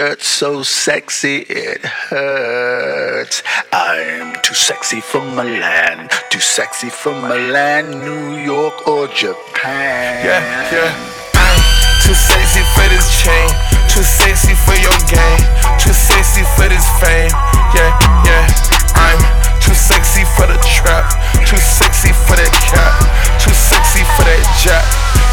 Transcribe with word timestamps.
shirt 0.00 0.22
so 0.22 0.62
sexy 0.62 1.44
it 1.50 1.84
hurts. 1.84 3.42
I'm 3.70 4.32
too 4.40 4.54
sexy 4.54 5.00
for 5.00 5.20
Milan, 5.20 6.08
too 6.30 6.40
sexy 6.40 6.88
for 6.88 7.12
Milan, 7.12 8.00
New 8.00 8.40
York 8.40 8.88
or 8.88 9.08
Japan. 9.08 10.24
Yeah, 10.24 10.40
yeah. 10.72 10.90
I'm 11.36 11.60
too 12.00 12.16
sexy 12.16 12.64
for 12.72 12.88
this 12.88 13.08
chain, 13.20 13.48
too 13.92 14.00
sexy 14.00 14.56
for 14.64 14.72
your 14.80 14.96
game, 15.04 15.44
too 15.76 15.92
sexy 15.92 16.48
for 16.56 16.64
this 16.72 16.86
fame. 16.96 17.28
Yeah, 17.76 17.92
yeah. 18.24 18.48
I'm 18.96 19.20
too 19.60 19.76
sexy 19.76 20.24
for 20.32 20.48
the 20.48 20.56
trap, 20.64 21.12
too 21.44 21.60
sexy 21.60 22.16
for 22.24 22.40
that 22.40 22.54
cap, 22.72 22.96
too 23.36 23.52
sexy 23.52 24.00
for 24.16 24.24
that 24.24 24.40
jack. 24.64 24.86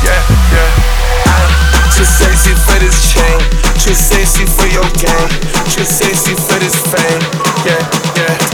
Yeah, 0.04 0.20
yeah. 0.52 0.70
I'm 1.24 1.52
too 1.96 2.04
sexy 2.04 2.52
for 2.68 2.78
this 2.84 3.16
chain, 3.16 3.40
too 3.88 3.94
sexy 3.94 4.46
for 4.46 4.68
your 4.68 4.84
game, 5.00 5.30
too 5.72 5.86
sexy 5.86 6.36
for 6.36 6.60
this 6.60 6.76
fame. 6.92 7.22
Yeah, 7.66 7.80
yeah. 8.18 8.47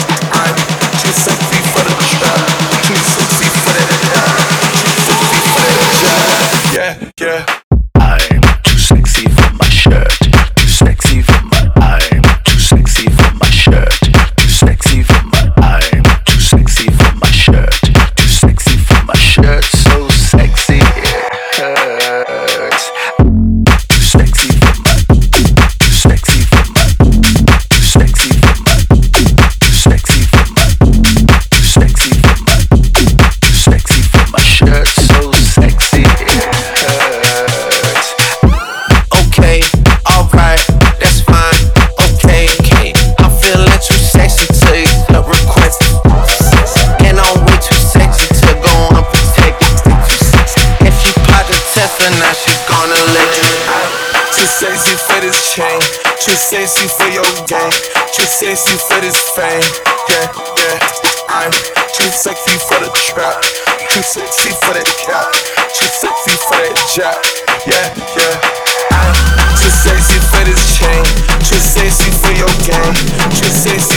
Too 56.34 56.40
sexy 56.40 56.88
for 56.88 57.06
your 57.14 57.30
game, 57.46 57.70
too 58.10 58.26
sexy 58.26 58.74
for 58.90 58.98
this 59.06 59.22
fame. 59.38 59.62
Yeah, 60.10 60.34
yeah. 60.58 60.82
I'm 61.30 61.52
too 61.94 62.10
sexy 62.10 62.58
for 62.58 62.82
the 62.82 62.90
trap, 63.06 63.38
too 63.94 64.02
sexy 64.02 64.50
for 64.66 64.74
that 64.74 64.90
cap, 64.98 65.30
too 65.78 65.86
sexy 65.86 66.34
for 66.50 66.58
that 66.58 66.74
jack. 66.90 67.22
Yeah, 67.70 67.86
yeah. 68.18 68.34
I'm 68.98 69.14
too 69.62 69.70
sexy 69.70 70.18
for 70.34 70.42
this 70.50 70.58
chain, 70.74 71.06
too 71.46 71.62
sexy 71.62 72.10
for 72.10 72.34
your 72.34 72.50
game, 72.66 72.98
too 73.38 73.54
sexy 73.54 73.93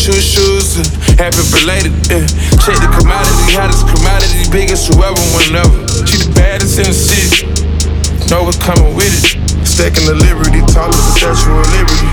Choo 0.00 0.16
shoes, 0.16 0.80
and 0.80 0.88
happy 1.20 1.44
belated. 1.52 1.92
Yeah. 2.08 2.24
Check 2.64 2.80
the 2.80 2.88
commodity, 2.88 3.52
hottest 3.52 3.84
commodity, 3.84 4.48
biggest 4.48 4.88
whoever, 4.88 5.20
whenever. 5.36 5.76
She 6.08 6.24
the 6.24 6.32
baddest 6.32 6.80
in 6.80 6.88
the 6.88 6.96
city. 6.96 7.44
Know 8.32 8.48
what's 8.48 8.56
coming 8.56 8.96
with 8.96 9.12
it. 9.12 9.36
Stacking 9.68 10.08
the 10.08 10.16
liberty, 10.16 10.64
tall 10.72 10.88
as 10.88 10.96
the 10.96 11.36
Statue 11.36 11.52
of 11.52 11.68
Liberty. 11.76 12.08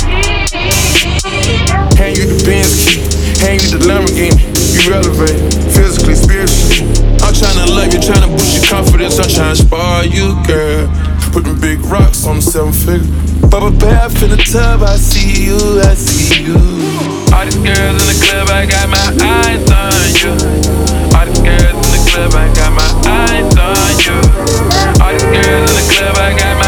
Hand 1.95 2.19
you 2.19 2.27
the 2.27 2.43
Benz 2.43 2.75
key, 2.91 2.99
hand 3.39 3.63
you 3.63 3.79
the 3.79 3.79
Lamborghini. 3.87 4.35
You 4.83 4.91
elevate, 4.91 5.39
physically, 5.71 6.19
spiritually. 6.19 6.91
I'm 7.23 7.31
tryna 7.31 7.71
love 7.71 7.95
you, 7.95 8.03
tryna 8.03 8.27
boost 8.27 8.51
your 8.51 8.67
confidence. 8.67 9.15
I'm 9.15 9.31
tryna 9.31 9.55
spoil 9.55 10.03
you, 10.03 10.35
girl. 10.43 10.91
Put 11.37 11.45
them 11.45 11.61
big 11.61 11.79
rocks 11.85 12.25
on 12.25 12.41
seven 12.41 12.73
figure. 12.73 13.05
Bubble 13.47 13.69
bath 13.69 14.23
in 14.23 14.31
the 14.31 14.37
tub, 14.37 14.81
I 14.81 14.95
see 14.95 15.45
you, 15.45 15.79
I 15.85 15.93
see 15.93 16.49
you. 16.49 16.57
All 17.29 17.45
these 17.45 17.61
girls 17.61 18.01
in 18.01 18.07
the 18.09 18.17
club, 18.25 18.49
I 18.49 18.65
got 18.65 18.89
my 18.89 18.97
eyes 19.21 19.61
on 19.69 20.17
you. 20.17 20.33
All 21.13 21.25
these 21.29 21.37
girls 21.45 21.77
in 21.77 21.93
the 21.93 22.01
club, 22.09 22.33
I 22.33 22.49
got 22.57 22.73
my 22.73 22.89
eyes 23.05 23.53
on 23.53 23.93
you. 24.01 24.17
All 24.97 25.13
these 25.13 25.29
girls 25.29 25.69
in 25.69 25.77
the 25.77 25.85
club, 25.93 26.17
I 26.17 26.33
got 26.33 26.57
my 26.57 26.66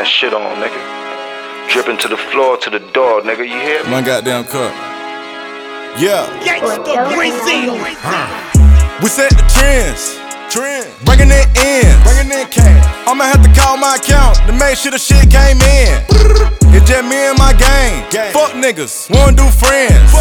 that 0.00 0.08
shit 0.08 0.32
on, 0.32 0.56
nigga. 0.56 0.80
Dripping 1.68 1.98
to 2.00 2.08
the 2.08 2.16
floor, 2.16 2.56
to 2.56 2.70
the 2.70 2.80
door, 2.96 3.20
nigga. 3.20 3.44
You 3.44 3.60
hear 3.60 3.84
me? 3.84 3.92
One 3.92 4.02
goddamn 4.02 4.44
cup. 4.48 4.72
Yeah. 6.00 6.24
We 9.04 9.08
set 9.12 9.28
the 9.36 9.44
trends. 9.52 10.16
Trend. 10.48 10.88
Bringing 11.04 11.28
it 11.28 11.44
in. 11.52 11.84
Bringing 12.00 12.32
in 12.32 12.48
cash. 12.48 12.80
I'ma 13.04 13.28
have 13.28 13.44
to 13.44 13.52
call 13.52 13.76
my 13.76 14.00
account 14.00 14.40
to 14.48 14.56
make 14.56 14.80
sure 14.80 14.90
the 14.90 14.98
shit 14.98 15.28
came 15.28 15.60
in. 15.60 15.92
It's 16.72 16.88
just 16.88 17.04
me 17.04 17.28
and 17.28 17.36
my 17.36 17.52
gang. 17.60 18.00
Fuck 18.32 18.56
niggas. 18.56 19.12
Wanna 19.12 19.36
do 19.36 19.44
friends. 19.52 20.16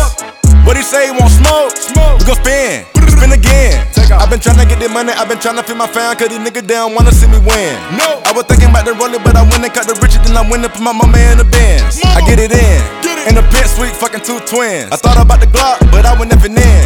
What 0.68 0.76
he 0.76 0.84
say? 0.84 1.08
He 1.08 1.12
want 1.16 1.32
smoke? 1.32 1.72
Smoke. 1.72 2.20
We 2.20 2.26
gon' 2.28 2.36
spin. 2.36 2.99
Spin 3.20 3.36
again. 3.36 3.84
I've 4.16 4.32
been 4.32 4.40
tryna 4.40 4.64
get 4.64 4.80
the 4.80 4.88
money. 4.88 5.12
I've 5.12 5.28
been 5.28 5.38
tryna 5.44 5.68
feed 5.68 5.76
my 5.76 5.88
fam. 5.88 6.16
Cause 6.16 6.30
these 6.32 6.40
niggas 6.40 6.66
down 6.66 6.96
wanna 6.96 7.12
see 7.12 7.28
me 7.28 7.38
win. 7.44 7.76
No. 8.00 8.24
I 8.24 8.32
was 8.32 8.48
thinking 8.48 8.72
about 8.72 8.88
the 8.88 8.96
rolling, 8.96 9.20
but 9.28 9.36
I 9.36 9.44
went 9.44 9.60
and 9.60 9.74
cut 9.76 9.92
the 9.92 9.96
richer 10.00 10.24
than 10.24 10.40
I 10.40 10.44
went 10.48 10.64
and 10.64 10.72
put 10.72 10.80
my 10.80 10.96
mama 10.96 11.20
in 11.20 11.38
the 11.38 11.44
Benz. 11.44 12.00
I 12.16 12.24
get 12.24 12.40
it 12.40 12.56
in. 12.56 12.80
Get 13.04 13.20
it. 13.20 13.28
In 13.28 13.36
the 13.36 13.44
pit 13.52 13.68
suite, 13.68 13.92
fucking 13.92 14.24
two 14.24 14.40
twins. 14.48 14.88
I 14.92 14.96
thought 14.96 15.20
about 15.20 15.44
the 15.44 15.52
Glock, 15.52 15.84
but 15.92 16.08
I 16.08 16.16
went 16.16 16.32
nothing 16.32 16.56
in. 16.56 16.84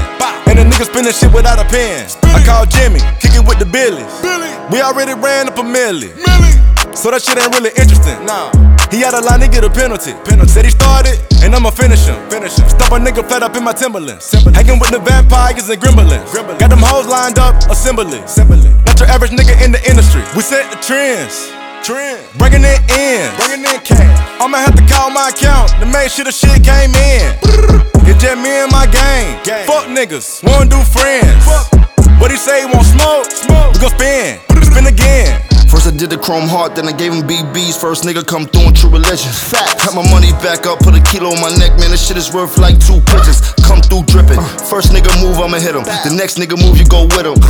And 0.50 0.58
the 0.58 0.66
nigga 0.66 0.90
spinning 0.90 1.14
shit 1.14 1.30
without 1.34 1.62
a 1.62 1.66
pen. 1.70 2.10
I 2.34 2.42
called 2.42 2.70
Jimmy, 2.74 3.00
kick 3.22 3.38
it 3.38 3.46
with 3.46 3.60
the 3.62 3.70
Billies. 3.70 4.10
We 4.74 4.82
already 4.82 5.14
ran 5.14 5.48
up 5.48 5.58
a 5.58 5.66
milli. 5.66 6.10
So 6.98 7.12
that 7.12 7.22
shit 7.22 7.38
ain't 7.38 7.54
really 7.54 7.72
interesting. 7.78 8.26
Nah. 8.26 8.63
He 8.94 9.02
had 9.02 9.16
a 9.16 9.22
line 9.26 9.40
to 9.42 9.50
get 9.50 9.64
a 9.66 9.72
penalty. 9.74 10.14
penalty. 10.22 10.54
Said 10.54 10.66
he 10.66 10.72
started, 10.72 11.18
and 11.42 11.56
I'ma 11.56 11.72
finish 11.72 12.06
him. 12.06 12.14
Finish 12.30 12.62
him. 12.62 12.70
Stop 12.70 12.94
a 12.94 13.02
nigga 13.02 13.26
flat 13.26 13.42
up 13.42 13.58
in 13.58 13.64
my 13.64 13.74
Timberlands. 13.74 14.30
Hanging 14.54 14.78
with 14.78 14.92
the 14.94 15.00
vampires 15.00 15.68
and 15.68 15.82
gremlins. 15.82 16.30
Got 16.60 16.70
them 16.70 16.78
hoes 16.78 17.08
lined 17.08 17.40
up, 17.40 17.58
assembly. 17.74 18.20
assembly. 18.20 18.70
Not 18.86 19.00
your 19.00 19.10
average 19.10 19.32
nigga 19.32 19.58
in 19.66 19.72
the 19.72 19.82
industry. 19.90 20.22
We 20.38 20.44
set 20.46 20.70
the 20.70 20.78
trends. 20.78 21.50
Trend. 21.82 22.22
Bringing 22.38 22.62
it 22.62 22.86
in. 22.94 23.34
Bringing 23.42 23.66
in 23.66 23.82
cash. 23.82 24.14
I'ma 24.40 24.62
have 24.62 24.76
to 24.78 24.86
call 24.86 25.10
my 25.10 25.34
account 25.34 25.74
to 25.82 25.90
make 25.90 26.14
sure 26.14 26.26
the 26.26 26.32
shit 26.32 26.62
came 26.62 26.94
in. 26.94 27.34
It's 28.06 28.22
just 28.22 28.38
me 28.38 28.62
and 28.62 28.72
my 28.72 28.86
gang. 28.94 29.42
Fuck 29.66 29.90
niggas. 29.90 30.46
Wanna 30.46 30.70
do 30.70 30.78
friends. 30.86 31.42
What 32.22 32.30
he 32.30 32.38
say? 32.38 32.62
He 32.62 32.66
want 32.70 32.86
smoke? 32.86 33.26
Smoke. 33.26 33.74
We 33.74 33.80
gon' 33.82 33.90
spin. 33.90 34.38
Spin 34.62 34.86
again. 34.86 35.42
First 35.74 35.90
I 35.90 35.98
did 35.98 36.14
the 36.14 36.22
chrome 36.22 36.46
heart, 36.46 36.78
then 36.78 36.86
I 36.86 36.94
gave 36.94 37.10
him 37.10 37.26
BBs. 37.26 37.82
First 37.82 38.06
nigga 38.06 38.22
come 38.22 38.46
through 38.46 38.70
in 38.70 38.74
true 38.78 38.94
religion. 38.94 39.34
Fat. 39.34 39.74
Got 39.82 39.98
my 39.98 40.06
money 40.14 40.30
back 40.38 40.70
up, 40.70 40.78
put 40.86 40.94
a 40.94 41.02
kilo 41.02 41.34
on 41.34 41.42
my 41.42 41.50
neck, 41.58 41.74
man. 41.82 41.90
This 41.90 42.06
shit 42.06 42.14
is 42.16 42.30
worth 42.30 42.62
like 42.62 42.78
two 42.78 43.02
pigeons. 43.10 43.42
Come 43.66 43.82
through 43.82 44.06
dripping. 44.06 44.38
First 44.70 44.94
nigga 44.94 45.10
move, 45.18 45.42
I'ma 45.42 45.58
hit 45.58 45.74
him. 45.74 45.82
The 46.06 46.14
next 46.14 46.38
nigga 46.38 46.54
move, 46.62 46.78
you 46.78 46.86
go 46.86 47.10
with 47.10 47.26
him. 47.26 47.42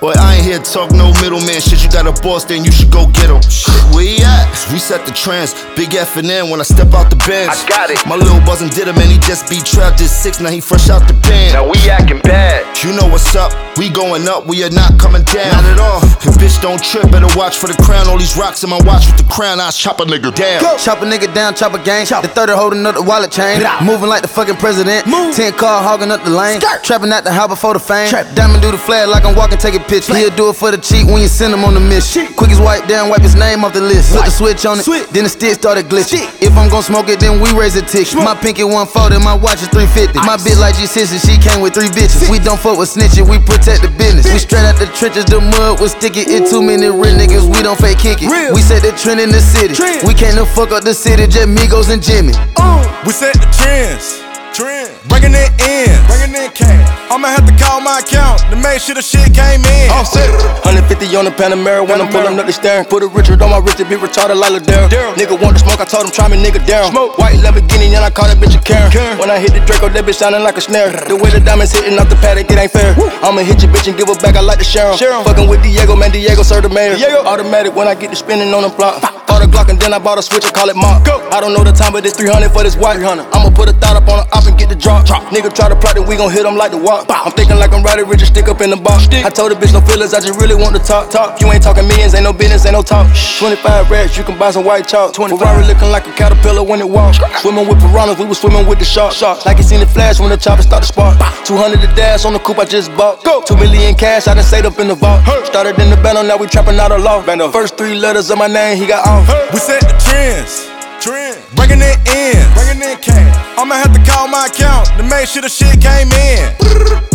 Boy, 0.00 0.16
I 0.16 0.40
ain't 0.40 0.48
here 0.48 0.56
to 0.56 0.64
talk 0.64 0.88
no 0.96 1.12
middleman 1.20 1.60
shit. 1.60 1.84
You 1.84 1.92
got 1.92 2.08
a 2.08 2.16
boss, 2.24 2.48
then 2.48 2.64
you 2.64 2.72
should 2.72 2.88
go 2.88 3.12
get 3.12 3.28
him. 3.28 3.44
Where 3.92 4.08
he 4.08 4.24
at? 4.24 4.48
We 4.72 4.80
set 4.80 5.04
the 5.04 5.12
trends. 5.12 5.52
Big 5.76 5.92
F 5.92 6.16
and 6.16 6.32
N 6.32 6.48
when 6.48 6.64
I 6.64 6.64
step 6.64 6.96
out 6.96 7.12
the 7.12 7.20
bench. 7.28 7.52
I 7.52 7.60
got 7.68 7.92
it. 7.92 8.00
My 8.08 8.16
little 8.16 8.40
buzzin' 8.48 8.72
did 8.72 8.88
him 8.88 8.96
and 8.96 9.12
he 9.12 9.20
just 9.20 9.52
be 9.52 9.60
trapped 9.60 10.00
at 10.00 10.08
six. 10.08 10.40
Now 10.40 10.48
he 10.48 10.64
fresh 10.64 10.88
out 10.88 11.04
the 11.04 11.14
pen. 11.20 11.52
Now 11.52 11.68
we 11.68 11.76
acting 11.92 12.24
bad. 12.24 12.64
You 12.80 12.96
know 12.96 13.06
what's 13.06 13.36
up, 13.36 13.52
we 13.76 13.90
going 13.90 14.28
up, 14.28 14.46
we 14.46 14.64
are 14.64 14.70
not 14.70 14.98
coming 14.98 15.22
down. 15.28 15.52
Not 15.52 15.64
at 15.68 15.80
all. 15.80 16.00
And 16.24 16.34
bitch, 16.40 16.56
don't 16.62 16.82
trip, 16.82 17.10
better 17.10 17.28
watch 17.36 17.58
for 17.58 17.65
the 17.66 17.78
crown. 17.82 18.08
All 18.08 18.18
these 18.18 18.36
rocks 18.36 18.62
in 18.64 18.70
my 18.70 18.80
watch 18.84 19.06
with 19.06 19.18
the 19.18 19.28
crown, 19.32 19.60
I 19.60 19.70
chop 19.70 20.00
a 20.00 20.04
nigga 20.04 20.34
down. 20.34 20.60
Chop 20.78 21.02
a 21.02 21.06
nigga 21.06 21.32
down, 21.32 21.54
chop 21.54 21.74
a 21.74 21.82
gang. 21.82 22.06
The 22.06 22.28
30 22.28 22.52
holding 22.52 22.86
up 22.86 22.94
the 22.94 23.02
wallet 23.02 23.30
chain. 23.30 23.62
Moving 23.84 24.08
like 24.08 24.22
the 24.22 24.28
fucking 24.28 24.56
president. 24.56 25.06
10 25.06 25.52
car 25.54 25.82
hogging 25.82 26.10
up 26.10 26.22
the 26.24 26.30
lane. 26.30 26.60
Trapping 26.60 27.12
at 27.12 27.24
the 27.24 27.32
house 27.32 27.48
before 27.48 27.74
the 27.74 27.80
fame. 27.80 28.10
Diamond 28.34 28.62
do 28.62 28.70
the 28.70 28.78
flag 28.78 29.08
like 29.08 29.24
I'm 29.24 29.34
walking, 29.34 29.58
taking 29.58 29.82
pictures. 29.82 30.16
He'll 30.16 30.34
do 30.34 30.50
it 30.50 30.56
for 30.56 30.70
the 30.70 30.78
cheat 30.78 31.06
when 31.06 31.22
you 31.22 31.28
send 31.28 31.52
him 31.54 31.64
on 31.64 31.74
the 31.74 31.80
mission. 31.80 32.26
Quick 32.34 32.50
as 32.50 32.60
wipe 32.60 32.86
down, 32.86 33.08
wipe 33.10 33.22
his 33.22 33.34
name 33.34 33.64
off 33.64 33.72
the 33.72 33.80
list. 33.80 34.14
Put 34.14 34.24
the 34.24 34.30
switch 34.30 34.64
on 34.66 34.78
it, 34.80 34.86
then 35.10 35.24
the 35.24 35.30
stick 35.30 35.54
started 35.54 35.86
glitching. 35.86 36.24
If 36.40 36.56
I'm 36.56 36.68
gon' 36.68 36.82
smoke 36.82 37.08
it, 37.08 37.20
then 37.20 37.40
we 37.40 37.52
raise 37.52 37.76
a 37.76 37.82
ticket. 37.82 38.14
My 38.16 38.34
pinky 38.34 38.64
140, 38.64 39.18
my 39.24 39.34
watch 39.34 39.62
is 39.62 39.68
350. 39.68 40.18
My 40.26 40.36
bitch 40.36 40.58
like 40.60 40.74
G6 40.76 41.12
and 41.12 41.22
she 41.22 41.34
came 41.38 41.60
with 41.60 41.74
three 41.74 41.88
bitches. 41.90 42.30
We 42.30 42.38
don't 42.38 42.58
fuck 42.60 42.78
with 42.78 42.90
snitching, 42.92 43.28
we 43.28 43.38
protect 43.38 43.82
the 43.82 43.90
business. 43.96 44.26
We 44.32 44.38
straight 44.38 44.64
out 44.64 44.78
the 44.78 44.86
trenches, 44.92 45.24
the 45.26 45.40
mud 45.40 45.80
was 45.80 45.92
sticky. 45.92 46.26
It 46.26 46.48
too 46.50 46.62
many 46.62 46.86
real 46.86 47.14
niggas, 47.16 47.46
we 47.56 47.62
don't 47.62 47.80
fake 47.80 47.98
kick 47.98 48.18
it. 48.20 48.28
We 48.52 48.60
set 48.60 48.82
the 48.82 48.92
trend 48.92 49.20
in 49.20 49.30
the 49.30 49.40
city. 49.40 49.74
We 50.06 50.14
came 50.14 50.34
to 50.36 50.44
fuck 50.44 50.70
up 50.72 50.84
the 50.84 50.94
city, 50.94 51.26
just 51.26 51.48
Migos 51.48 51.90
and 51.90 52.02
Jimmy. 52.02 52.34
Oh. 52.58 53.02
We 53.06 53.12
set 53.12 53.34
the 53.34 53.48
trends. 53.50 54.25
Trend. 54.56 54.88
Bringing 55.12 55.36
it 55.36 55.52
in. 55.60 55.92
Bringing 56.08 56.32
in 56.32 56.48
cash. 56.56 56.88
I'ma 57.12 57.28
have 57.28 57.44
to 57.44 57.52
call 57.60 57.84
my 57.84 58.00
account 58.00 58.40
to 58.48 58.56
make 58.56 58.80
sure 58.80 58.96
the 58.96 59.04
shit 59.04 59.28
came 59.36 59.60
in. 59.60 59.92
All 59.92 60.00
set. 60.08 60.32
150 60.64 61.12
on 61.12 61.28
the 61.28 61.34
Panamera 61.36 61.84
when 61.84 62.00
I'm 62.00 62.08
pulling 62.08 62.40
up 62.40 62.48
the 62.48 62.56
steering. 62.56 62.88
Put 62.88 63.04
a 63.04 63.06
Richard 63.06 63.44
on 63.44 63.52
my 63.52 63.60
wrist 63.60 63.76
to 63.76 63.84
be 63.84 64.00
retarded 64.00 64.40
like 64.40 64.56
Ladero. 64.56 64.88
Nigga 65.12 65.36
want 65.36 65.60
to 65.60 65.60
smoke, 65.60 65.76
I 65.76 65.84
told 65.84 66.08
him 66.08 66.10
try 66.10 66.32
me, 66.32 66.40
nigga 66.40 66.64
down. 66.64 66.88
Smoke. 66.88 67.20
White 67.20 67.36
Lamborghini, 67.44 67.92
and 67.92 68.00
I 68.00 68.08
call 68.08 68.32
that 68.32 68.40
bitch 68.40 68.56
a 68.56 68.60
Karen. 68.64 69.20
When 69.20 69.28
I 69.28 69.36
hit 69.38 69.52
the 69.52 69.60
Draco, 69.60 69.92
that 69.92 70.04
bitch 70.08 70.24
sounding 70.24 70.40
like 70.40 70.56
a 70.56 70.64
snare. 70.64 70.88
The 71.04 71.20
way 71.20 71.28
the 71.28 71.40
diamonds 71.44 71.76
hitting 71.76 72.00
off 72.00 72.08
the 72.08 72.16
paddock, 72.16 72.48
it 72.48 72.56
ain't 72.56 72.72
fair. 72.72 72.96
I'ma 73.20 73.44
hit 73.44 73.60
your 73.60 73.68
bitch 73.76 73.92
and 73.92 73.96
give 73.98 74.08
her 74.08 74.16
back, 74.16 74.36
I 74.36 74.40
like 74.40 74.56
to 74.56 74.64
share 74.64 74.88
'em. 74.88 74.96
Fucking 74.96 75.52
with 75.52 75.60
Diego, 75.62 75.96
man, 76.00 76.16
Diego, 76.16 76.40
sir, 76.42 76.62
the 76.64 76.72
mayor. 76.72 76.96
Automatic 77.28 77.76
when 77.76 77.88
I 77.88 77.94
get 77.94 78.08
to 78.08 78.16
spinning 78.16 78.54
on 78.56 78.62
the 78.64 78.72
block. 78.72 79.04
Bought 79.36 79.44
a 79.44 79.52
Glock 79.52 79.68
and 79.68 79.76
then 79.76 79.92
I 79.92 79.98
bought 79.98 80.16
a 80.16 80.22
switch, 80.22 80.48
I 80.48 80.50
call 80.50 80.72
it 80.72 80.76
Mark. 80.80 81.04
I 81.28 81.44
don't 81.44 81.52
know 81.52 81.60
the 81.60 81.68
time, 81.68 81.92
but 81.92 82.00
it's 82.08 82.16
300 82.16 82.48
for 82.56 82.64
this 82.64 82.72
white. 82.72 82.96
I'ma 83.04 83.52
put 83.52 83.68
a 83.68 83.76
thought 83.76 83.92
up 83.92 84.08
on 84.08 84.24
the 84.24 84.26
op 84.32 84.48
and 84.48 84.56
get 84.56 84.72
the 84.72 84.74
drop. 84.74 85.04
Nigga 85.28 85.52
try 85.52 85.68
to 85.68 85.76
plot 85.76 86.00
that 86.00 86.08
we 86.08 86.16
gon' 86.16 86.32
hit 86.32 86.48
him 86.48 86.56
like 86.56 86.72
the 86.72 86.80
walk. 86.80 87.04
I'm 87.12 87.28
thinking 87.36 87.60
like 87.60 87.76
I'm 87.76 87.84
riding 87.84 88.08
rich 88.08 88.24
and 88.24 88.32
stick 88.32 88.48
up 88.48 88.64
in 88.64 88.72
the 88.72 88.80
box. 88.80 89.12
I 89.12 89.28
told 89.28 89.52
the 89.52 89.56
bitch 89.60 89.76
no 89.76 89.84
feelings, 89.84 90.16
I 90.16 90.24
just 90.24 90.40
really 90.40 90.56
want 90.56 90.72
to 90.72 90.80
talk. 90.80 91.12
Talk. 91.12 91.36
You 91.44 91.52
ain't 91.52 91.60
talking 91.60 91.84
millions, 91.84 92.16
ain't 92.16 92.24
no 92.24 92.32
business, 92.32 92.64
ain't 92.64 92.72
no 92.72 92.80
talk. 92.80 93.12
25 93.12 93.92
racks, 93.92 94.16
you 94.16 94.24
can 94.24 94.40
buy 94.40 94.56
some 94.56 94.64
white 94.64 94.88
chalk. 94.88 95.12
Ferrari 95.12 95.68
looking 95.68 95.92
like 95.92 96.08
a 96.08 96.12
caterpillar 96.16 96.64
when 96.64 96.80
it 96.80 96.88
walks. 96.88 97.20
Swimming 97.44 97.68
with 97.68 97.76
piranhas, 97.84 98.16
we 98.16 98.24
was 98.24 98.40
swimming 98.40 98.64
with 98.64 98.78
the 98.80 98.88
sharks. 98.88 99.20
sharks. 99.20 99.44
Like 99.44 99.60
you 99.60 99.68
seen 99.68 99.84
the 99.84 99.90
flash 99.92 100.16
when 100.16 100.32
the 100.32 100.40
chopper 100.40 100.64
start 100.64 100.80
to 100.80 100.88
spark. 100.88 101.20
200 101.44 101.84
the 101.84 101.92
dash 101.92 102.24
on 102.24 102.32
the 102.32 102.40
coupe 102.40 102.56
I 102.56 102.64
just 102.64 102.88
bought. 102.96 103.20
Go. 103.20 103.44
2 103.44 103.52
million 103.60 103.92
cash, 104.00 104.28
I 104.28 104.32
done 104.32 104.44
saved 104.44 104.64
up 104.64 104.80
in 104.80 104.88
the 104.88 104.96
vault. 104.96 105.20
Started 105.44 105.76
in 105.76 105.92
the 105.92 106.00
bando, 106.00 106.24
now 106.24 106.40
we 106.40 106.48
trapping 106.48 106.80
out 106.80 106.96
of 106.96 107.04
law. 107.04 107.20
First 107.52 107.76
three 107.76 108.00
letters 108.00 108.30
of 108.30 108.38
my 108.38 108.48
name, 108.48 108.80
he 108.80 108.86
got 108.86 109.04
off. 109.06 109.25
We 109.52 109.58
set 109.58 109.80
the 109.82 109.96
trends. 109.98 110.68
Trend. 111.00 111.42
Bringing 111.54 111.82
it 111.82 111.98
in. 112.08 112.38
Bringing 112.54 112.82
in 112.82 112.96
cash. 112.98 113.58
I'ma 113.58 113.74
have 113.74 113.92
to 113.92 114.02
call 114.10 114.28
my 114.28 114.46
account 114.46 114.88
to 114.98 115.02
make 115.02 115.28
sure 115.28 115.42
the 115.42 115.48
shit 115.48 115.80
came 115.80 116.10
in. 116.12 116.54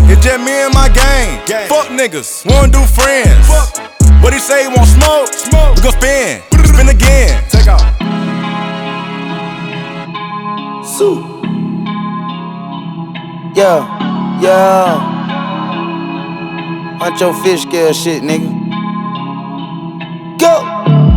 It's 0.10 0.24
just 0.24 0.40
me 0.44 0.52
and 0.52 0.74
my 0.74 0.90
gang. 0.90 1.40
Fuck 1.68 1.88
niggas, 1.88 2.46
wanna 2.46 2.72
do 2.72 2.84
friends. 2.84 3.48
What 4.22 4.34
he 4.34 4.40
say, 4.40 4.64
he 4.64 4.68
want 4.68 4.88
smoke? 4.90 5.34
Smoke. 5.34 5.76
We 5.78 5.82
gon' 5.82 5.94
spin. 5.94 6.42
Spin 6.66 6.90
again. 6.90 7.44
Take 7.50 7.68
off. 7.68 7.82
Sue. 10.86 11.24
Yeah, 13.56 14.40
yeah. 14.42 15.10
Watch 17.00 17.20
your 17.22 17.34
fish 17.44 17.62
scale 17.64 17.94
shit, 17.94 18.22
nigga. 18.22 18.50
Go! 20.38 20.62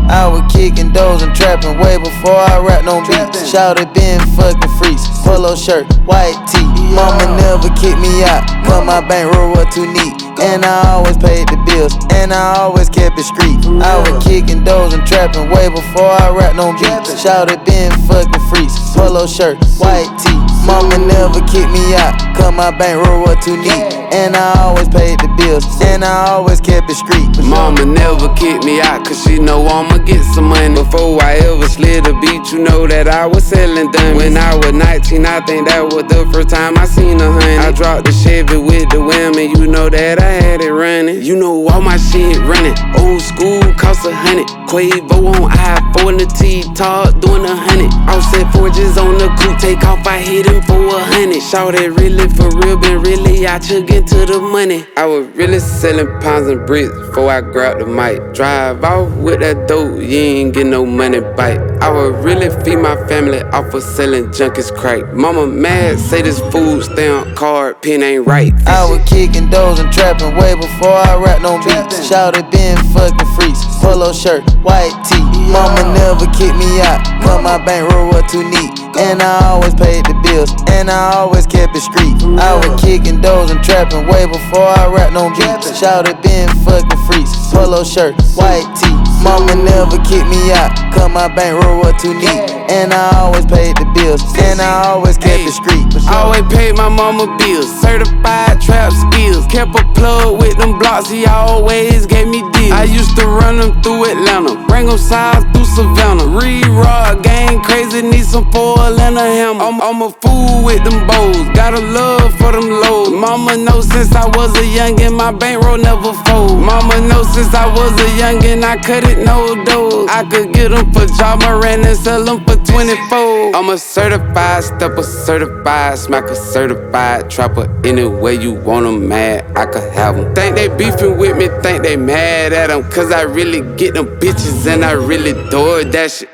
I 0.08 0.26
was 0.28 0.43
kicking 0.54 0.94
doors 0.94 1.22
and 1.22 1.34
trapping 1.34 1.76
way 1.82 1.98
before 1.98 2.38
I 2.38 2.62
rap 2.62 2.86
no 2.86 3.02
beats. 3.02 3.50
Shouted 3.50 3.92
been 3.92 4.22
fucking 4.38 4.70
freaks. 4.78 5.02
Polo 5.26 5.58
shirt, 5.58 5.90
white 6.06 6.38
tee. 6.46 6.64
Mama 6.94 7.26
never 7.36 7.68
kicked 7.74 7.98
me 7.98 8.22
out, 8.22 8.46
cause 8.62 8.86
my 8.86 9.02
bankroll 9.02 9.50
was 9.50 9.66
too 9.74 9.90
neat. 9.90 10.14
And 10.38 10.64
I 10.64 10.94
always 10.94 11.18
paid 11.18 11.50
the 11.50 11.58
bills, 11.66 11.92
and 12.14 12.32
I 12.32 12.62
always 12.62 12.88
kept 12.88 13.18
it 13.18 13.26
street. 13.26 13.58
I 13.82 13.98
was 14.06 14.22
kicking 14.22 14.62
doors 14.62 14.94
and 14.94 15.04
trapping 15.04 15.50
way 15.50 15.68
before 15.68 16.14
I 16.22 16.30
rap 16.30 16.54
no 16.54 16.72
beats. 16.78 17.20
Shouted 17.20 17.64
been 17.66 17.90
fucking 18.06 18.44
freaks. 18.48 18.78
Polo 18.94 19.26
shirt, 19.26 19.58
white 19.82 20.08
tee. 20.22 20.38
Mama 20.64 20.96
never 20.98 21.40
kicked 21.50 21.70
me 21.74 21.94
out, 21.98 22.14
cause 22.38 22.54
my 22.54 22.70
bankroll 22.78 23.26
was 23.26 23.44
too 23.44 23.58
neat. 23.58 24.03
And 24.14 24.36
I 24.36 24.62
always 24.62 24.88
paid 24.88 25.18
the 25.18 25.26
bills, 25.36 25.66
and 25.82 26.04
I 26.04 26.30
always 26.30 26.60
kept 26.60 26.88
it 26.88 26.94
street. 26.94 27.34
Mama 27.42 27.84
never 27.84 28.32
kicked 28.34 28.62
me 28.64 28.80
out, 28.80 29.04
cause 29.04 29.20
she 29.24 29.40
know 29.40 29.66
I'ma 29.66 29.98
get 30.06 30.22
some 30.34 30.54
money. 30.54 30.72
Before 30.72 31.20
I 31.20 31.34
ever 31.42 31.66
slid 31.66 32.06
a 32.06 32.14
beat, 32.20 32.52
you 32.52 32.62
know 32.62 32.86
that 32.86 33.08
I 33.08 33.26
was 33.26 33.42
selling 33.42 33.90
dummies. 33.90 34.14
When 34.14 34.36
I 34.36 34.54
was 34.54 34.72
19, 34.72 35.26
I 35.26 35.40
think 35.42 35.66
that 35.66 35.82
was 35.82 36.06
the 36.06 36.30
first 36.30 36.50
time 36.50 36.78
I 36.78 36.86
seen 36.86 37.18
a 37.18 37.26
honey. 37.26 37.58
I 37.58 37.72
dropped 37.72 38.06
the 38.06 38.12
Chevy 38.12 38.56
with 38.56 38.88
the 38.90 39.02
women, 39.02 39.50
you 39.50 39.66
know 39.66 39.90
that 39.90 40.22
I 40.22 40.30
had 40.46 40.60
it 40.60 40.70
running. 40.70 41.20
You 41.20 41.34
know 41.34 41.66
all 41.66 41.82
my 41.82 41.96
shit 41.96 42.38
running. 42.46 42.78
Old 42.94 43.20
school 43.20 43.66
cost 43.74 44.06
a 44.06 44.14
hundred. 44.14 44.46
Quavo 44.70 45.34
on 45.42 45.50
I-4 45.50 46.14
in 46.14 46.16
the 46.22 46.26
T-Talk 46.26 47.18
doing 47.18 47.44
a 47.44 47.56
hundred. 47.56 47.90
Offset 48.06 48.46
forges 48.54 48.96
on 48.96 49.18
the 49.18 49.26
coupe, 49.42 49.58
take 49.58 49.82
off, 49.82 50.06
I 50.06 50.18
hit 50.22 50.46
him 50.46 50.62
for 50.62 50.78
a 50.78 51.02
hundred. 51.02 51.42
Shout 51.42 51.74
it 51.74 51.90
really 51.98 52.28
for 52.30 52.46
real, 52.62 52.78
been 52.78 53.02
really 53.02 53.46
I 53.46 53.58
took 54.06 54.14
into 54.24 54.32
the 54.32 54.40
money. 54.40 54.84
I 54.96 55.06
was 55.06 55.26
really 55.36 55.58
selling 55.58 56.08
pounds 56.20 56.48
and 56.48 56.66
bricks 56.66 56.92
before 56.92 57.30
I 57.30 57.40
grabbed 57.40 57.80
the 57.80 57.86
mic. 57.86 58.34
Drive 58.34 58.82
off 58.84 59.10
with 59.16 59.40
that 59.40 59.68
dope, 59.68 60.00
you 60.00 60.18
ain't 60.18 60.54
get 60.54 60.66
no 60.66 60.84
money 60.86 61.20
bite. 61.20 61.60
I 61.80 61.90
would 61.90 62.24
really 62.24 62.50
feed 62.64 62.76
my 62.76 62.96
family 63.08 63.42
off 63.42 63.72
of 63.74 63.82
selling 63.82 64.26
junkies 64.28 64.74
crack. 64.74 65.12
Mama 65.12 65.46
mad, 65.46 65.98
say 65.98 66.22
this 66.22 66.40
food 66.52 66.84
stamp 66.84 67.36
card 67.36 67.82
pin 67.82 68.02
ain't 68.02 68.26
right. 68.26 68.52
I 68.66 68.88
was 68.90 69.06
kicking 69.08 69.50
doors 69.50 69.78
and 69.78 69.92
trapping 69.92 70.36
way 70.36 70.54
before 70.54 70.96
I 70.96 71.16
rap 71.16 71.42
no 71.42 71.58
beats. 71.58 72.08
Shouted 72.08 72.50
been 72.50 72.76
fucking 72.92 73.28
freaks. 73.36 73.60
Polo 73.80 74.12
shirt, 74.12 74.42
white 74.64 74.96
tee. 75.04 75.20
Mama 75.52 75.84
never 75.92 76.26
kicked 76.32 76.56
me 76.56 76.80
out, 76.80 77.04
cause 77.22 77.42
my 77.42 77.62
bankroll 77.64 78.08
was 78.08 78.24
too 78.32 78.42
neat. 78.42 78.72
And 78.96 79.20
I 79.20 79.52
always 79.52 79.74
paid 79.74 80.06
the 80.06 80.14
bills, 80.24 80.50
and 80.70 80.88
I 80.90 81.14
always 81.20 81.46
kept 81.46 81.76
it 81.76 81.82
street. 81.82 82.16
I 82.40 82.56
was 82.56 82.80
kicking 82.80 83.20
doors 83.20 83.50
and 83.50 83.62
trapping 83.62 83.93
way 84.02 84.26
before 84.26 84.66
I 84.66 84.86
rap 84.88 85.12
no 85.12 85.30
beats. 85.30 85.78
Shouted 85.78 86.20
been 86.22 86.48
fucking 86.64 86.98
freaks. 87.06 87.32
Polo 87.52 87.84
shirt, 87.84 88.14
white 88.34 88.66
tee. 88.76 89.13
Mama 89.24 89.56
never 89.56 89.96
kicked 90.04 90.28
me 90.28 90.52
out, 90.52 90.76
cause 90.92 91.08
my 91.08 91.32
bankroll 91.34 91.80
was 91.80 91.96
too 92.00 92.12
neat. 92.12 92.52
And 92.68 92.92
I 92.92 93.16
always 93.16 93.46
paid 93.46 93.76
the 93.76 93.88
bills, 93.96 94.20
and 94.36 94.60
I 94.60 94.92
always 94.92 95.16
kept 95.16 95.40
it 95.40 95.52
street. 95.52 95.88
I 96.06 96.22
always 96.22 96.44
paid 96.52 96.76
my 96.76 96.88
mama 96.88 97.34
bills, 97.38 97.72
certified 97.80 98.60
trap 98.60 98.92
skills. 98.92 99.46
Kept 99.46 99.72
a 99.80 99.84
plug 99.96 100.38
with 100.38 100.58
them 100.58 100.78
blocks, 100.78 101.08
he 101.08 101.24
always 101.24 102.04
gave 102.04 102.28
me 102.28 102.44
deals. 102.52 102.72
I 102.72 102.84
used 102.84 103.16
to 103.16 103.26
run 103.26 103.58
them 103.58 103.80
through 103.82 104.12
Atlanta, 104.12 104.60
bring 104.68 104.86
them 104.86 104.98
south 104.98 105.44
through 105.54 105.64
Savannah. 105.72 106.28
Re-rock, 106.28 107.22
gang 107.22 107.62
crazy, 107.62 108.02
need 108.02 108.24
some 108.24 108.50
foil 108.52 108.92
and 109.00 109.16
a 109.16 109.24
hammer. 109.24 109.64
I'm, 109.64 109.80
I'm 109.80 110.02
a 110.02 110.10
fool 110.20 110.64
with 110.64 110.84
them 110.84 111.06
bows, 111.06 111.48
got 111.56 111.72
a 111.72 111.80
love 111.80 112.32
for 112.36 112.52
them 112.52 112.68
lows. 112.68 113.08
Mama 113.08 113.56
know 113.56 113.80
since 113.80 114.12
I 114.12 114.26
was 114.36 114.52
a 114.56 114.64
youngin', 114.76 115.16
my 115.16 115.32
bankroll 115.32 115.78
never 115.78 116.12
fold. 116.28 116.60
Mama 116.60 117.00
know 117.08 117.22
since 117.24 117.54
I 117.54 117.66
was 117.72 117.92
a 117.92 118.08
youngin', 118.20 118.62
I 118.64 118.76
cut 118.76 119.04
it 119.04 119.13
no 119.18 119.54
dose. 119.64 120.08
I 120.10 120.24
could 120.24 120.52
get 120.52 120.70
them 120.70 120.92
for 120.92 121.06
John 121.18 121.38
Moran 121.40 121.84
and 121.84 121.96
sell 121.96 122.24
them 122.24 122.44
for 122.44 122.56
24. 122.56 123.56
I'm 123.56 123.70
a 123.70 123.78
certified 123.78 124.64
stepper, 124.64 125.02
certified 125.02 125.94
smacker, 125.98 126.36
certified 126.36 127.30
trapper. 127.30 127.68
Any 127.84 128.06
way 128.06 128.34
you 128.34 128.52
want 128.52 128.86
'em 128.86 129.08
mad, 129.08 129.44
I 129.56 129.66
could 129.66 129.92
have 129.92 130.16
'em. 130.16 130.34
Think 130.34 130.56
they 130.56 130.68
beefing 130.68 131.16
with 131.18 131.36
me, 131.36 131.48
think 131.62 131.82
they 131.82 131.96
mad 131.96 132.52
at 132.52 132.70
'em. 132.70 132.82
Cause 132.90 133.12
I 133.12 133.22
really 133.22 133.62
get 133.76 133.94
them 133.94 134.06
bitches 134.20 134.66
and 134.66 134.84
I 134.84 134.92
really 134.92 135.34
do 135.50 135.76
it 135.76 135.92
that 135.92 136.10
shit. 136.10 136.28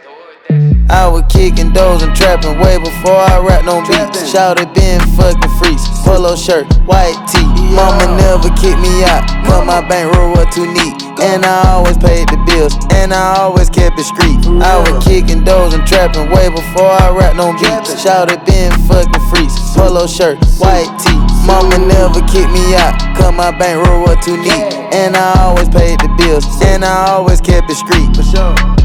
I 0.90 1.06
was 1.06 1.22
kicking 1.28 1.72
doors 1.72 2.02
and 2.02 2.14
trapping 2.16 2.58
way 2.58 2.76
before 2.78 3.16
I 3.16 3.38
rap 3.38 3.64
no 3.64 3.80
beats. 3.82 4.28
Shouted 4.32 4.74
been 4.74 5.00
fucking 5.16 5.50
freaks. 5.62 5.84
Polo 6.04 6.34
shirt, 6.34 6.66
white 6.84 7.14
tee. 7.28 7.46
Mama 7.70 8.06
never 8.30 8.54
kicked 8.54 8.78
me 8.78 9.02
out, 9.02 9.26
cause 9.44 9.66
my 9.66 9.82
bankroll 9.82 10.30
was 10.30 10.46
too 10.54 10.62
neat. 10.62 10.94
And 11.18 11.44
I 11.44 11.74
always 11.74 11.98
paid 11.98 12.28
the 12.28 12.38
bills, 12.46 12.78
and 12.94 13.12
I 13.12 13.42
always 13.42 13.68
kept 13.68 13.98
it 13.98 14.06
street. 14.06 14.38
I 14.62 14.78
was 14.78 15.02
kicking 15.02 15.42
doors 15.42 15.74
and 15.74 15.84
trapping 15.84 16.30
way 16.30 16.48
before 16.48 16.94
I 17.02 17.10
rap 17.10 17.34
no 17.34 17.50
beats. 17.58 17.90
Shouted 18.00 18.38
been 18.46 18.70
fucking 18.86 19.24
freaks. 19.30 19.58
polo 19.74 20.06
shirt, 20.06 20.38
white 20.62 20.90
tee. 21.02 21.18
Mama 21.42 21.78
never 21.78 22.22
kicked 22.30 22.54
me 22.54 22.74
out, 22.78 22.94
cause 23.18 23.34
my 23.34 23.50
bankroll 23.50 24.06
was 24.06 24.24
too 24.24 24.36
neat. 24.36 24.70
And 24.94 25.16
I 25.16 25.34
always 25.42 25.68
paid 25.68 25.98
the 25.98 26.10
bills, 26.16 26.46
and 26.62 26.84
I 26.84 27.10
always 27.10 27.40
kept 27.40 27.68
it 27.68 27.78
street. 27.82 28.14
For 28.14 28.22
sure. 28.22 28.79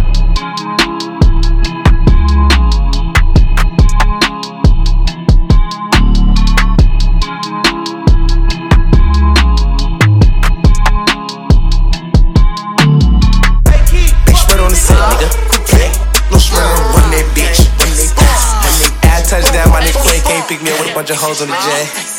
Pick 21.06 21.18
me 21.18 21.22
up 21.22 21.38
with 21.38 21.38
a 21.38 21.38
bunch 21.38 21.38
of 21.38 21.38
hoes 21.38 21.42
on 21.42 21.48
the 21.48 21.58
jet. 21.62 22.16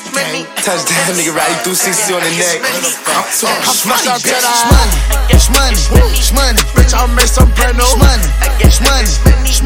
Touchdown, 0.63 1.19
nigga 1.19 1.35
riding 1.35 1.59
through 1.63 1.75
60 1.75 2.15
on 2.15 2.23
the 2.23 2.31
neck. 2.39 2.63
I'm 2.63 3.27
talking 3.35 4.07
out 4.07 4.23
bitch. 4.23 4.47
money, 4.71 5.03
money, 5.51 5.83
money. 6.35 6.63
Bitch, 6.75 6.95
I 6.95 7.07
made 7.15 7.29
some 7.29 7.51
brand 7.55 7.77
new 7.79 7.93
money, 7.99 8.27
money, 8.83 9.11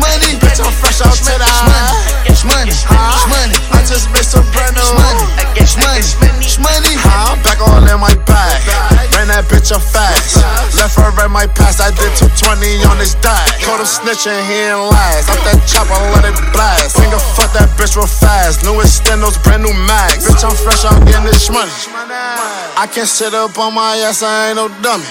money. 0.00 0.30
Bitch, 0.40 0.60
I'm 0.60 0.72
fresh 0.72 1.00
out 1.04 1.16
to 1.16 1.32
the 1.36 1.48
money, 1.68 2.32
money, 2.48 2.72
money. 3.28 3.56
I 3.72 3.84
just 3.84 4.08
made 4.12 4.24
some 4.24 4.44
brand 4.52 4.76
new 4.76 4.88
money, 4.96 5.24
money, 5.80 6.02
money. 6.60 6.94
I'm 7.04 7.38
back 7.44 7.60
all 7.60 7.84
in 7.84 8.00
my 8.00 8.14
bag. 8.24 8.60
Ran 9.14 9.28
that 9.28 9.44
bitch 9.52 9.72
up 9.72 9.84
fast. 9.84 10.40
Left 10.76 10.96
her 10.96 11.12
at 11.12 11.30
my 11.30 11.46
past. 11.52 11.80
I 11.80 11.92
did 11.92 12.12
220 12.16 12.88
on 12.88 12.96
his 12.98 13.14
die. 13.20 13.36
Caught 13.60 13.84
him 13.84 13.90
snitching, 13.90 14.40
he 14.48 14.72
ain't 14.72 14.80
last. 14.88 15.28
Out 15.28 15.40
that 15.44 15.60
chopper, 15.68 15.98
let 16.16 16.24
it 16.24 16.36
blast. 16.56 16.96
Finger 16.96 17.20
fuck 17.36 17.52
that 17.52 17.68
bitch 17.76 17.96
real 17.96 18.08
fast. 18.08 18.64
New 19.10 19.16
extendos, 19.16 19.42
brand 19.42 19.62
new 19.64 19.72
mags. 19.86 20.28
Bitch, 20.28 20.44
I'm 20.44 20.54
fresh, 20.54 20.84
I'm 20.84 21.04
getting 21.04 21.24
this 21.24 21.50
money. 21.50 21.70
I 22.76 22.86
can't 22.86 23.08
sit 23.08 23.34
up 23.34 23.58
on 23.58 23.74
my 23.74 23.96
ass, 23.96 24.22
I 24.22 24.48
ain't 24.48 24.56
no 24.56 24.68
dummy. 24.82 25.04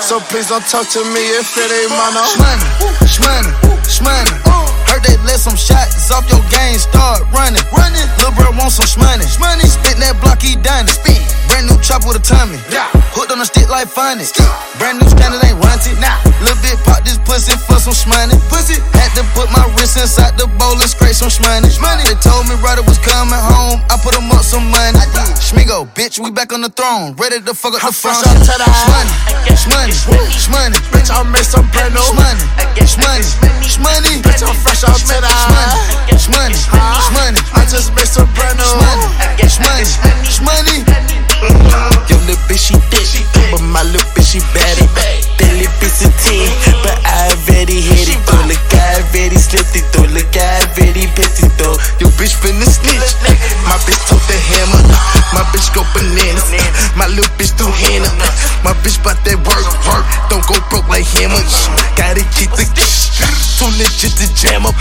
So 0.00 0.20
please 0.20 0.48
don't 0.48 0.64
talk 0.68 0.86
to 0.90 1.02
me 1.12 1.20
if 1.34 1.56
it 1.56 1.70
ain't 1.72 1.90
my 1.90 2.10
no. 2.14 2.22
Shmoney, 2.30 3.50
shmoney, 3.88 4.34
shmoney. 4.38 4.73
Heard 4.88 5.02
they 5.04 5.16
let 5.24 5.40
some 5.40 5.56
shots 5.56 6.10
off 6.10 6.28
your 6.30 6.42
game, 6.50 6.78
start 6.78 7.24
running. 7.32 7.62
Running. 7.72 8.06
Lil' 8.20 8.34
bro 8.36 8.52
want 8.56 8.72
some 8.72 8.86
shmoney. 8.86 9.26
Shmoney. 9.26 9.66
Spit 9.66 9.98
that 10.00 10.18
block, 10.20 10.40
he 10.40 10.56
done 10.56 10.86
it. 10.86 10.94
Spin. 10.94 11.20
Brand 11.48 11.68
new 11.68 11.78
chop 11.80 12.06
with 12.06 12.18
a 12.18 12.22
tummy. 12.22 12.58
Hooked 13.14 13.30
on 13.30 13.40
a 13.40 13.46
stick 13.46 13.68
like 13.68 13.88
funny. 13.88 14.24
Brand 14.78 14.98
new 15.00 15.08
standard 15.08 15.42
ain't 15.44 15.58
runty. 15.60 15.94
Nah. 16.00 16.16
Lil' 16.42 16.58
bit 16.60 16.78
pop 16.82 17.04
this 17.06 17.18
pussy 17.22 17.54
for 17.56 17.78
some 17.78 17.94
shmoney. 17.94 18.36
Pussy. 18.50 18.80
Had 18.96 19.12
to 19.16 19.22
put 19.36 19.48
my 19.54 19.64
wrist 19.78 19.96
inside 19.96 20.34
the 20.36 20.50
bowl 20.58 20.74
and 20.76 20.90
scrape 20.90 21.14
some 21.14 21.30
shmoney. 21.30 21.70
Shmoney. 21.70 22.04
They 22.04 22.18
told 22.20 22.48
me 22.48 22.56
brother 22.60 22.82
was 22.82 22.98
coming 23.00 23.38
home. 23.38 23.80
I 23.88 23.96
put 24.00 24.14
him 24.16 24.30
up 24.32 24.44
some 24.44 24.66
money. 24.68 24.98
I 24.98 25.06
did. 25.14 25.38
Schmigo, 25.38 25.86
bitch, 25.94 26.18
we 26.18 26.30
back 26.30 26.52
on 26.52 26.62
the 26.62 26.68
throne. 26.68 27.14
Ready 27.14 27.38
to 27.40 27.54
fuck 27.54 27.74
up 27.74 27.82
the 27.84 27.92
front. 27.94 28.26
out 28.26 28.34
to 28.42 28.54
the 28.58 28.66
Shmoney, 29.54 29.94
shmoney, 29.94 30.26
shmoney. 30.34 30.78
Bitch, 30.90 31.10
I 31.14 31.22
made 31.30 31.46
some 31.46 31.68
brand 31.70 31.94
new 31.94 32.00
Shmoney, 32.00 32.42
shmoney, 32.90 33.22
shmoney. 33.62 34.22
Bitch, 34.26 34.42
I'm 34.42 34.56
fresh 34.56 34.73
out 34.82 34.98
to 34.98 35.06
the 35.06 35.34
Shmoney, 36.18 36.56
shmoney, 36.56 37.38
I 37.54 37.66
just 37.68 37.94
made 37.94 38.08
some 38.08 38.26
brand 38.34 38.58
new. 38.58 38.64
Shmoney, 39.44 39.84
shmoney, 40.26 40.82
shmoney. 40.82 41.33
Yo, 42.08 42.16
little 42.24 42.40
bitch, 42.48 42.72
she 42.72 42.76
thick, 42.88 43.04
but 43.50 43.60
my 43.60 43.82
little 43.82 44.00
bitch, 44.16 44.32
she 44.32 44.40
better. 44.56 44.86
That 45.40 45.52
little 45.58 45.72
bitch 45.82 46.04
a 46.04 46.10
10, 46.10 46.80
but 46.80 46.96
I 47.04 47.34
already 47.34 47.80
hit 47.80 48.08
it. 48.08 48.20
Though, 48.24 48.44
look, 48.48 48.60
I 48.72 49.02
already 49.02 49.36
slipped 49.36 49.76
it. 49.76 49.84
Though, 49.92 50.08
look, 50.12 50.32
I 50.36 50.64
already 50.64 51.10
pissed 51.12 51.44
it. 51.44 51.52
Though, 51.60 51.76
your 52.00 52.12
bitch 52.16 52.38
finna 52.40 52.64
snitch. 52.64 53.14
My 53.68 53.76
bitch 53.84 54.00
took 54.08 54.22
the 54.30 54.38
hammer. 54.38 54.82
My 55.34 55.42
bitch 55.50 55.68
go 55.74 55.82
bananas. 55.92 56.48
My 56.94 57.06
little 57.10 57.28
bitch 57.34 57.52
do 57.58 57.66
Hannah. 57.66 58.12
My 58.62 58.72
bitch 58.86 59.02
bout 59.02 59.18
that 59.26 59.38
work, 59.42 59.66
work. 59.90 60.06
Don't 60.30 60.44
go 60.46 60.54
broke 60.70 60.88
like 60.88 61.06
hammer. 61.18 61.42
Gotta 61.98 62.22
keep 62.36 62.54
the 62.54 62.64
too 63.58 63.70
legit 63.78 64.14
to 64.18 64.26
jam 64.34 64.66
up. 64.66 64.74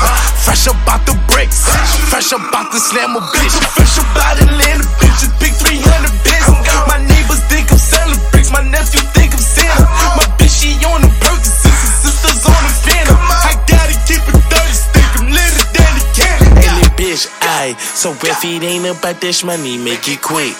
Fresh 0.43 0.67
up 0.67 0.77
out 0.87 1.05
the 1.05 1.17
bricks. 1.25 1.65
Fresh 2.09 2.33
up 2.33 2.41
out 2.53 2.71
the 2.71 2.79
slam 2.79 3.15
a 3.15 3.21
bitch. 3.21 3.55
Fresh 3.73 3.99
up 3.99 4.17
out 4.17 4.37
Atlanta, 4.41 4.85
bitch. 5.01 5.25
Big 5.39 5.53
300 5.53 6.52
My 6.87 6.99
neighbors 7.01 7.41
think 7.51 7.71
I'm 7.71 7.77
selling 7.81 8.19
bricks. 8.31 8.51
My 8.51 8.61
nephew 8.63 9.01
think 9.15 9.33
I'm 9.33 9.39
Santa. 9.41 9.85
My 10.17 10.25
bitch, 10.37 10.53
she 10.61 10.77
on 10.85 11.01
the 11.01 11.11
Percocets. 11.21 11.65
Her 11.65 12.13
sisters 12.13 12.43
on 12.45 12.61
the 12.63 12.73
Phantom. 12.85 13.17
I 13.19 13.53
gotta 13.67 13.95
keep 14.07 14.23
it 14.23 14.37
dirty. 14.51 14.73
Stick 14.75 15.09
I'm 15.19 15.27
litter 15.31 15.65
than 15.75 15.91
the 15.97 16.03
cannon. 16.15 16.51
Hey, 16.57 16.69
little 16.77 16.93
bitch, 16.97 17.25
I. 17.41 17.73
So 17.79 18.11
if 18.13 18.43
it 18.43 18.63
ain't 18.63 18.85
about 18.85 19.19
this 19.21 19.43
money, 19.43 19.77
make 19.77 20.07
it 20.07 20.21
quick. 20.21 20.55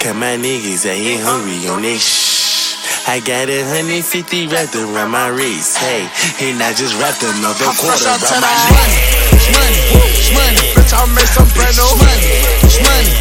Cause 0.00 0.14
my 0.14 0.36
niggas 0.38 0.86
ain't 0.86 1.22
hungry 1.24 1.66
on 1.68 1.82
this 1.82 2.02
shh. 2.04 3.08
I 3.08 3.20
got 3.22 3.46
a 3.48 3.62
hundred 3.70 4.02
fifty 4.04 4.46
wrapped 4.50 4.74
around 4.74 5.10
my 5.14 5.28
wrist, 5.30 5.78
hey, 5.78 6.10
and 6.42 6.58
I 6.58 6.74
just 6.74 6.90
wrapped 6.98 7.22
another 7.22 7.70
quarter 7.78 8.02
out 8.02 8.18
to 8.18 8.34
around 8.34 8.42
the 8.42 8.50
my 8.50 8.50
money, 8.74 8.98
neck. 8.98 9.54
money, 9.54 9.82
money. 10.34 10.66
Bitch, 10.74 10.90
I 10.90 11.06
made 11.14 11.30
some 11.30 11.46
brand 11.54 11.74
new 11.78 11.86
money, 12.02 12.34
money, 12.82 13.14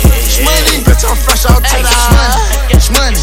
money. 0.44 0.84
Bitch, 0.84 1.06
I'm 1.08 1.16
fresh 1.16 1.46
out 1.48 1.64
to 1.64 1.78
the 1.80 2.76
Shmoney, 2.86 3.18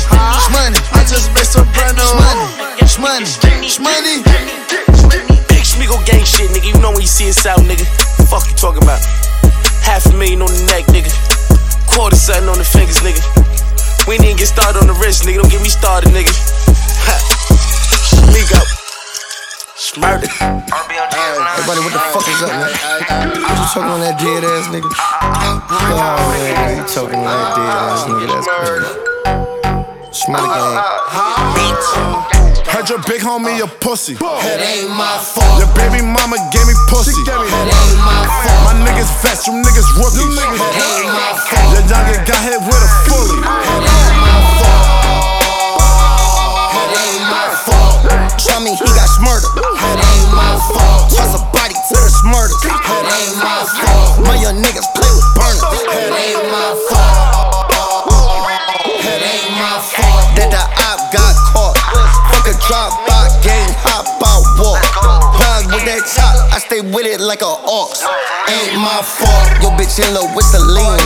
shmoney, 0.48 0.80
I 0.90 1.04
just 1.06 1.30
made 1.34 1.46
some 1.46 1.68
brand 1.76 1.96
new 1.96 2.52
shmoney, 2.88 3.30
shmoney. 3.64 4.24
Big 5.48 5.64
Schmiegel 5.64 6.00
gang 6.06 6.24
shit, 6.24 6.50
nigga. 6.50 6.74
You 6.74 6.80
know 6.80 6.90
when 6.90 7.00
you 7.00 7.06
see 7.06 7.28
us 7.28 7.46
out, 7.46 7.60
nigga. 7.60 7.86
Fuck 8.28 8.48
you 8.48 8.56
talking 8.56 8.82
about? 8.82 9.00
Half 9.82 10.06
a 10.06 10.16
million 10.16 10.42
on 10.42 10.48
the 10.48 10.64
neck, 10.66 10.84
nigga. 10.90 11.12
Quarter 11.86 12.16
something 12.16 12.48
on 12.48 12.58
the 12.58 12.64
fingers, 12.64 12.98
nigga. 13.00 13.22
We 14.08 14.14
even 14.16 14.36
get 14.36 14.46
started 14.46 14.80
on 14.80 14.86
the 14.86 14.94
wrist, 14.94 15.24
nigga. 15.24 15.42
Don't 15.42 15.50
get 15.50 15.62
me 15.62 15.68
started, 15.68 16.10
nigga. 16.10 16.32
Ha. 17.02 18.81
Schmiego. 19.76 20.28
Smurder. 20.28 20.28
Everybody, 21.56 21.80
what 21.80 21.92
the 21.92 22.00
fuck 22.12 22.28
is 22.28 22.42
up, 22.42 22.50
man? 22.50 22.68
What 23.40 23.56
you 23.56 23.66
choking 23.72 23.88
on 23.88 24.00
that 24.00 24.18
dead 24.20 24.44
ass 24.44 24.68
nigga? 24.68 24.88
Oh, 24.88 26.16
man, 26.28 26.76
you 26.76 26.84
choking 26.84 27.20
on 27.20 27.24
that 27.24 27.56
dead 27.56 27.72
ass 27.72 28.04
nigga. 28.04 28.26
That's 28.28 28.48
crazy. 28.52 28.92
Smiley 30.12 30.48
gang. 30.48 30.76
Heard 32.68 32.88
your 32.88 33.00
big 33.08 33.20
homie 33.20 33.60
a 33.64 33.66
pussy. 33.66 34.12
It 34.12 34.60
ain't 34.60 34.92
my 34.92 35.16
fault. 35.20 35.56
Your 35.56 35.68
baby 35.72 36.04
mama 36.04 36.36
gave 36.52 36.66
me 36.68 36.76
pussy. 36.88 37.16
It 37.16 37.32
ain't 37.32 37.48
my 38.04 38.28
fault. 38.44 38.60
My 38.68 38.76
niggas 38.84 39.08
vets, 39.24 39.46
you 39.48 39.56
niggas 39.56 39.88
rookies. 39.96 40.20
It 40.20 40.36
ain't 40.36 41.08
my 41.16 41.32
fault. 41.48 41.72
Your 41.72 41.84
youngin' 41.88 42.20
got 42.28 42.40
hit 42.44 42.60
with 42.60 42.76
a 42.76 42.90
fully. 43.08 43.40
It 43.40 43.88
ain't 43.88 44.21
fault. 48.42 48.58
Try 48.58 48.64
me, 48.64 48.74
he 48.74 48.88
got 48.94 49.08
smurdered. 49.08 49.50
It 49.54 49.98
ain't 50.02 50.34
my 50.34 50.58
fault. 50.74 51.10
Toss 51.14 51.34
a 51.38 51.42
body 51.54 51.74
to 51.74 51.94
the 51.94 52.10
smurder. 52.22 52.54
It 52.58 53.06
ain't 53.06 53.36
my 53.38 53.62
fault. 53.62 54.26
My 54.26 54.34
young 54.34 54.58
niggas 54.62 54.86
play 54.94 55.10
with 55.10 55.28
burners. 55.38 55.62
It 55.62 56.10
ain't 56.10 56.50
my 56.50 56.74
fault. 56.90 57.70
It 58.82 59.22
ain't 59.22 59.54
my 59.58 59.78
fault. 59.78 60.34
That 60.34 60.50
the 60.50 60.62
op 60.62 61.00
got 61.14 61.34
caught. 61.54 61.76
Fuck 62.30 62.46
a 62.50 62.54
drop 62.66 62.90
by 63.06 63.30
gang, 63.42 63.70
hop 63.86 64.06
out, 64.26 64.44
walk. 64.58 64.82
Pug 65.38 65.70
with 65.70 65.84
that 65.86 66.02
chop, 66.10 66.34
I 66.52 66.58
stay 66.58 66.80
with 66.80 67.06
it 67.06 67.20
like 67.20 67.42
a 67.42 67.54
ox. 67.66 68.02
Ain't 68.50 68.74
my 68.78 69.02
fault. 69.02 69.46
Your 69.62 69.72
bitch 69.78 70.02
in 70.02 70.08
love 70.14 70.34
with 70.34 70.50
the 70.50 70.58
lean. 70.58 70.98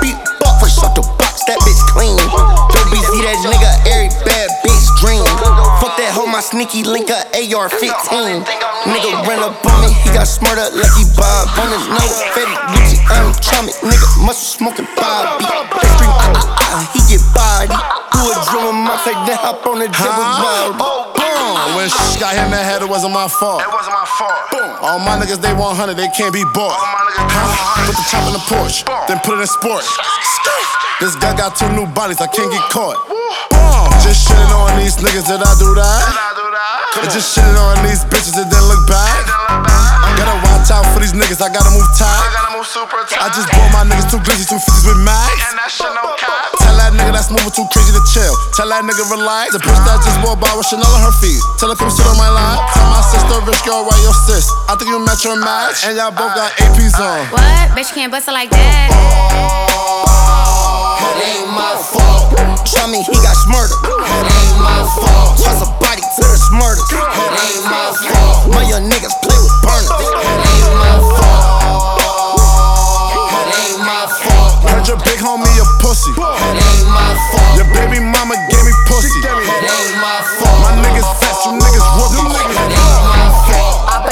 Beat 0.00 0.18
buck 0.38 0.60
shut 0.68 0.94
the 0.94 1.02
box, 1.18 1.44
that 1.44 1.58
bitch 1.66 1.82
clean. 1.92 2.16
Don't 2.16 2.88
be 2.90 2.98
see 3.00 3.22
that 3.26 3.38
nigga, 3.42 3.70
every 3.90 4.10
bad 4.24 4.48
bitch 4.62 4.86
dream. 5.00 5.24
Fuck 6.04 6.12
that 6.12 6.20
hoe, 6.20 6.28
my 6.28 6.44
sneaky 6.44 6.84
link 6.84 7.08
a 7.08 7.24
AR 7.32 7.68
15. 7.72 8.44
Nigga 8.84 9.10
ran 9.24 9.40
up 9.40 9.56
on 9.64 9.76
me, 9.80 9.88
he 10.04 10.12
got 10.12 10.28
smarter, 10.28 10.68
he 10.68 11.08
Bob. 11.16 11.48
On 11.56 11.72
his 11.72 11.88
nose, 11.88 12.20
Fetty 12.36 12.52
Gucci, 12.76 13.00
I'm 13.08 13.32
chummy. 13.40 13.72
Nigga 13.80 14.08
muscle 14.20 14.44
smoking 14.44 14.84
Bobby. 15.00 15.48
That 15.48 15.88
stream, 15.96 16.12
ah 16.12 16.28
ah 16.36 16.76
ah, 16.76 16.84
he 16.92 17.00
get 17.08 17.24
body. 17.32 17.72
Do 17.72 18.20
a 18.20 18.36
drill 18.52 18.68
in 18.68 18.84
my 18.84 19.00
face, 19.00 19.16
then 19.24 19.40
hop 19.40 19.64
on 19.64 19.80
the 19.80 19.88
jet 19.88 20.12
with 20.12 20.28
Bobby. 20.44 20.76
Boom. 20.76 21.72
When 21.72 21.88
sh 21.88 22.20
got 22.20 22.36
hit 22.36 22.44
in 22.44 22.52
the 22.52 22.60
head, 22.60 22.84
it 22.84 22.88
wasn't 22.88 23.16
my 23.16 23.24
fault. 23.24 23.64
It 23.64 23.72
wasn't 23.72 23.96
my 23.96 24.04
fault. 24.20 24.36
Boom. 24.52 24.76
All 24.84 25.00
my 25.00 25.16
niggas, 25.16 25.40
they 25.40 25.56
100, 25.56 25.96
they 25.96 26.12
can't 26.12 26.36
be 26.36 26.44
bought. 26.52 26.76
Huh? 26.76 27.88
Put 27.88 27.96
the 27.96 28.04
chop 28.12 28.28
in 28.28 28.36
the 28.36 28.44
Porsche, 28.44 28.84
then 29.08 29.24
put 29.24 29.40
it 29.40 29.40
in 29.40 29.48
sports. 29.48 29.88
sport. 29.88 30.83
This 31.02 31.18
guy 31.18 31.34
got 31.34 31.58
two 31.58 31.66
new 31.74 31.90
bodies, 31.90 32.22
I 32.22 32.30
can't 32.30 32.46
get 32.54 32.62
caught. 32.70 32.94
Boom. 33.10 33.18
Uh, 33.50 33.90
just 33.98 34.30
shitting 34.30 34.52
on 34.54 34.78
these 34.78 34.94
niggas, 35.02 35.26
did 35.26 35.42
I 35.42 35.52
do 35.58 35.74
that? 35.74 36.02
And 37.02 37.10
just 37.10 37.34
shitting 37.34 37.58
on 37.58 37.82
these 37.82 38.06
bitches, 38.06 38.38
it 38.38 38.46
didn't 38.46 38.68
look 38.70 38.86
bad. 38.86 39.26
Gotta 40.14 40.38
watch 40.46 40.70
out 40.70 40.86
for 40.94 41.02
these 41.02 41.10
niggas, 41.10 41.42
I 41.42 41.50
gotta 41.50 41.74
move 41.74 41.84
tight. 41.98 42.30
I 43.18 43.26
just 43.34 43.50
bought 43.50 43.70
my 43.74 43.82
niggas 43.82 44.06
two 44.06 44.22
glitches, 44.22 44.46
two 44.46 44.62
fifties 44.62 44.86
with 44.86 45.02
mags. 45.02 45.34
Tell 46.62 46.76
that 46.78 46.94
nigga 46.94 47.10
that's 47.10 47.28
moving 47.28 47.50
too 47.50 47.66
crazy 47.74 47.90
to 47.90 48.02
chill. 48.14 48.32
Tell 48.54 48.70
that 48.70 48.86
nigga 48.86 49.02
relax. 49.10 49.50
The 49.50 49.60
bitch 49.60 49.80
that 49.90 49.98
just 50.06 50.16
bought 50.22 50.38
bar 50.38 50.54
with 50.54 50.70
Chanel 50.70 50.86
on 50.86 51.02
her 51.10 51.16
feet. 51.18 51.42
Tell 51.58 51.68
her 51.68 51.76
come 51.76 51.90
sit 51.90 52.06
on 52.06 52.14
my 52.14 52.30
lap. 52.30 52.70
Tell 52.70 52.86
my 52.86 53.02
sister 53.02 53.42
rich 53.44 53.60
girl, 53.66 53.82
write 53.82 53.98
your 54.06 54.14
sis. 54.30 54.46
I 54.70 54.78
think 54.78 54.94
you 54.94 55.02
met 55.02 55.20
your 55.26 55.36
match, 55.36 55.82
and 55.84 55.98
y'all 55.98 56.14
both 56.14 56.38
got 56.38 56.54
APs 56.62 56.94
on. 57.02 57.26
What? 57.34 57.74
Bitch 57.74 57.90
can't 57.90 58.14
bust 58.14 58.30
it 58.30 58.32
like 58.32 58.48
that. 58.54 58.94
Oh. 58.94 60.53
It 62.84 62.92
ain't 62.92 63.00
my 63.00 63.00
fault. 63.00 63.00
Tell 63.00 63.00
me 63.00 63.00
he 63.00 63.16
got 63.24 63.32
murdered. 63.48 63.80
It 63.80 64.28
ain't 64.28 64.60
my 64.60 64.84
fault. 64.92 65.40
Toss 65.40 65.64
a 65.64 65.68
body 65.80 66.04
to 66.04 66.20
the 66.20 66.36
murder. 66.52 66.84
It 66.84 67.00
ain't 67.00 67.64
my 67.64 67.88
fault. 67.96 68.52
My 68.52 68.60
young 68.68 68.84
niggas 68.92 69.16
play 69.24 69.40
with 69.40 69.56
burners. 69.64 69.88
It 69.88 70.12
ain't 70.12 70.68
my 70.76 71.00
fault. 71.16 71.96
It 73.24 73.56
ain't 73.56 73.80
my 73.80 74.04
fault. 74.04 74.68
Heard 74.68 74.84
your 74.84 75.00
big 75.00 75.16
homie 75.16 75.48
a 75.56 75.64
pussy. 75.80 76.12
It 76.12 76.60
ain't 76.60 76.88
my 76.92 77.08
fault. 77.32 77.56
Your 77.56 77.68
baby 77.72 78.04
mama 78.04 78.36
gave 78.52 78.64
me 78.68 78.74
pussy. 78.84 79.16
It 79.16 79.32
ain't 79.32 79.96
my 79.96 80.20
fault. 80.36 80.60
My 80.60 80.76
niggas 80.84 81.08
fat, 81.24 81.40
you 81.48 81.56
niggas 81.56 81.88
rookies. 81.96 82.20
It 82.20 82.36
ain't 82.36 82.52
my 82.52 82.68
fault. 82.68 82.83
I 82.83 82.83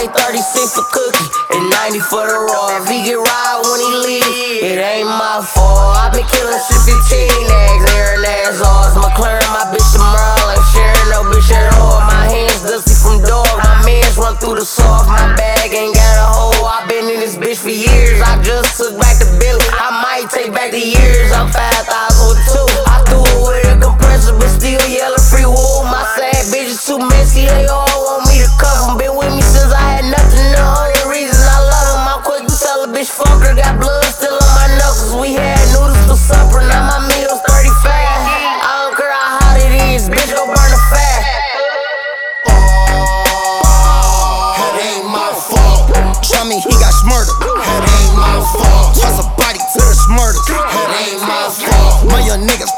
pay 0.02 0.10
36 0.10 0.74
for 0.74 0.86
cookie 0.90 1.28
and 1.54 1.70
90 1.94 2.00
for 2.10 2.26
the 2.26 2.34
raw. 2.34 2.82
If 2.82 2.90
he 2.90 3.06
get 3.06 3.18
ride 3.22 3.58
when 3.62 3.78
he 3.78 3.90
leave, 4.02 4.62
it 4.66 4.78
ain't 4.82 5.06
my 5.06 5.38
fault. 5.42 5.94
I 5.94 6.10
been 6.10 6.26
killing 6.26 6.58
shit 6.58 6.98
15 7.06 7.46
eggs, 7.46 7.84
airing 7.94 8.24
ass 8.26 8.58
off. 8.62 8.98
McLaren, 8.98 9.46
my 9.54 9.70
bitch 9.70 9.86
the 9.94 10.02
Merlin. 10.02 10.58
Sharing 10.74 11.08
no 11.14 11.22
bitch 11.30 11.50
at 11.54 11.70
all. 11.78 12.02
My 12.02 12.26
hands 12.26 12.62
dusty 12.66 12.94
from 12.98 13.22
dog. 13.22 13.46
My 13.62 13.78
mans 13.86 14.16
run 14.18 14.34
through 14.42 14.58
the 14.58 14.66
soft. 14.66 15.06
My 15.06 15.34
bag 15.38 15.70
ain't 15.70 15.94
got 15.94 16.14
a 16.18 16.26
hole. 16.34 16.66
I 16.66 16.86
been 16.88 17.06
in 17.06 17.20
this 17.20 17.36
bitch 17.36 17.62
for 17.62 17.70
years. 17.70 18.18
I 18.22 18.42
just 18.42 18.74
took 18.78 18.98
back 18.98 19.22
the 19.22 19.30
bill. 19.38 19.60
I 19.78 20.02
might 20.02 20.26
take 20.30 20.50
back 20.50 20.72
the 20.72 20.82
years. 20.82 21.30
I'm 21.30 21.46
5,000 21.46 21.86
with 22.26 22.42
two. 22.50 22.66
I 22.90 23.04
threw 23.06 23.22
it 23.22 23.38
with 23.38 23.76
a 23.76 23.78
compressor, 23.78 24.34
but 24.34 24.50
still 24.50 24.82
yelling 24.88 25.22
free 25.30 25.46
wool. 25.46 25.86
My 25.86 26.02
sad 26.18 26.50
bitches 26.50 26.82
too 26.82 26.98
messy. 26.98 27.46
They 27.46 27.66
all 27.70 27.86
want 27.86 28.26
me 28.26 28.42
to 28.42 28.50
cuff 28.58 28.88
'em. 28.88 28.98
Been 28.98 29.14
with 29.14 29.30
me 29.34 29.41
had 30.02 30.10
nothing. 30.10 30.50
The 30.52 30.62
only 30.62 31.02
reason 31.14 31.38
I 31.38 31.58
love 31.62 31.86
'em. 31.94 32.08
I'm 32.08 32.22
quick 32.22 32.46
to 32.46 32.56
tell 32.58 32.82
a 32.84 32.88
bitch 32.88 33.10
fuck 33.10 33.42
her. 33.42 33.54
Got 33.54 33.78
blood 33.78 34.04
still 34.04 34.34
on 34.34 34.54
my 34.54 34.66
knuckles. 34.78 35.14
We 35.14 35.34
had 35.34 35.58
noodles 35.72 35.98
for 36.06 36.16
supper. 36.16 36.60
Now 36.60 36.82
my 36.90 36.98
meal's 37.08 37.40
35. 37.46 37.86
I 37.86 38.70
don't 38.82 38.96
care 38.96 39.12
how 39.12 39.38
hot 39.38 39.56
it 39.60 39.72
is. 39.94 40.08
Bitch, 40.08 40.34
go 40.34 40.46
burn 40.46 40.70
the 40.74 40.80
fat. 40.90 41.22
Oh, 42.48 43.62
it 44.58 44.82
ain't 44.82 45.06
my 45.06 45.30
fault. 45.32 45.90
Me 46.42 46.58
he 46.58 46.74
got 46.82 46.90
murdered. 47.06 47.38
It 47.38 47.86
ain't 48.02 48.16
my 48.18 48.42
fault. 48.50 48.98
Toss 48.98 49.22
a 49.22 49.26
body 49.38 49.62
to 49.62 49.78
the 49.78 49.94
murder. 50.10 50.42
It 50.42 50.90
ain't 51.06 51.22
my 51.22 51.46
fault. 51.46 52.10
My 52.10 52.18
young 52.26 52.42
niggas 52.42 52.71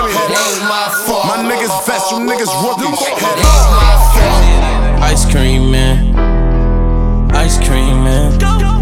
me. 0.00 0.12
It 0.12 0.32
ain't 0.32 0.64
my 0.64 0.88
fault. 1.06 1.26
My 1.28 1.38
niggas 1.44 1.72
vest, 1.86 2.10
you 2.10 2.18
niggas 2.24 2.52
rookies. 2.64 3.00
It 3.04 3.20
ain't 3.20 3.70
my 3.76 3.94
fault. 4.14 5.02
Ice 5.02 5.24
cream 5.30 5.70
man. 5.70 6.14
Ice 7.34 7.58
cream 7.58 8.04
man. 8.04 8.32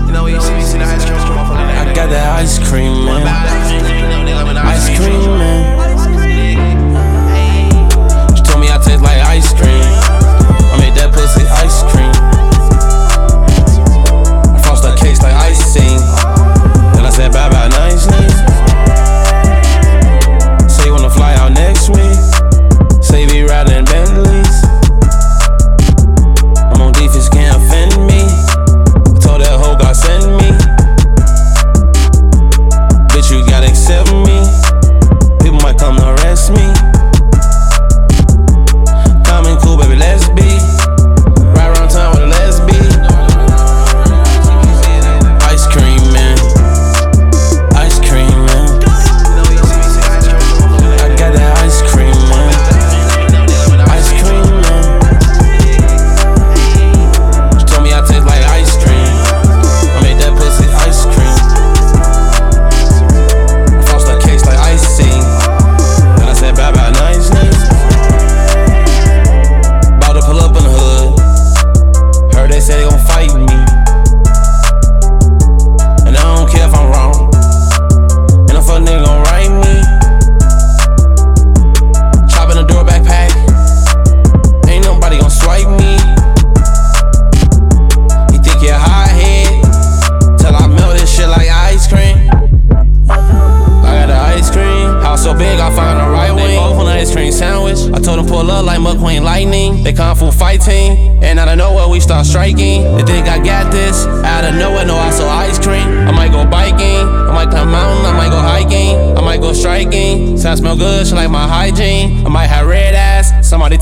You 0.06 0.12
know 0.12 0.24
when 0.24 0.34
you 0.34 0.40
see 0.40 0.54
me 0.54 0.62
see 0.62 0.78
the 0.78 0.84
ice 0.84 1.04
cream 1.04 1.18
come 1.18 1.38
off 1.38 1.50
of 1.50 1.56
that. 1.58 1.88
I 1.88 1.92
got 1.94 2.10
that 2.10 2.38
ice 2.38 2.58
cream 2.68 3.04
man. 3.04 3.26
Ice 4.66 4.88
cream 4.98 5.38
man. 5.38 5.78
She 8.36 8.42
told 8.42 8.60
me 8.60 8.68
I 8.70 8.78
taste 8.78 9.02
like 9.02 9.22
ice 9.26 9.52
cream. 9.54 9.82
I 10.70 10.76
made 10.78 10.94
that 10.94 11.12
pussy 11.12 11.46
ice 11.46 11.82
cream. 11.90 12.12
I 14.54 14.58
frost 14.62 14.82
the 14.82 14.94
cakes 14.96 15.22
like 15.22 15.34
icing. 15.34 15.98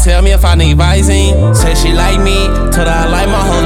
Tell 0.09 0.23
me 0.23 0.33
if 0.33 0.45
I 0.45 0.55
need 0.55 0.79
Visine. 0.79 1.55
Said 1.55 1.77
she 1.77 1.93
like 1.93 2.19
me. 2.19 2.47
Told 2.73 2.89
her 2.89 2.99
I 3.05 3.07
like 3.07 3.29
my 3.29 3.45
hoes 3.45 3.58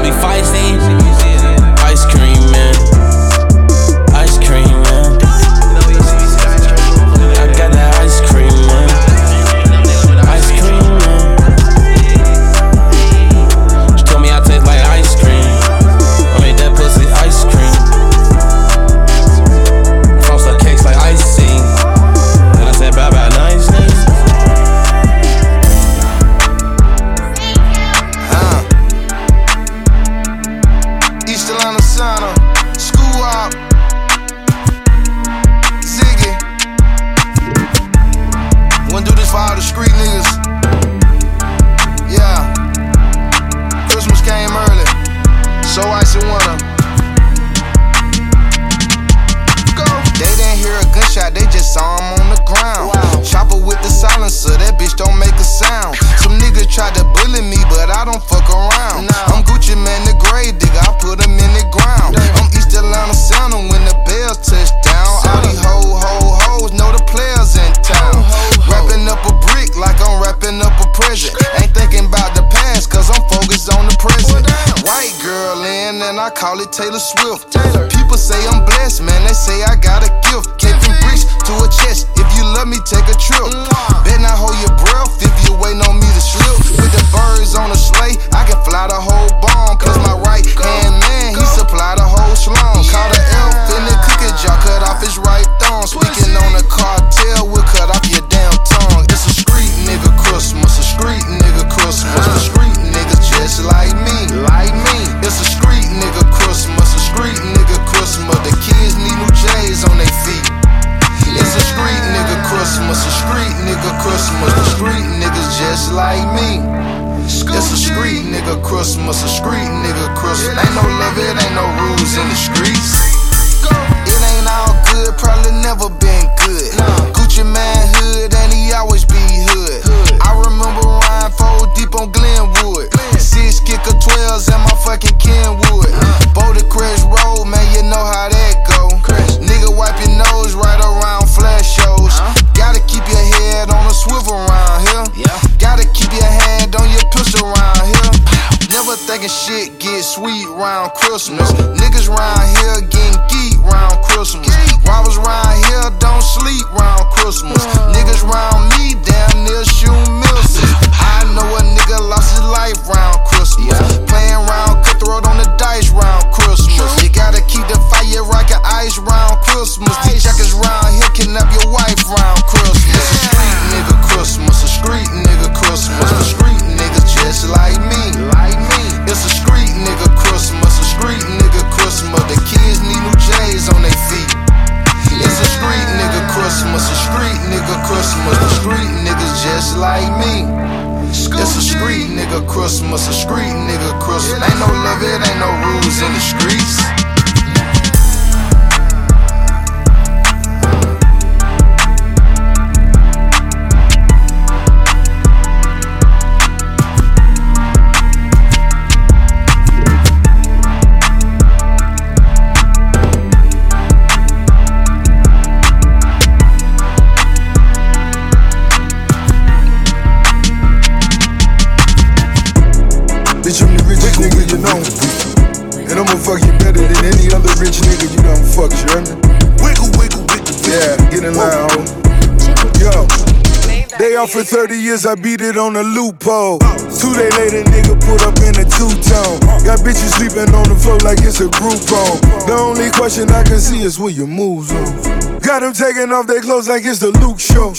for 235.02 235.06
30 235.06 235.06
years, 235.06 235.06
I 235.06 235.14
beat 235.14 235.40
it 235.40 235.56
on 235.56 235.76
a 235.76 235.82
loophole. 235.82 236.58
Two 236.58 237.12
day 237.14 237.30
later, 237.38 237.62
nigga 237.70 237.98
put 238.00 238.22
up 238.22 238.38
in 238.38 238.54
a 238.58 238.64
two 238.64 238.90
tone. 239.02 239.38
Got 239.64 239.80
bitches 239.82 240.18
sleeping 240.18 240.54
on 240.54 240.68
the 240.68 240.76
floor 240.76 240.98
like 240.98 241.18
it's 241.22 241.40
a 241.40 241.48
group 241.48 241.82
home. 241.90 242.20
The 242.46 242.54
only 242.54 242.90
question 242.90 243.30
I 243.30 243.42
can 243.42 243.58
see 243.58 243.82
is 243.82 243.98
where 243.98 244.10
your 244.10 244.26
moves 244.26 244.72
on. 244.72 245.40
Got 245.40 245.60
them 245.60 245.72
taking 245.72 246.12
off 246.12 246.26
their 246.26 246.40
clothes 246.40 246.68
like 246.68 246.84
it's 246.84 247.00
the 247.00 247.10
Luke 247.18 247.40
show. 247.40 247.74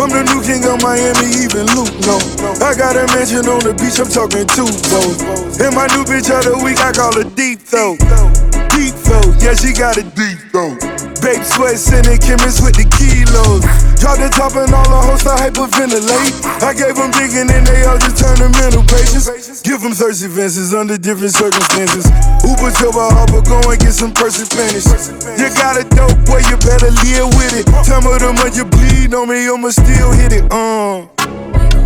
I'm 0.00 0.10
the 0.10 0.24
new 0.26 0.42
king 0.42 0.64
of 0.66 0.82
Miami, 0.82 1.30
even 1.46 1.66
Luke 1.78 1.94
no. 2.06 2.18
I 2.64 2.74
got 2.74 2.96
a 2.96 3.06
mansion 3.14 3.46
on 3.46 3.62
the 3.62 3.74
beach, 3.78 3.98
I'm 4.02 4.10
talking 4.10 4.46
two 4.50 4.66
boats. 4.90 5.60
And 5.60 5.74
my 5.74 5.86
new 5.94 6.04
bitch 6.04 6.30
of 6.34 6.42
the 6.44 6.58
week, 6.64 6.78
I 6.78 6.90
call 6.92 7.14
her 7.14 7.28
deep 7.38 7.60
throat. 7.60 7.98
Deep 8.74 8.94
throat, 9.06 9.30
yeah, 9.38 9.54
she 9.54 9.72
got 9.72 9.96
a 9.96 10.02
deep 10.02 10.38
throat. 10.50 11.13
Babe 11.24 11.40
sweat, 11.40 11.80
sending 11.80 12.20
chemists 12.20 12.60
with 12.60 12.76
the 12.76 12.84
kilos. 12.84 13.64
Drop 13.96 14.20
the 14.20 14.28
top 14.28 14.52
and 14.60 14.68
all 14.76 14.84
the 14.84 15.00
hoes 15.08 15.24
to 15.24 15.32
hyperventilate. 15.32 16.36
I 16.60 16.76
gave 16.76 17.00
them 17.00 17.08
digging 17.16 17.48
and 17.48 17.64
they 17.64 17.80
all 17.88 17.96
just 17.96 18.20
turned 18.20 18.44
to 18.44 18.52
mental 18.60 18.84
patients. 18.84 19.64
Give 19.64 19.80
them 19.80 19.96
thirsty 19.96 20.28
fences 20.28 20.76
under 20.76 21.00
different 21.00 21.32
circumstances. 21.32 22.04
Uber 22.44 22.68
to 22.76 22.92
my 22.92 23.08
harbor, 23.08 23.40
go 23.40 23.56
and 23.56 23.80
get 23.80 23.96
some 23.96 24.12
person 24.12 24.44
Spanish. 24.44 24.84
You 25.40 25.48
got 25.56 25.80
a 25.80 25.88
dope 25.88 26.12
boy, 26.28 26.44
you 26.44 26.60
better 26.60 26.92
live 26.92 27.32
with 27.40 27.56
it. 27.56 27.64
Tell 27.88 28.04
me 28.04 28.20
the 28.20 28.36
month 28.36 28.60
you 28.60 28.68
bleed 28.68 29.16
on 29.16 29.24
me, 29.24 29.48
I'ma 29.48 29.72
still 29.72 30.12
hit 30.12 30.36
it. 30.36 30.44
Uh. 30.52 31.08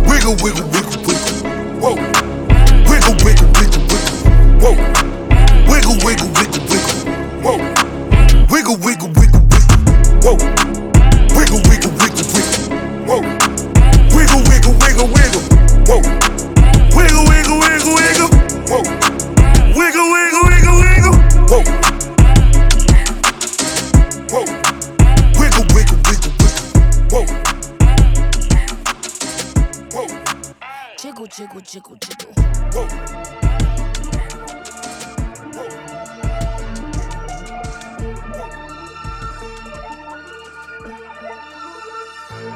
Wiggle, 0.03 0.35
wiggle, 0.43 0.67
wiggle, 0.67 0.99
wiggle. 1.07 1.31
Whoa. 1.79 1.95
Wiggle, 2.91 3.15
wiggle, 3.23 3.47
wiggle, 3.55 3.87
wiggle. 3.87 4.19
Whoa. 4.59 4.75
Wiggle, 5.71 5.95
wiggle, 6.03 6.27
wiggle, 6.35 6.59
wiggle. 6.67 6.99
Whoa. 7.39 7.68
Jiggle, 31.71 31.97
jiggle, 31.97 32.33
jiggle, 32.33 32.33
jiggle. 32.33 32.51
Whoa. 32.73 32.87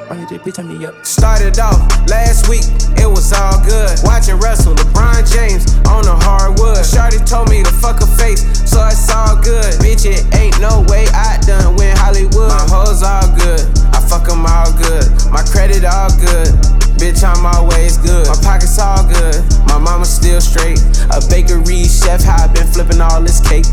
Why 0.08 0.18
you 0.18 0.26
bitch 0.26 0.58
on 0.58 0.66
me 0.66 0.84
up? 0.84 1.06
Started 1.06 1.60
off 1.60 1.78
last 2.08 2.48
week, 2.48 2.64
it 2.98 3.06
was 3.06 3.32
all 3.32 3.62
good. 3.64 3.96
Watching 4.02 4.36
Russell, 4.40 4.74
LeBron 4.74 5.32
James 5.32 5.72
on 5.86 6.02
the 6.02 6.16
hardwood. 6.16 6.84
Shorty 6.84 7.18
told 7.18 7.50
me 7.50 7.62
to 7.62 7.70
fuck 7.70 8.00
her 8.00 8.16
face, 8.18 8.42
so 8.68 8.84
it's 8.88 9.08
all 9.14 9.36
good. 9.40 9.74
Bitch, 9.78 10.06
it 10.06 10.26
ain't 10.34 10.60
no 10.60 10.84
way 10.88 11.06
I 11.14 11.38
done 11.46 11.76
win 11.76 11.96
Hollywood. 11.98 12.48
My 12.50 12.66
hoes 12.68 13.04
all 13.04 13.32
good, 13.36 13.60
I 13.94 14.00
fuck 14.00 14.26
them 14.26 14.44
all 14.44 14.72
good. 14.72 15.06
My 15.30 15.44
credit 15.44 15.84
all 15.84 16.10
good. 16.18 16.83
Bitch, 16.98 17.22
I'm 17.22 17.44
always 17.44 17.96
good. 17.98 18.26
My 18.28 18.38
pockets 18.42 18.78
all 18.78 19.06
good. 19.06 19.42
My 19.66 19.78
mama 19.78 20.04
still 20.04 20.40
straight. 20.40 20.80
A 21.10 21.20
bakery 21.28 21.84
chef, 21.84 22.22
how 22.22 22.44
I 22.44 22.46
been 22.48 22.66
flipping 22.66 23.00
all 23.00 23.20
this 23.20 23.40
cake. 23.40 23.66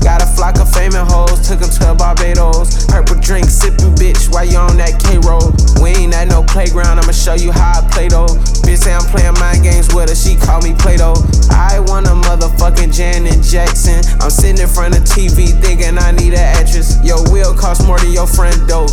Got 0.00 0.22
a 0.22 0.26
flock 0.26 0.58
of 0.60 0.70
famous 0.70 1.10
hoes, 1.10 1.46
took 1.46 1.60
them 1.60 1.70
to 1.70 1.94
Barbados. 1.94 2.86
Purple 2.86 3.18
drink, 3.20 3.46
sipping 3.50 3.94
bitch, 3.98 4.32
why 4.32 4.44
you 4.44 4.56
on 4.56 4.76
that 4.78 5.02
K 5.02 5.18
roll. 5.26 5.50
We 5.82 5.90
ain't 6.06 6.14
at 6.14 6.28
no 6.28 6.42
playground, 6.44 6.98
I'ma 6.98 7.12
show 7.12 7.34
you 7.34 7.50
how 7.50 7.82
I 7.82 7.88
play 7.90 8.08
though. 8.08 8.30
Bitch 8.62 8.78
say 8.78 8.94
I'm 8.94 9.04
playing 9.10 9.34
mind 9.40 9.64
games 9.64 9.92
with 9.92 10.08
her, 10.08 10.14
she 10.14 10.36
call 10.36 10.62
me 10.62 10.74
Play 10.74 10.96
Doh. 10.96 11.18
I 11.50 11.80
want 11.80 12.06
a 12.06 12.14
motherfucking 12.14 12.94
Janet 12.94 13.42
Jackson. 13.42 14.04
I'm 14.20 14.30
sitting 14.30 14.62
in 14.62 14.68
front 14.68 14.96
of 14.96 15.02
TV 15.02 15.50
thinking 15.60 15.98
I 15.98 16.12
need 16.12 16.34
an 16.34 16.46
actress. 16.56 16.96
Your 17.02 17.18
wheel 17.32 17.54
cost 17.54 17.86
more 17.86 17.98
than 17.98 18.12
your 18.12 18.26
friend 18.26 18.56
dough. 18.68 18.86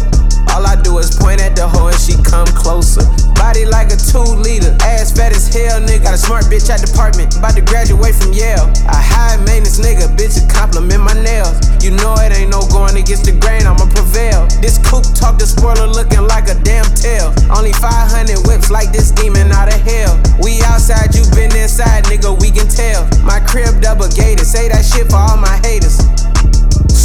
All 0.56 0.64
I 0.64 0.80
do 0.80 1.00
is 1.04 1.12
point 1.12 1.44
at 1.44 1.52
the 1.52 1.68
hoe 1.68 1.92
and 1.92 2.00
she 2.00 2.16
come 2.24 2.48
closer. 2.56 3.04
Body 3.36 3.68
like 3.68 3.92
a 3.92 4.00
two 4.00 4.24
liter, 4.40 4.72
ass 4.88 5.12
fat 5.12 5.36
as 5.36 5.52
hell 5.52 5.84
nigga. 5.84 6.08
Got 6.08 6.16
a 6.16 6.18
smart 6.18 6.48
bitch 6.48 6.72
at 6.72 6.80
department, 6.80 7.36
about 7.36 7.60
to 7.60 7.62
graduate 7.62 8.16
from 8.16 8.32
Yale. 8.32 8.72
A 8.88 8.96
high 8.96 9.36
maintenance 9.44 9.84
nigga, 9.84 10.08
bitch, 10.16 10.40
compliment 10.48 11.04
my 11.04 11.12
nails. 11.12 11.60
You 11.84 11.92
know 12.00 12.16
it 12.24 12.32
ain't 12.32 12.56
no 12.56 12.64
going 12.72 12.96
against 12.96 13.28
the 13.28 13.36
grain, 13.36 13.68
I'ma 13.68 13.84
prevail. 13.92 14.48
This 14.64 14.80
coupe 14.80 15.04
talk 15.12 15.36
the 15.36 15.44
spoiler 15.44 15.92
looking 15.92 16.24
like 16.24 16.48
a 16.48 16.56
damn 16.64 16.88
tail. 16.96 17.36
Only 17.52 17.76
500 17.76 18.48
whips 18.48 18.72
like 18.72 18.96
this 18.96 19.12
demon 19.12 19.52
out 19.52 19.68
of 19.68 19.84
hell. 19.84 20.16
We 20.40 20.64
outside, 20.64 21.12
you 21.12 21.28
been 21.36 21.52
inside, 21.52 22.08
nigga, 22.08 22.32
we 22.32 22.48
can 22.48 22.72
tell. 22.72 23.04
My 23.28 23.44
crib 23.44 23.84
double 23.84 24.08
gated, 24.08 24.48
say 24.48 24.72
that 24.72 24.88
shit 24.88 25.12
for 25.12 25.20
all 25.20 25.36
my 25.36 25.60
haters. 25.68 26.00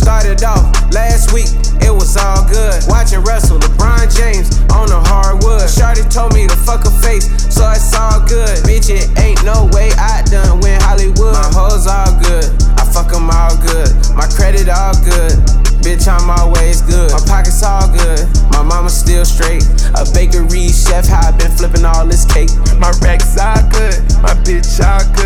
Started 0.01 0.43
off 0.45 0.65
last 0.97 1.31
week, 1.31 1.53
it 1.85 1.93
was 1.93 2.17
all 2.17 2.49
good. 2.49 2.81
Watching 2.89 3.21
Russell, 3.21 3.61
LeBron 3.61 4.09
James 4.09 4.49
on 4.73 4.89
the 4.89 4.97
hardwood. 4.97 5.69
Shorty 5.69 6.09
told 6.09 6.33
me 6.33 6.49
to 6.49 6.57
fuck 6.57 6.89
her 6.89 6.97
face, 7.05 7.29
so 7.53 7.69
it's 7.69 7.93
all 7.93 8.25
good. 8.25 8.65
Bitch, 8.65 8.89
it 8.89 9.13
ain't 9.21 9.45
no 9.45 9.69
way 9.77 9.93
I 10.01 10.25
done 10.25 10.65
win 10.65 10.81
Hollywood. 10.81 11.37
My 11.37 11.53
hoes 11.53 11.85
all 11.85 12.17
good, 12.17 12.49
I 12.81 12.89
fuck 12.89 13.13
them 13.13 13.29
all 13.29 13.53
good. 13.61 13.93
My 14.17 14.25
credit 14.25 14.73
all 14.73 14.97
good. 15.05 15.37
Bitch, 15.85 16.09
I'm 16.09 16.33
always 16.33 16.81
good. 16.81 17.13
My 17.13 17.21
pockets 17.29 17.61
all 17.63 17.85
good. 17.93 18.25
My 18.53 18.65
mama 18.65 18.89
still 18.89 19.25
straight. 19.25 19.65
A 20.01 20.09
bakery 20.17 20.73
chef, 20.73 21.09
how 21.09 21.29
I 21.29 21.37
been 21.37 21.53
flipping 21.53 21.85
all 21.85 22.09
this 22.09 22.25
cake. 22.25 22.49
My 22.81 22.89
racks 23.05 23.37
all 23.37 23.61
good, 23.69 24.01
my 24.25 24.33
bitch 24.49 24.81
all 24.81 25.05
good, 25.13 25.20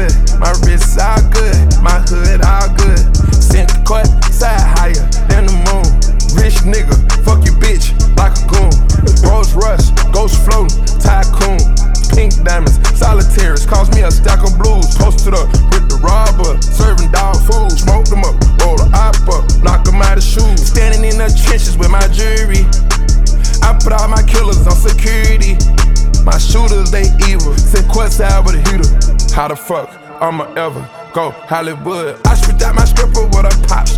fuck 29.65 29.89
I'ma 30.21 30.45
ever 30.61 30.81
go 31.15 31.31
Hollywood? 31.49 32.21
I 32.27 32.35
spit 32.35 32.61
out 32.63 32.75
my 32.75 32.85
stripper 32.85 33.25
with 33.33 33.49
a 33.49 33.55
pop. 33.65 33.89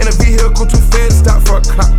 In 0.00 0.08
a 0.08 0.14
vehicle 0.16 0.64
too 0.64 0.80
fast, 0.88 1.20
stop 1.20 1.44
for 1.44 1.60
a 1.60 1.64
cop. 1.76 1.92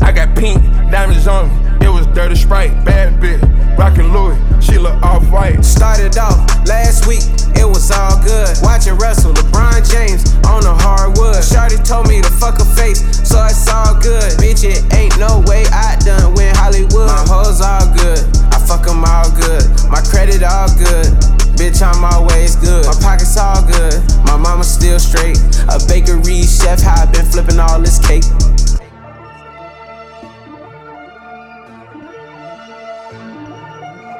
I 0.00 0.12
got 0.12 0.36
pink 0.36 0.62
diamonds 0.90 1.26
on 1.26 1.50
me. 1.50 1.86
It 1.86 1.90
was 1.90 2.06
dirty 2.14 2.36
sprite, 2.36 2.70
bad 2.84 3.20
bitch. 3.20 3.42
Rockin' 3.76 4.12
Louis, 4.12 4.38
she 4.62 4.78
look 4.78 4.94
off 5.02 5.28
white. 5.30 5.64
Started 5.64 6.16
off 6.18 6.38
last 6.66 7.06
week, 7.06 7.26
it 7.58 7.66
was 7.66 7.90
all 7.90 8.22
good. 8.22 8.48
Watching 8.62 8.94
Russell, 8.96 9.34
LeBron 9.34 9.82
James 9.90 10.22
on 10.46 10.62
the 10.62 10.74
hardwood. 10.74 11.42
Shorty 11.42 11.82
told 11.82 12.06
me 12.06 12.22
to 12.22 12.30
fuck 12.30 12.58
her 12.58 12.70
face, 12.78 13.02
so 13.26 13.42
it's 13.44 13.66
all 13.66 13.98
good. 13.98 14.38
Bitch, 14.38 14.62
it 14.62 14.86
ain't 14.94 15.18
no 15.18 15.42
way 15.46 15.66
I 15.74 15.98
done 16.06 16.34
win 16.34 16.54
Hollywood. 16.54 17.10
My 17.10 17.26
hoes 17.26 17.60
all 17.60 17.90
good, 17.92 18.22
I 18.54 18.58
fuck 18.62 18.86
them 18.86 19.02
all 19.02 19.28
good. 19.34 19.66
My 19.90 20.00
credit 20.06 20.44
all 20.44 20.70
good. 20.78 21.35
Bitch, 21.56 21.80
I'm 21.80 22.04
always 22.04 22.54
good. 22.56 22.84
My 22.84 22.92
pockets 23.00 23.36
all 23.38 23.66
good. 23.66 23.94
My 24.24 24.36
mama 24.36 24.62
still 24.62 24.98
straight. 24.98 25.38
A 25.72 25.80
bakery 25.88 26.42
chef, 26.42 26.82
how 26.82 27.02
I 27.02 27.06
been 27.06 27.24
flipping 27.24 27.58
all 27.58 27.80
this 27.80 27.98
cake. 27.98 28.24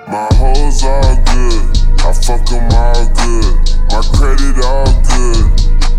My 0.08 0.28
hoes 0.34 0.82
all 0.82 1.16
good, 1.28 1.60
I 2.00 2.12
fuck 2.14 2.46
them 2.48 2.72
all 2.72 3.04
good. 3.20 3.52
My 3.92 4.00
credit 4.16 4.64
all 4.64 4.86
good, 5.04 5.44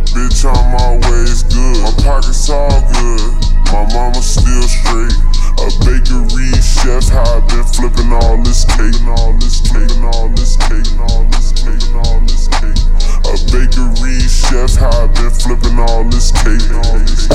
bitch 0.09 0.41
I'm 0.43 0.73
always 0.81 1.43
good. 1.43 1.83
My 1.83 1.91
pockets 2.03 2.49
all 2.49 2.81
good, 2.93 3.33
my 3.71 3.85
mama 3.93 4.21
still 4.21 4.63
straight. 4.63 5.36
A 5.57 5.67
bakery 5.83 6.51
chef, 6.61 7.09
how 7.09 7.23
I 7.23 7.39
been 7.47 7.63
flipping 7.63 8.13
all 8.13 8.37
this 8.43 8.63
cake, 8.65 8.99
and 9.01 9.09
all 9.09 9.33
this 9.33 9.61
cake, 9.61 9.89
and 9.91 10.05
all 10.05 10.29
this 10.29 10.55
cake, 10.57 10.87
and 10.91 11.01
all 11.01 11.25
this 11.31 11.51
cake, 11.51 11.83
and 11.87 11.97
all 11.97 12.19
this 12.21 12.47
cake. 12.47 12.77
A 13.25 13.33
bakery 13.51 14.19
chef, 14.27 14.75
how 14.75 14.89
I 14.89 15.07
been 15.07 15.31
flipping 15.31 15.79
all 15.79 16.03
this 16.05 16.31
cake, 16.31 16.61
and 16.69 16.77
all 16.85 16.99
this 16.99 17.27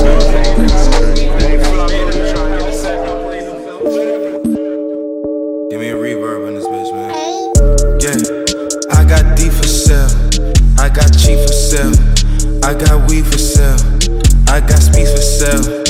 Give 5.70 5.81
me 5.81 5.89
a 5.89 5.97
reverb 5.97 6.49
in 6.49 6.55
this 6.55 6.66
bitch, 6.66 6.93
man. 6.95 7.11
Yeah, 8.01 8.16
I 8.93 9.05
got 9.05 9.37
D 9.37 9.51
for 9.51 9.66
sale. 9.66 10.09
I 10.79 10.89
got 10.89 11.11
cheap 11.18 11.39
for 11.41 11.53
sale. 11.53 11.93
I 12.64 12.75
got 12.75 13.09
weed 13.11 13.27
for 13.27 13.39
sale. 13.39 13.77
I 14.49 14.61
got 14.61 14.81
speed 14.81 15.09
for 15.09 15.23
sale. 15.23 15.83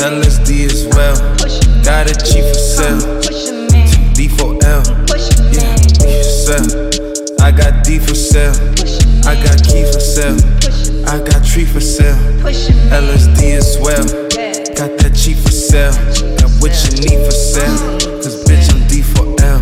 LSD 0.00 0.66
as 0.66 0.86
well. 0.94 1.69
Got 1.90 2.08
a 2.08 2.14
cheap 2.14 2.44
for 2.44 2.54
sale. 2.54 3.00
D 4.14 4.28
for 4.28 4.54
L. 4.62 4.82
Yeah, 5.50 5.74
D 5.90 5.98
for 6.14 6.22
sale. 6.22 6.88
I 7.42 7.50
got 7.50 7.82
D 7.82 7.98
for 7.98 8.14
sale. 8.14 8.54
I 9.26 9.34
got 9.34 9.58
key 9.66 9.82
for 9.90 9.98
sale. 9.98 10.38
I 11.10 11.18
got 11.18 11.44
tree 11.44 11.64
for 11.64 11.80
sale. 11.80 12.14
LSD 12.94 13.58
as 13.58 13.76
well. 13.82 14.06
Got 14.78 15.02
that 15.02 15.18
cheap 15.18 15.38
for 15.38 15.50
sale. 15.50 15.90
Got 16.38 16.50
what 16.62 16.70
you 16.86 17.10
need 17.10 17.26
for 17.26 17.32
sale. 17.34 17.76
Cause 18.22 18.38
bitch, 18.44 18.70
I'm 18.70 18.86
D 18.86 19.02
for 19.02 19.26
L. 19.42 19.58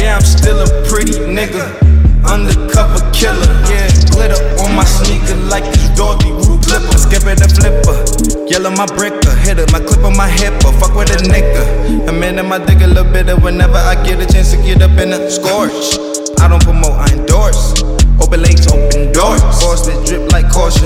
Yeah, 0.00 0.16
I'm 0.16 0.24
still 0.24 0.58
a 0.58 0.88
pretty 0.88 1.20
nigga. 1.20 1.68
Undercover 2.24 3.04
killer. 3.12 3.52
Yeah, 3.68 3.92
glitter 4.08 4.40
on 4.64 4.74
my 4.74 4.84
sneaker 4.84 5.36
like 5.52 5.64
this 5.64 5.90
Dorothy 5.90 6.32
Flipper. 6.72 6.96
Skip 6.96 7.28
it 7.28 7.36
and 7.44 7.52
flipper. 7.52 8.48
Yellow 8.48 8.70
my 8.70 8.86
bricker. 8.96 9.36
Hit 9.44 9.58
it, 9.58 9.70
my 9.72 9.80
clip 9.80 10.04
on 10.04 10.16
my 10.16 10.24
hipper. 10.26 10.72
Fuck 10.80 10.96
with 10.96 11.12
a 11.12 11.20
nigga. 11.28 12.08
I'm 12.08 12.22
in 12.22 12.40
my 12.48 12.64
dick 12.64 12.80
a 12.80 12.86
little 12.86 13.04
bit 13.12 13.28
whenever 13.42 13.76
I 13.76 13.94
get 14.02 14.20
a 14.20 14.26
chance 14.32 14.52
to 14.52 14.56
get 14.56 14.80
up 14.80 14.96
in 14.96 15.12
a 15.12 15.30
scorch. 15.30 16.00
I 16.40 16.48
don't 16.48 16.64
promote, 16.64 16.96
I 16.96 17.12
endorse. 17.12 17.76
Open 18.24 18.40
lakes, 18.40 18.66
open 18.72 19.12
doors. 19.12 19.42
Force 19.60 19.84
that 19.84 20.00
drip 20.06 20.32
like 20.32 20.48
caution. 20.48 20.81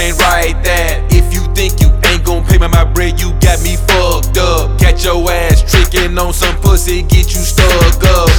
Can't 0.00 0.18
write 0.18 0.64
that. 0.64 1.12
If 1.12 1.34
you 1.34 1.42
think 1.52 1.80
you 1.80 1.88
ain't 2.08 2.24
gon' 2.24 2.42
pay 2.44 2.56
me 2.56 2.68
my 2.68 2.84
bread, 2.84 3.20
you 3.20 3.32
got 3.40 3.60
me 3.62 3.76
fucked 3.76 4.38
up. 4.38 4.78
Catch 4.78 5.04
your 5.04 5.30
ass 5.30 5.60
trickin' 5.62 6.18
on 6.18 6.32
some 6.32 6.56
pussy, 6.62 7.02
get 7.02 7.34
you 7.34 7.42
stuck 7.44 8.02
up. 8.04 8.29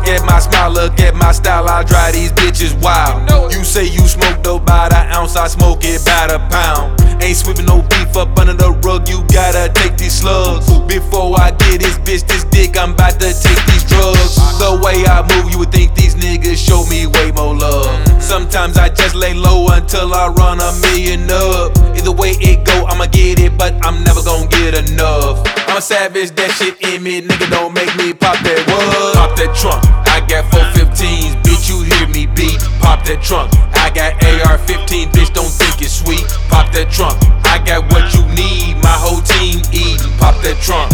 Look 0.00 0.08
at 0.08 0.24
my 0.24 0.38
smile, 0.38 0.70
look 0.70 0.98
at 1.00 1.14
my 1.14 1.30
style. 1.30 1.68
I 1.68 1.84
drive 1.84 2.14
these 2.14 2.32
bitches 2.32 2.72
wild. 2.82 3.52
You 3.52 3.62
say 3.64 3.84
you 3.84 4.08
smoke 4.08 4.42
dope 4.42 4.64
by 4.64 4.88
the 4.88 4.96
ounce, 4.96 5.36
I 5.36 5.46
smoke 5.46 5.80
it 5.82 6.02
by 6.06 6.26
the 6.26 6.38
pound. 6.48 6.96
Ain't 7.22 7.36
sweeping 7.36 7.66
no 7.66 7.82
beef 7.82 8.16
up 8.16 8.32
under 8.38 8.54
the 8.54 8.72
rug, 8.80 9.10
you 9.10 9.22
gotta 9.28 9.70
take 9.74 9.98
these 9.98 10.14
slugs. 10.14 10.72
Before 10.88 11.38
I 11.38 11.50
get 11.50 11.82
this 11.82 11.98
bitch 11.98 12.26
this 12.26 12.44
dick, 12.44 12.78
I'm 12.78 12.92
about 12.92 13.20
to 13.20 13.28
take 13.28 13.60
these 13.68 13.84
drugs. 13.84 14.40
The 14.56 14.80
way 14.82 15.04
I 15.04 15.20
move, 15.28 15.52
you 15.52 15.58
would 15.58 15.70
think 15.70 15.94
these 15.94 16.14
niggas 16.14 16.56
show 16.56 16.86
me 16.88 17.06
way 17.06 17.30
more 17.32 17.54
love. 17.54 17.92
Sometimes 18.22 18.78
I 18.78 18.88
just 18.88 19.14
lay 19.14 19.34
low 19.34 19.68
until 19.68 20.14
I 20.14 20.28
run 20.28 20.60
a 20.60 20.72
million 20.80 21.28
up. 21.28 21.76
Either 21.92 22.12
way 22.12 22.40
it 22.40 22.64
go, 22.64 22.86
I'ma 22.86 23.04
get 23.04 23.38
it, 23.38 23.58
but 23.58 23.74
I'm 23.84 24.02
never 24.02 24.22
gonna 24.22 24.48
get 24.48 24.72
enough. 24.88 25.44
I'm 25.68 25.76
a 25.76 25.80
savage, 25.82 26.30
that 26.40 26.50
shit 26.56 26.80
in 26.80 27.02
me, 27.02 27.20
nigga 27.20 27.50
don't 27.50 27.74
make 27.74 27.94
me 27.96 28.14
pop 28.14 28.40
that 28.40 28.64
what? 28.66 29.14
Pop 29.14 29.36
that 29.36 29.54
trunk, 29.54 29.84
I 30.06 30.20
got 30.26 30.44
415s, 30.52 31.40
bitch 31.42 31.68
you 31.68 31.82
hear 31.82 32.08
me 32.08 32.26
beat. 32.26 32.58
Pop 32.80 33.04
that 33.04 33.22
trunk, 33.22 33.52
I 33.74 33.90
got 33.90 34.14
AR-15, 34.22 35.12
bitch 35.12 35.32
don't 35.32 35.50
think 35.50 35.82
it's 35.82 35.92
sweet. 35.92 36.24
Pop 36.48 36.72
that 36.72 36.90
trunk, 36.90 37.18
I 37.44 37.58
got 37.62 37.86
what 37.92 38.12
you 38.14 38.22
need, 38.34 38.76
my 38.82 38.94
whole 38.94 39.20
team 39.22 39.62
eating. 39.72 40.10
Pop 40.18 40.38
that 40.42 40.58
trunk, 40.62 40.90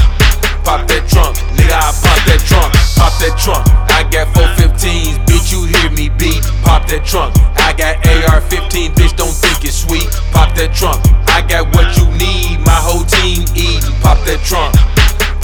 pop 0.65 0.87
that 0.89 1.09
trunk, 1.09 1.37
nigga 1.57 1.77
I 1.77 1.93
pop 2.03 2.21
that 2.29 2.41
trunk, 2.45 2.73
pop 2.97 3.13
that 3.21 3.35
trunk. 3.39 3.65
I 3.93 4.05
got 4.09 4.29
415s, 4.37 5.17
bitch 5.25 5.53
you 5.53 5.65
hear 5.65 5.91
me 5.91 6.09
beat. 6.09 6.45
Pop 6.63 6.87
that 6.89 7.05
trunk, 7.05 7.37
I 7.57 7.73
got 7.73 8.01
AR-15, 8.05 8.93
bitch 8.95 9.17
don't 9.17 9.33
think 9.33 9.65
it's 9.65 9.85
sweet. 9.85 10.07
Pop 10.33 10.55
that 10.57 10.75
trunk, 10.75 11.01
I 11.29 11.43
got 11.43 11.73
what 11.75 11.97
you 11.97 12.07
need, 12.17 12.61
my 12.65 12.77
whole 12.77 13.05
team 13.05 13.45
eating. 13.57 13.93
Pop 14.01 14.21
that 14.29 14.41
trunk, 14.45 14.75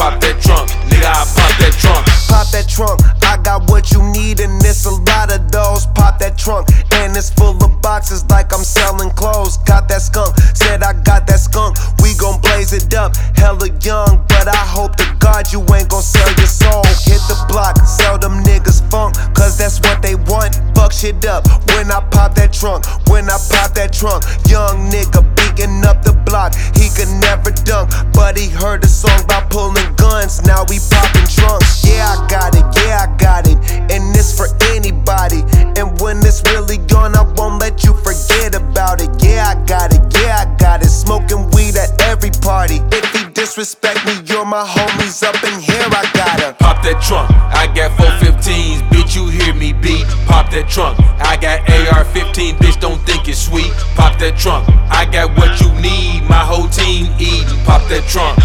pop 0.03 0.18
that 0.18 0.34
trunk, 0.42 0.68
nigga 0.90 1.07
I 1.07 1.22
pop 1.30 1.55
that 1.62 1.74
trunk. 1.78 2.03
Pop 2.26 2.50
that 2.50 2.66
trunk, 2.66 2.98
I 3.22 3.38
got 3.38 3.70
what 3.70 3.92
you 3.92 4.03
need, 4.11 4.40
and 4.40 4.59
it's 4.64 4.84
a 4.84 4.90
lot 4.90 5.30
of 5.30 5.46
those. 5.53 5.86
Pop 5.94 6.18
that 6.18 6.36
trunk, 6.36 6.66
and 6.98 7.16
it's 7.16 7.30
full 7.30 7.55
of 7.62 7.70
boxes 7.80 8.26
like 8.26 8.53
I'm 8.53 8.64
selling 8.64 9.11
clothes. 9.11 9.59
Got 9.62 9.86
that 9.88 10.03
skunk, 10.03 10.34
said 10.59 10.82
I 10.82 10.92
got 11.07 11.28
that 11.28 11.38
skunk. 11.38 11.78
We 12.03 12.14
gon' 12.18 12.40
blaze 12.40 12.72
it 12.72 12.92
up, 12.94 13.14
hella 13.38 13.70
young, 13.78 14.26
but 14.26 14.48
I 14.48 14.64
hope 14.66 14.96
to 14.96 15.07
God 15.20 15.53
you 15.53 15.62
ain't 15.70 15.88
gon' 15.88 16.03
sell 16.03 16.26
your 16.34 16.50
soul. 16.50 16.82
Hit 17.07 17.22
the 17.30 17.38
block, 17.46 17.78
sell 17.86 18.18
them 18.18 18.42
niggas 18.42 18.82
funk, 18.90 19.14
cause 19.38 19.57
that's 19.57 19.78
what 19.86 20.03
they 20.03 20.16
want. 20.16 20.59
Fuck 20.74 20.90
shit 20.90 21.24
up 21.26 21.46
when 21.70 21.92
I 21.92 22.03
pop 22.11 22.34
that 22.34 22.53
trunk, 22.53 22.86
when 23.07 23.30
I 23.30 23.38
pop 23.38 23.70
that 23.78 23.92
trunk. 23.92 24.24
Young 24.50 24.90
nigga 24.90 25.22
beating 25.38 25.84
up 25.86 26.03
the 26.03 26.12
block, 26.26 26.55
he 26.74 26.90
could 26.90 27.12
never 27.22 27.53
dunk, 27.62 27.94
but 28.12 28.36
he 28.36 28.48
heard 28.48 28.82
a 28.82 28.88
song 28.88 29.22
by 29.28 29.46
pulling 29.46 29.91
guns. 29.97 30.43
Now 30.45 30.64
we 30.68 30.78
popping 30.90 31.26
trunks. 31.26 31.84
Yeah, 31.84 32.14
I 32.14 32.26
got 32.28 32.55
it, 32.55 32.66
yeah, 32.84 33.07
I 33.07 33.16
got 33.16 33.47
it, 33.49 33.59
and 33.90 34.14
it's 34.16 34.36
for 34.36 34.47
anybody. 34.72 35.45
And 35.78 35.99
when 36.01 36.18
it's 36.18 36.43
really 36.53 36.78
gone, 36.78 37.14
I 37.14 37.22
won't 37.36 37.61
let 37.61 37.84
you 37.84 37.95
forget 37.95 38.55
about 38.55 39.01
it. 39.01 39.11
Yeah, 39.22 39.55
I 39.55 39.66
got 39.66 39.93
it, 39.93 40.03
yeah, 40.20 40.45
I 40.45 40.57
got 40.57 40.82
it. 40.82 40.88
Smoking 40.88 41.51
weed 41.53 41.76
at 41.76 42.01
every 42.03 42.30
party. 42.43 42.80
If 42.93 43.05
he 43.12 43.30
disrespect 43.32 44.05
me, 44.07 44.14
you're 44.26 44.45
my 44.45 44.64
homies 44.64 45.22
up 45.22 45.36
in 45.45 45.61
here. 45.61 45.86
I 45.90 46.09
gotta 46.14 46.55
Pop 46.59 46.82
that 46.84 47.03
trunk, 47.03 47.30
I 47.30 47.66
got 47.66 47.90
415s, 47.99 48.82
bitch 48.90 49.16
you 49.16 49.28
hear 49.28 49.55
me 49.55 49.72
beat. 49.72 50.07
Pop 50.26 50.51
that 50.51 50.68
trunk, 50.68 50.99
I 51.20 51.36
got 51.36 51.61
AR-15, 51.68 52.55
bitch 52.59 52.80
don't 52.80 53.01
think 53.07 53.28
it's 53.28 53.38
sweet. 53.38 53.72
Pop 53.95 54.18
that 54.18 54.38
trunk, 54.38 54.68
I 54.90 55.05
got 55.05 55.36
what 55.36 55.61
you 55.61 55.68
need, 55.80 56.22
my 56.28 56.45
whole 56.45 56.68
team 56.68 57.11
eating. 57.18 57.59
Pop 57.64 57.82
that 57.88 58.07
trunk, 58.07 58.38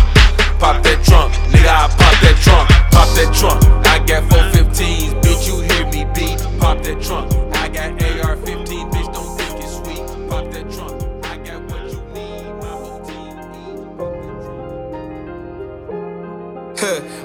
pop 0.59 0.83
that 0.83 1.03
trunk, 1.03 1.33
nigga 1.51 1.69
I 1.69 1.87
pop 1.87 2.15
that 2.21 2.37
trunk, 2.41 2.69
pop 2.91 3.09
that 3.15 3.33
trunk. 3.33 3.63
I 3.85 3.99
got 4.05 4.23
415s, 4.31 5.13
bitch 5.21 5.47
you 5.47 5.61
hear 5.61 5.85
me 5.87 6.05
beat. 6.13 6.39
Pop 6.59 6.81
that 6.83 7.01
trunk, 7.01 7.31
I 7.55 7.69
got 7.69 7.91
AR-15, 8.01 8.91
bitch 8.91 9.13
don't 9.13 9.37
think 9.37 9.63
it's 9.63 9.75
sweet. 9.77 10.29
Pop 10.29 10.51
that 10.51 10.71
trunk, 10.71 11.25
I 11.25 11.37
got 11.37 11.61
what 11.69 11.83
you 11.91 12.01
need, 12.13 12.53
my 12.61 12.67
whole 12.67 13.01
team 13.05 13.35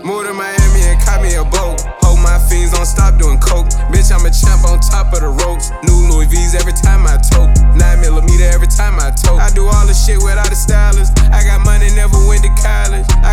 Moved 0.04 0.26
to 0.28 0.34
Miami 0.34 0.82
and 0.82 1.00
caught 1.02 1.22
me 1.22 1.34
a 1.34 1.44
boat. 1.44 2.01
My 2.22 2.38
fiends, 2.38 2.70
don't 2.70 2.86
stop 2.86 3.18
doing 3.18 3.38
coke. 3.42 3.66
Bitch, 3.90 4.14
I'm 4.14 4.22
a 4.22 4.30
champ 4.30 4.62
on 4.64 4.78
top 4.78 5.12
of 5.12 5.20
the 5.20 5.32
ropes. 5.42 5.74
New 5.82 6.06
Louis 6.06 6.30
V's 6.30 6.54
every 6.54 6.72
time 6.72 7.02
I 7.02 7.18
tote. 7.18 7.50
9 7.74 8.00
millimeter 8.00 8.46
every 8.46 8.70
time 8.70 9.02
I 9.02 9.10
tote. 9.10 9.42
I 9.42 9.50
do 9.50 9.66
all 9.66 9.86
the 9.86 9.94
shit 9.94 10.22
without 10.22 10.50
a 10.50 10.54
stylist. 10.54 11.18
I 11.34 11.42
got 11.42 11.66
money, 11.66 11.90
never 11.98 12.16
went 12.30 12.46
to 12.46 12.52
college. 12.62 13.04
I 13.26 13.31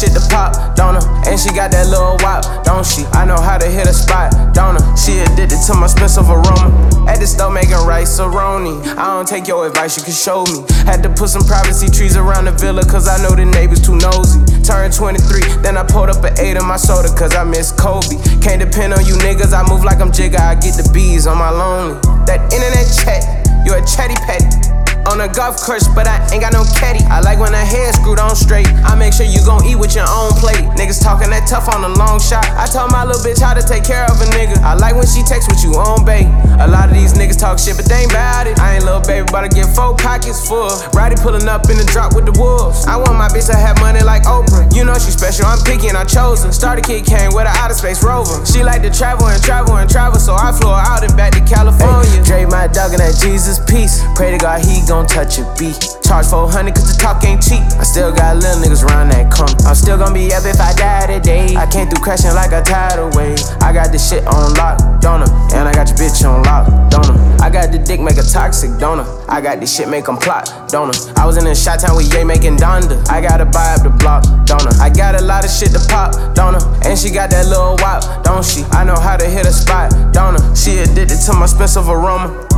shit 0.00 0.16
to 0.16 0.24
pop, 0.32 0.56
don't 0.74 0.96
I? 0.96 1.04
And 1.28 1.36
she 1.36 1.52
got 1.52 1.70
that 1.76 1.92
little 1.92 2.16
wop, 2.24 2.64
don't 2.64 2.86
she? 2.86 3.04
I 3.12 3.28
know 3.28 3.36
how 3.36 3.58
to 3.58 3.68
hit 3.68 3.84
a 3.84 3.92
spot, 3.92 4.32
don't 4.56 4.80
I? 4.80 4.82
She 4.96 5.20
addicted 5.20 5.60
to 5.68 5.76
my 5.76 5.84
expensive 5.84 6.24
aroma. 6.24 6.72
At 7.04 7.20
the 7.20 7.28
store 7.28 7.52
making 7.52 7.76
Rice-A-Roni. 7.84 8.96
I 8.96 9.04
don't 9.12 9.28
take 9.28 9.46
your 9.46 9.66
advice, 9.66 10.00
you 10.00 10.02
can 10.02 10.16
show 10.16 10.48
me. 10.48 10.64
Had 10.88 11.02
to 11.04 11.10
put 11.12 11.28
some 11.28 11.44
privacy 11.44 11.92
trees 11.92 12.16
around 12.16 12.46
the 12.46 12.52
villa, 12.52 12.80
cause 12.88 13.08
I 13.08 13.20
know 13.20 13.36
the 13.36 13.44
neighbors 13.44 13.84
too 13.84 13.96
nosy. 14.00 14.40
Turned 14.64 14.96
23, 14.96 15.60
then 15.60 15.76
I 15.76 15.84
pulled 15.84 16.08
up 16.08 16.24
an 16.24 16.32
8 16.40 16.56
in 16.56 16.64
my 16.64 16.80
soda, 16.80 17.12
cause 17.12 17.36
I 17.36 17.44
miss 17.44 17.70
Kobe. 17.70 18.16
Can't 18.40 18.64
depend 18.64 18.96
on 18.96 19.04
you 19.04 19.20
niggas, 19.20 19.52
I 19.52 19.68
move 19.68 19.84
like 19.84 20.00
I'm 20.00 20.10
Jigga, 20.10 20.40
I 20.40 20.56
get 20.56 20.80
the 20.80 20.88
bees 20.94 21.26
on 21.26 21.36
my 21.36 21.50
lonely. 21.50 22.00
That 22.24 22.40
internet 22.48 22.88
chat, 22.88 23.20
you 23.68 23.76
a 23.76 23.84
chatty 23.84 24.16
patty. 24.24 24.79
On 25.08 25.20
a 25.20 25.28
golf 25.28 25.56
course, 25.62 25.88
but 25.88 26.06
I 26.06 26.20
ain't 26.32 26.42
got 26.42 26.52
no 26.52 26.64
caddy. 26.76 27.00
I 27.08 27.20
like 27.20 27.38
when 27.40 27.52
the 27.52 27.64
head 27.64 27.94
screwed 27.94 28.20
on 28.20 28.36
straight. 28.36 28.68
I 28.84 28.94
make 28.94 29.12
sure 29.12 29.24
you 29.24 29.40
gon' 29.46 29.64
eat 29.64 29.76
with 29.76 29.96
your 29.96 30.04
own 30.08 30.32
plate. 30.36 30.60
Niggas 30.76 31.02
talking 31.02 31.30
that 31.30 31.48
tough 31.48 31.72
on 31.72 31.82
a 31.84 31.92
long 31.96 32.20
shot. 32.20 32.44
I 32.54 32.66
told 32.66 32.92
my 32.92 33.04
little 33.04 33.22
bitch 33.24 33.40
how 33.40 33.54
to 33.54 33.64
take 33.64 33.84
care 33.84 34.04
of 34.04 34.20
a 34.20 34.28
nigga. 34.36 34.60
I 34.60 34.74
like 34.74 34.94
when 34.94 35.08
she 35.08 35.24
texts 35.24 35.48
with 35.48 35.64
you 35.64 35.74
on 35.80 36.04
bait. 36.04 36.28
A 36.60 36.68
lot 36.68 36.92
of 36.92 36.94
these 36.94 37.14
niggas 37.14 37.40
talk 37.40 37.58
shit, 37.58 37.76
but 37.76 37.88
they 37.88 38.04
ain't 38.04 38.12
bout 38.12 38.46
it. 38.46 38.60
I 38.60 38.76
ain't 38.76 38.84
little 38.84 39.00
baby, 39.00 39.26
but 39.32 39.42
I 39.44 39.48
get 39.48 39.66
four 39.72 39.96
pockets 39.96 40.46
full. 40.46 40.68
Roddy 40.92 41.16
pulling 41.16 41.48
up 41.48 41.64
in 41.72 41.80
the 41.80 41.88
drop 41.88 42.14
with 42.14 42.28
the 42.28 42.36
wolves. 42.36 42.84
I 42.84 42.96
want 43.00 43.16
my 43.16 43.28
bitch 43.32 43.48
to 43.48 43.56
have 43.56 43.80
money 43.80 44.04
like 44.04 44.28
Oprah. 44.28 44.68
You 44.76 44.84
know 44.84 44.94
she 45.00 45.10
special, 45.10 45.46
I'm 45.46 45.58
picky 45.64 45.88
and 45.88 45.96
I 45.96 46.04
chose 46.04 46.44
her. 46.44 46.52
Starter 46.52 46.84
kid 46.84 47.08
came 47.08 47.32
with 47.32 47.48
an 47.48 47.56
outer 47.56 47.74
space 47.74 48.04
rover. 48.04 48.44
She 48.44 48.62
like 48.62 48.82
to 48.82 48.92
travel 48.92 49.26
and 49.26 49.42
travel 49.42 49.80
and 49.80 49.88
travel, 49.88 50.20
so 50.20 50.36
I 50.36 50.52
flew 50.52 50.70
her 50.70 50.84
out 50.84 51.02
and 51.02 51.16
back 51.16 51.32
to 51.34 51.42
California. 51.48 52.20
Dre 52.22 52.44
my 52.44 52.68
dog 52.68 52.92
and 52.92 53.00
that 53.00 53.16
Jesus 53.16 53.58
peace. 53.64 54.04
Pray 54.14 54.30
to 54.30 54.38
God 54.38 54.60
he 54.60 54.84
gon' 54.86 54.99
touch 55.06 55.38
a 55.38 55.44
beat. 55.58 55.78
Charge 56.02 56.26
400 56.26 56.74
cause 56.74 56.90
the 56.90 56.96
talk 57.00 57.22
ain't 57.24 57.42
cheap. 57.42 57.62
I 57.78 57.84
still 57.84 58.12
got 58.12 58.36
little 58.36 58.60
niggas 58.62 58.84
around 58.84 59.10
that 59.12 59.30
corner. 59.30 59.54
I'm 59.66 59.74
still 59.74 59.98
gon' 59.98 60.14
be 60.14 60.32
up 60.32 60.44
if 60.44 60.60
I 60.60 60.72
die 60.74 61.06
today. 61.06 61.54
I 61.56 61.66
came 61.66 61.88
through 61.88 62.02
crashing 62.02 62.34
like 62.34 62.52
a 62.52 62.62
tidal 62.62 63.10
wave. 63.14 63.38
I 63.60 63.72
got 63.72 63.92
this 63.92 64.08
shit 64.08 64.26
on 64.26 64.54
lock, 64.54 64.78
don't? 65.00 65.22
And 65.52 65.68
I 65.68 65.72
got 65.72 65.88
your 65.88 65.98
bitch 65.98 66.24
on 66.26 66.42
lock, 66.42 66.66
don't 66.90 67.06
I? 67.40 67.50
Got 67.50 67.72
the 67.72 67.78
dick 67.78 68.00
make 68.00 68.16
a 68.16 68.22
toxic, 68.22 68.70
don't 68.78 69.00
I? 69.00 69.24
I 69.28 69.40
got 69.40 69.58
this 69.58 69.74
shit 69.74 69.88
make 69.88 70.08
'em 70.08 70.16
plot, 70.16 70.48
don't 70.68 70.94
I? 70.94 71.22
I 71.22 71.26
was 71.26 71.36
in 71.36 71.46
a 71.46 71.54
shot 71.54 71.80
town 71.80 71.96
with 71.96 72.14
Ye 72.14 72.22
making 72.22 72.56
Donda. 72.56 72.96
I 73.10 73.20
gotta 73.20 73.44
buy 73.44 73.74
up 73.74 73.82
the 73.82 73.90
block, 73.90 74.22
don't 74.46 74.64
I? 74.80 74.86
I 74.86 74.88
got 74.88 75.14
a 75.14 75.20
lot 75.20 75.44
of 75.44 75.50
shit 75.50 75.72
to 75.72 75.80
pop, 75.88 76.14
don't 76.34 76.54
I? 76.54 76.88
And 76.88 76.96
she 76.98 77.10
got 77.10 77.28
that 77.30 77.46
little 77.46 77.76
wop, 77.82 78.22
don't 78.22 78.44
she? 78.44 78.64
I 78.70 78.84
know 78.84 78.94
how 78.94 79.16
to 79.16 79.26
hit 79.26 79.46
a 79.46 79.52
spot, 79.52 79.90
don't 80.12 80.40
I? 80.40 80.54
She 80.54 80.78
addicted 80.78 81.20
to 81.26 81.32
my 81.32 81.44
expensive 81.44 81.88
aroma. 81.88 82.49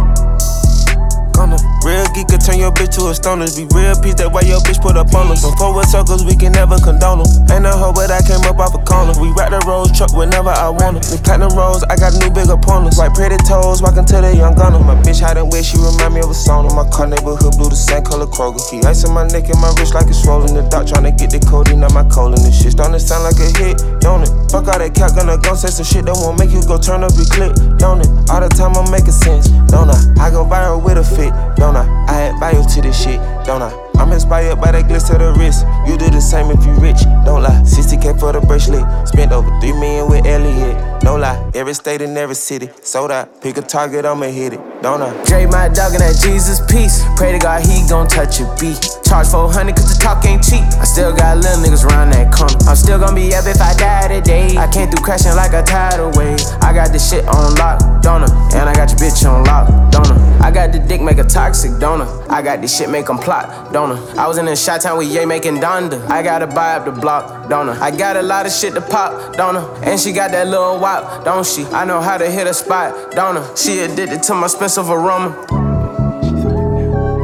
Real 1.83 2.07
geek 2.15 2.29
could 2.31 2.39
turn 2.41 2.59
your 2.63 2.71
bitch 2.71 2.95
to 2.95 3.11
a 3.11 3.15
stoner. 3.15 3.51
Be 3.59 3.67
real 3.75 3.99
piece 3.99 4.15
that 4.23 4.31
way 4.31 4.47
your 4.47 4.63
bitch 4.63 4.79
put 4.79 4.95
up 4.95 5.11
on 5.15 5.35
us. 5.35 5.43
From 5.43 5.57
forward 5.59 5.91
circles, 5.91 6.23
we 6.23 6.39
can 6.39 6.53
never 6.53 6.79
condone 6.79 7.27
them. 7.27 7.31
Ain't 7.51 7.67
a 7.67 7.75
hoe, 7.75 7.91
but 7.91 8.11
I 8.15 8.23
came 8.23 8.41
up 8.47 8.63
off 8.63 8.75
a 8.75 8.81
corner. 8.87 9.13
We 9.19 9.35
ride 9.35 9.51
the 9.51 9.59
rose 9.67 9.91
truck 9.91 10.15
whenever 10.15 10.55
I 10.55 10.71
want 10.71 11.03
it. 11.03 11.11
New 11.11 11.19
platinum 11.19 11.53
rose, 11.59 11.83
I 11.91 11.99
got 11.99 12.15
new 12.23 12.31
big 12.31 12.47
opponents. 12.47 13.03
Like 13.03 13.19
pretty 13.19 13.37
toes, 13.45 13.83
walking 13.83 14.07
to 14.07 14.17
the 14.23 14.31
young 14.31 14.55
gunner. 14.55 14.79
My 14.79 14.95
bitch 15.03 15.21
hiding 15.21 15.51
where 15.51 15.63
she 15.63 15.77
remind 15.79 16.15
me 16.15 16.23
of 16.23 16.31
a 16.31 16.37
sauna. 16.39 16.71
My 16.71 16.87
car 16.89 17.11
neighborhood 17.11 17.59
blue, 17.59 17.69
the 17.69 17.79
same 17.79 18.07
color 18.07 18.31
Kroger. 18.31 18.63
Keep 18.71 18.87
ice 18.87 19.05
in 19.05 19.13
my 19.13 19.27
neck 19.29 19.53
and 19.53 19.61
my 19.61 19.69
wrist 19.77 19.93
like 19.93 20.09
it's 20.09 20.25
swollen. 20.25 20.57
The 20.57 20.65
doc 20.73 20.89
trying 20.89 21.05
to 21.05 21.13
get 21.13 21.29
the 21.29 21.43
codeine 21.45 21.85
out 21.85 21.93
my 21.93 22.07
colon. 22.09 22.41
This 22.41 22.57
shit 22.57 22.73
starting 22.73 22.97
to 22.97 23.03
sound 23.03 23.29
like 23.29 23.37
a 23.43 23.51
hit, 23.59 23.77
don't 24.01 24.25
it? 24.25 24.33
Fuck 24.49 24.73
all 24.73 24.81
that 24.81 24.97
cat, 24.97 25.13
gonna 25.13 25.37
go 25.37 25.55
say 25.55 25.69
some 25.69 25.85
shit 25.85 26.09
that 26.09 26.17
won't 26.17 26.39
make 26.39 26.51
you 26.51 26.65
go 26.65 26.81
turn 26.81 27.05
up 27.05 27.13
your 27.15 27.29
clip, 27.29 27.53
don't 27.77 28.01
it? 28.01 28.09
All 28.33 28.41
the 28.41 28.49
time 28.49 28.79
I'm 28.79 28.89
making 28.89 29.13
sense, 29.13 29.53
don't 29.69 29.93
I? 29.93 29.99
I 30.17 30.31
go 30.33 30.49
viral 30.49 30.81
with 30.83 30.97
a 30.97 31.05
fit, 31.05 31.22
don't 31.57 31.77
I? 31.77 31.87
I 32.09 32.13
had 32.13 32.41
bio 32.41 32.63
to 32.63 32.81
this 32.81 33.03
shit, 33.03 33.21
don't 33.45 33.63
I? 33.63 33.71
I'm 33.97 34.11
inspired 34.13 34.61
by 34.61 34.73
that 34.73 34.87
glitz 34.87 35.13
of 35.13 35.21
the 35.21 35.33
wrist. 35.39 35.65
You 35.87 35.97
do 35.97 36.11
the 36.11 36.21
same 36.21 36.51
if 36.51 36.65
you 36.65 36.73
rich, 36.75 37.03
don't 37.25 37.43
lie. 37.43 37.63
60k 37.63 38.19
for 38.19 38.33
the 38.33 38.41
bracelet. 38.41 38.83
Spent 39.07 39.33
over 39.33 39.49
3 39.61 39.73
million 39.75 40.09
with 40.11 40.27
Elliot. 40.27 40.92
No 41.03 41.17
lie, 41.17 41.51
every 41.55 41.75
state 41.75 42.01
and 42.01 42.17
every 42.17 42.37
city. 42.37 42.71
Sold 42.83 43.11
out, 43.11 43.43
pick 43.43 43.57
a 43.57 43.63
target, 43.63 44.07
I'ma 44.07 44.27
hit 44.27 44.53
it, 44.53 44.61
don't 44.83 45.03
I? 45.03 45.11
Dre 45.25 45.47
my 45.47 45.69
dog 45.69 45.93
and 45.93 46.01
that 46.01 46.17
Jesus 46.23 46.61
peace. 46.71 47.03
Pray 47.17 47.33
to 47.33 47.39
God 47.39 47.67
he 47.67 47.83
gon' 47.89 48.07
touch 48.07 48.41
a 48.41 48.47
beat. 48.61 48.79
Charge 49.05 49.27
400 49.27 49.75
cause 49.75 49.93
the 49.93 50.01
talk 50.01 50.25
ain't 50.25 50.45
cheap. 50.45 50.63
I 50.79 50.85
still 50.85 51.15
got 51.15 51.39
little 51.39 51.59
niggas 51.59 51.85
around 51.85 52.11
that 52.13 52.33
corner. 52.33 52.55
I'm 52.69 52.77
still 52.77 53.01
gon' 53.01 53.17
be 53.17 53.35
up 53.35 53.47
if 53.47 53.61
I 53.61 53.75
die 53.75 54.09
today. 54.09 54.57
I 54.57 54.71
came 54.71 54.91
through 54.91 55.05
crashing 55.05 55.35
like 55.35 55.53
a 55.53 55.63
tidal 55.63 56.13
wave. 56.15 56.39
I 56.63 56.73
got 56.73 56.93
this 56.93 57.11
shit 57.11 57.27
on 57.27 57.55
lock, 57.57 57.83
don't 58.01 58.23
I? 58.23 58.31
And 58.55 58.69
I 58.69 58.75
got 58.75 58.91
your 58.91 58.99
bitch 59.03 59.27
on 59.27 59.43
lock, 59.45 59.67
don't 59.91 60.07
I? 60.07 60.51
Got 60.53 60.71
the 60.73 60.81
dick 60.81 61.01
make 61.01 61.17
a 61.17 61.25
toxic, 61.25 61.81
don't 61.81 62.03
I? 62.03 62.43
Got 62.43 62.61
this 62.61 62.77
shit 62.77 62.91
make 62.91 63.09
'em 63.09 63.17
plot, 63.17 63.73
don't 63.73 63.93
I? 64.19 64.29
Was 64.29 64.37
in 64.37 64.45
the 64.45 64.55
shot 64.55 64.83
town 64.83 64.99
with 64.99 65.09
Ye 65.09 65.25
making 65.25 65.61
Donda. 65.61 65.99
I 66.11 66.23
gotta 66.23 66.47
buy 66.47 66.75
up 66.75 66.85
the 66.85 66.93
block, 66.93 67.49
don't 67.49 67.71
I? 67.71 67.91
Got 67.91 68.17
a 68.17 68.23
lot 68.23 68.45
of 68.45 68.53
shit 68.53 68.75
to 68.75 68.83
pop, 68.83 69.35
don't 69.35 69.57
I? 69.57 69.65
And 69.83 69.99
she 69.99 70.13
got 70.13 70.31
that 70.33 70.47
little 70.49 70.79
wop, 70.93 71.25
don't 71.25 71.47
she? 71.47 71.65
I 71.67 71.85
know 71.85 72.01
how 72.01 72.19
to 72.19 72.31
hit 72.31 72.47
a 72.47 72.55
spot, 72.55 73.13
don't 73.13 73.37
I? 73.37 73.55
She 73.55 73.81
addicted 73.81 74.23
to 74.25 74.35
my 74.35 74.45
expensive 74.45 74.91
aroma. 74.91 75.31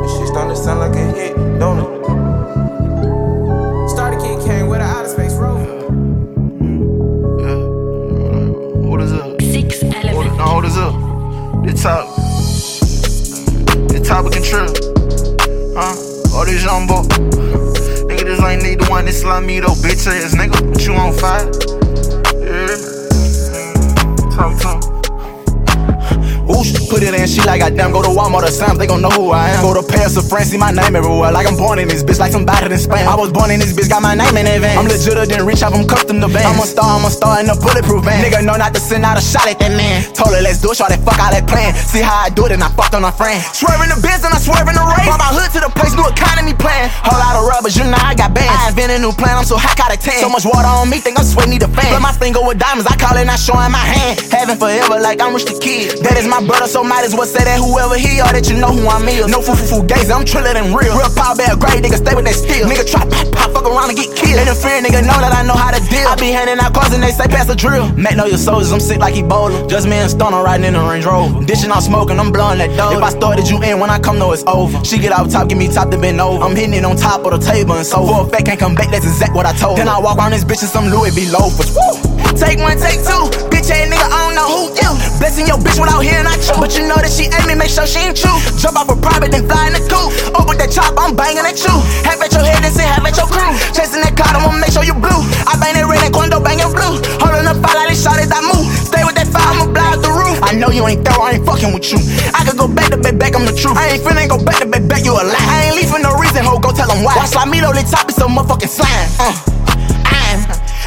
Shit 0.09 0.29
starting 0.29 0.55
to 0.55 0.57
sound 0.57 0.81
like 0.81 0.95
a 0.95 1.05
hit, 1.13 1.37
don't 1.59 1.79
it? 1.79 1.89
Starter 3.91 4.21
kid 4.21 4.47
came 4.47 4.69
with 4.69 4.81
an 4.81 4.87
outer 4.87 5.09
space 5.09 5.35
rover. 5.35 5.67
Hold 8.87 9.01
us 9.01 9.13
up. 9.13 9.43
Six 9.43 9.83
hold, 9.83 10.27
no, 10.27 10.45
hold 10.45 10.65
us 10.65 10.77
up. 10.77 10.95
The 11.65 11.73
top. 11.73 12.07
The 13.89 14.01
top 14.05 14.25
of 14.27 14.33
control. 14.33 14.69
Huh? 15.77 15.95
All 16.37 16.45
this 16.45 16.63
jumbo. 16.63 17.03
Nigga, 18.09 18.25
this 18.25 18.41
ain't 18.43 18.63
need 18.63 18.81
the 18.81 18.87
one 18.89 19.05
that 19.05 19.13
slime 19.13 19.47
me 19.47 19.61
though, 19.61 19.75
bitch 19.85 20.07
ass 20.07 20.35
nigga. 20.35 20.73
But 20.73 20.87
you 20.87 20.95
on 20.95 21.13
fire? 21.13 21.78
Oosh, 26.59 26.78
put 26.89 27.05
it 27.05 27.13
in, 27.15 27.27
she 27.29 27.45
like, 27.45 27.61
goddamn, 27.61 27.93
go 27.93 28.03
to 28.03 28.09
Walmart 28.09 28.49
or 28.49 28.51
something, 28.51 28.79
they 28.81 28.89
gon' 28.89 29.05
know 29.05 29.13
who 29.13 29.31
I 29.31 29.53
am. 29.53 29.63
Go 29.63 29.77
to 29.77 29.85
Paris 29.85 30.17
or 30.17 30.25
France, 30.25 30.51
see 30.51 30.59
my 30.59 30.73
name 30.73 30.97
everywhere, 30.97 31.31
like 31.31 31.47
I'm 31.47 31.57
born 31.57 31.79
in 31.79 31.89
this 31.89 32.03
bitch, 32.03 32.19
like 32.19 32.33
somebody 32.33 32.73
in 32.73 32.79
Spain. 32.81 33.07
I 33.07 33.15
was 33.15 33.31
born 33.31 33.53
in 33.53 33.61
this 33.61 33.73
bitch, 33.77 33.89
got 33.89 34.03
my 34.03 34.17
name 34.17 34.35
in 34.37 34.49
advance. 34.49 34.81
I'm 34.81 34.89
legitter 34.89 35.29
than 35.29 35.45
rich, 35.45 35.63
I'm 35.63 35.87
custom 35.87 36.21
to 36.25 36.29
bands. 36.29 36.49
I'm 36.49 36.59
a 36.59 36.67
star, 36.67 36.99
I'm 36.99 37.05
a 37.05 37.11
star 37.13 37.41
in 37.41 37.47
a 37.53 37.55
bulletproof 37.55 38.05
van. 38.05 38.25
Nigga 38.25 38.41
know 38.43 38.57
not 38.57 38.75
to 38.75 38.81
send 38.81 39.05
out 39.05 39.21
a 39.21 39.23
shot 39.23 39.47
at 39.47 39.61
that 39.61 39.73
man. 39.77 40.03
Told 40.17 40.33
her, 40.35 40.41
let's 40.41 40.59
do 40.65 40.73
it, 40.73 40.81
shot 40.81 40.89
that 40.89 41.05
fuck 41.05 41.21
out 41.21 41.37
that 41.37 41.47
plan. 41.47 41.77
See 41.77 42.01
how 42.01 42.25
I 42.25 42.31
do 42.33 42.49
it, 42.49 42.53
and 42.53 42.65
I 42.65 42.73
fucked 42.73 42.97
on 42.97 43.05
a 43.05 43.13
friend. 43.13 43.39
Swerving 43.53 43.93
the 43.93 44.01
biz 44.01 44.25
and 44.25 44.33
I 44.33 44.41
swerving 44.41 44.75
the 44.75 44.85
race. 44.85 45.05
Brought 45.05 45.21
my 45.21 45.33
hood 45.37 45.53
to 45.53 45.61
the 45.61 45.71
place, 45.71 45.93
new 45.93 46.09
economy 46.09 46.57
plan. 46.57 46.89
Whole 47.05 47.21
lot 47.21 47.37
of 47.37 47.45
rubbers, 47.45 47.77
you 47.77 47.85
know 47.85 48.01
I 48.01 48.17
got 48.17 48.33
bands. 48.33 48.49
I 48.49 48.73
invented 48.73 48.99
a 48.99 49.03
new 49.05 49.13
plan, 49.13 49.37
I'm 49.37 49.45
so 49.45 49.61
hot 49.61 49.77
out 49.79 49.93
of 49.93 50.01
10. 50.01 50.25
So 50.25 50.29
much 50.33 50.49
water 50.49 50.69
on 50.69 50.89
me, 50.89 50.99
think 50.99 51.21
I'm 51.21 51.27
sweating, 51.29 51.59
need 51.59 51.65
a 51.65 51.71
fan. 51.71 51.93
But 51.93 52.01
my 52.01 52.15
finger 52.17 52.41
with 52.41 52.59
diamonds, 52.59 52.89
I 52.89 52.97
call 52.97 53.17
it 53.21 53.29
not 53.29 53.39
showing 53.39 53.71
my 53.71 53.83
hand. 53.83 54.21
Having 54.33 54.57
forever 54.57 54.97
like 55.01 55.21
I'm 55.21 55.35
Rich 55.35 55.47
the 55.51 55.57
Kid. 55.61 56.01
That 56.03 56.17
is 56.17 56.27
my 56.27 56.41
brother, 56.41 56.67
so 56.67 56.78
might 56.85 57.05
as 57.05 57.15
well 57.15 57.27
say 57.27 57.45
that 57.45 57.59
whoever 57.59 57.97
he 57.97 58.21
are, 58.21 58.33
that 58.33 58.49
you 58.51 58.57
know 58.59 58.73
who 58.75 58.89
I'm 58.89 59.07
is. 59.09 59.29
No 59.29 59.41
foo 59.41 59.55
foo 59.55 59.81
foo 59.81 59.83
gaze, 59.87 60.11
I'm 60.11 60.25
triller 60.25 60.53
than 60.53 60.75
real. 60.75 60.95
Real 60.97 61.13
power 61.15 61.35
bad 61.37 61.59
grade, 61.59 61.83
nigga 61.83 61.99
stay 61.99 62.15
with 62.15 62.27
that 62.27 62.35
steel. 62.35 62.67
Nigga 62.67 62.85
try 62.85 63.05
pop 63.07 63.27
pop, 63.33 63.51
fuck 63.53 63.67
around 63.67 63.91
and 63.91 63.99
get 63.99 64.11
killed. 64.15 64.43
And 64.43 64.57
fear, 64.59 64.83
nigga 64.83 65.03
know 65.07 65.19
that 65.19 65.33
I 65.33 65.43
know 65.47 65.57
how 65.57 65.71
to 65.71 65.81
deal. 65.89 66.07
I 66.07 66.15
be 66.17 66.31
handing 66.31 66.59
out 66.59 66.75
cards 66.75 66.95
and 66.95 67.03
they 67.03 67.11
say 67.11 67.27
pass 67.27 67.47
the 67.47 67.57
drill. 67.57 67.89
Mac 67.95 68.17
know 68.17 68.27
your 68.27 68.39
soldiers, 68.39 68.73
I'm 68.73 68.81
sick 68.81 68.99
like 68.99 69.15
he 69.15 69.23
Ebola. 69.23 69.69
Just 69.69 69.87
me 69.87 69.97
and 69.97 70.11
Stoner 70.11 70.43
riding 70.43 70.67
in 70.67 70.75
the 70.75 70.83
Range 70.83 71.05
Rover. 71.05 71.45
Dishing 71.45 71.71
out 71.71 71.83
smoking, 71.83 72.19
I'm 72.19 72.33
blowing 72.33 72.59
that 72.59 72.75
dope. 72.77 72.97
If 72.97 73.03
I 73.03 73.11
started 73.11 73.49
you 73.49 73.63
in, 73.63 73.81
when 73.81 73.91
I 73.91 73.99
come, 73.99 74.19
know 74.19 74.33
it's 74.33 74.45
over. 74.47 74.83
She 74.85 74.99
get 74.99 75.13
out 75.13 75.31
top, 75.31 75.49
give 75.49 75.59
me 75.59 75.69
top 75.69 75.91
to 75.91 75.99
bend 75.99 76.21
over. 76.21 76.43
I'm 76.43 76.55
hitting 76.55 76.75
it 76.75 76.85
on 76.85 76.97
top 76.97 77.25
of 77.25 77.33
the 77.33 77.39
table 77.39 77.75
and 77.75 77.87
so 77.87 78.05
for 78.05 78.27
a 78.27 78.29
fact 78.29 78.47
can't 78.47 78.59
come 78.59 78.75
back, 78.75 78.91
that's 78.91 79.05
exact 79.07 79.35
what 79.35 79.47
I 79.47 79.53
told. 79.53 79.79
Then 79.79 79.89
I 79.89 79.99
walk 79.99 80.19
around 80.19 80.33
this 80.33 80.45
bitch 80.45 80.63
in 80.63 80.69
some 80.69 80.87
Louis 80.89 81.11
V 81.11 81.31
loafers. 81.31 81.75
Woo! 81.75 82.19
Take 82.37 82.61
one, 82.61 82.79
take 82.79 83.03
two. 83.03 83.25
Bitch 83.51 83.69
ain't 83.75 83.91
know 84.39 84.47
who 84.47 84.61
you. 84.79 84.91
Blessing 85.19 85.51
your 85.51 85.59
bitch 85.59 85.83
without 85.83 86.07
hearing 86.07 86.27
I 86.27 86.39
chew. 86.39 86.55
But 86.63 86.79
you 86.79 86.87
know 86.87 86.95
that 86.95 87.11
she 87.11 87.27
me, 87.27 87.59
make 87.59 87.71
sure 87.71 87.87
she 87.91 87.99
ain't 88.07 88.15
true. 88.15 88.39
Jump 88.63 88.79
off 88.79 88.87
a 88.87 88.95
private, 88.95 89.35
then 89.35 89.51
fly 89.51 89.67
in 89.67 89.75
the 89.75 89.83
coop. 89.91 90.15
Open 90.39 90.55
that 90.63 90.71
chop, 90.71 90.95
I'm 90.95 91.19
banging 91.19 91.43
at 91.43 91.59
you. 91.59 91.75
Half 92.07 92.23
at 92.23 92.31
your 92.31 92.47
head, 92.47 92.63
then 92.63 92.71
say 92.71 92.87
half 92.87 93.03
at 93.03 93.19
your 93.19 93.27
crew. 93.27 93.51
Chasing 93.75 94.03
that 94.07 94.15
card, 94.15 94.39
I'ma 94.39 94.55
make 94.55 94.71
sure 94.71 94.87
you 94.87 94.95
blue. 94.95 95.23
I 95.43 95.59
bang 95.59 95.75
that 95.75 95.87
red 95.91 96.07
and 96.07 96.15
quando 96.15 96.39
banging 96.39 96.71
blue. 96.71 97.03
Holding 97.19 97.51
up 97.51 97.59
fire 97.59 97.91
like 97.91 97.99
shot 97.99 98.23
as 98.23 98.31
I 98.31 98.39
move. 98.47 98.69
Stay 98.87 99.03
with 99.03 99.19
that 99.19 99.27
fire, 99.27 99.43
I'ma 99.43 99.67
blow 99.75 99.91
out 99.91 100.01
the 100.07 100.13
roof. 100.15 100.39
I 100.47 100.55
know 100.55 100.71
you 100.71 100.87
ain't 100.87 101.03
thorough, 101.03 101.27
I 101.27 101.43
ain't 101.43 101.45
fucking 101.45 101.75
with 101.75 101.91
you. 101.91 101.99
I 102.31 102.47
could 102.47 102.61
go 102.61 102.71
back 102.71 102.95
to 102.95 102.99
bed 103.01 103.19
back, 103.19 103.35
I'm 103.35 103.43
the 103.43 103.57
truth. 103.57 103.75
I 103.75 103.99
ain't 103.99 104.03
finna 104.07 104.31
go 104.31 104.39
back 104.39 104.63
to 104.63 104.67
bed 104.71 104.87
back, 104.87 105.03
you 105.03 105.19
a 105.19 105.25
lie. 105.25 105.35
I 105.35 105.73
ain't 105.73 105.77
leave 105.83 105.91
for 105.91 105.99
no 105.99 106.15
reason, 106.15 106.47
ho, 106.47 106.63
go 106.63 106.71
tell 106.71 106.87
them 106.87 107.03
why. 107.03 107.19
Watch 107.19 107.35
like 107.35 107.51
me, 107.51 107.59
though, 107.59 107.75
the 107.75 107.83
top 107.83 108.07
is 108.07 108.15
so 108.15 108.31
motherfucking 108.31 108.71
slime. 108.71 109.09
Uh. 109.19 109.58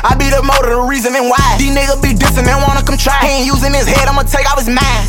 I'm 0.04 0.18
be 0.18 0.30
the 0.30 0.42
motor, 0.42 0.74
the 0.74 0.82
reason 0.82 1.14
and 1.16 1.30
why. 1.30 1.58
These 1.58 1.76
niggas 1.78 2.02
be 2.02 2.18
dissing 2.18 2.50
and 2.50 2.62
wanna 2.66 2.82
come 2.82 2.98
try. 2.98 3.18
He 3.22 3.46
ain't 3.46 3.46
using 3.46 3.74
his 3.74 3.86
head, 3.86 4.08
I'ma 4.08 4.24
take 4.24 4.50
off 4.50 4.58
his 4.58 4.70
mind. 4.70 5.06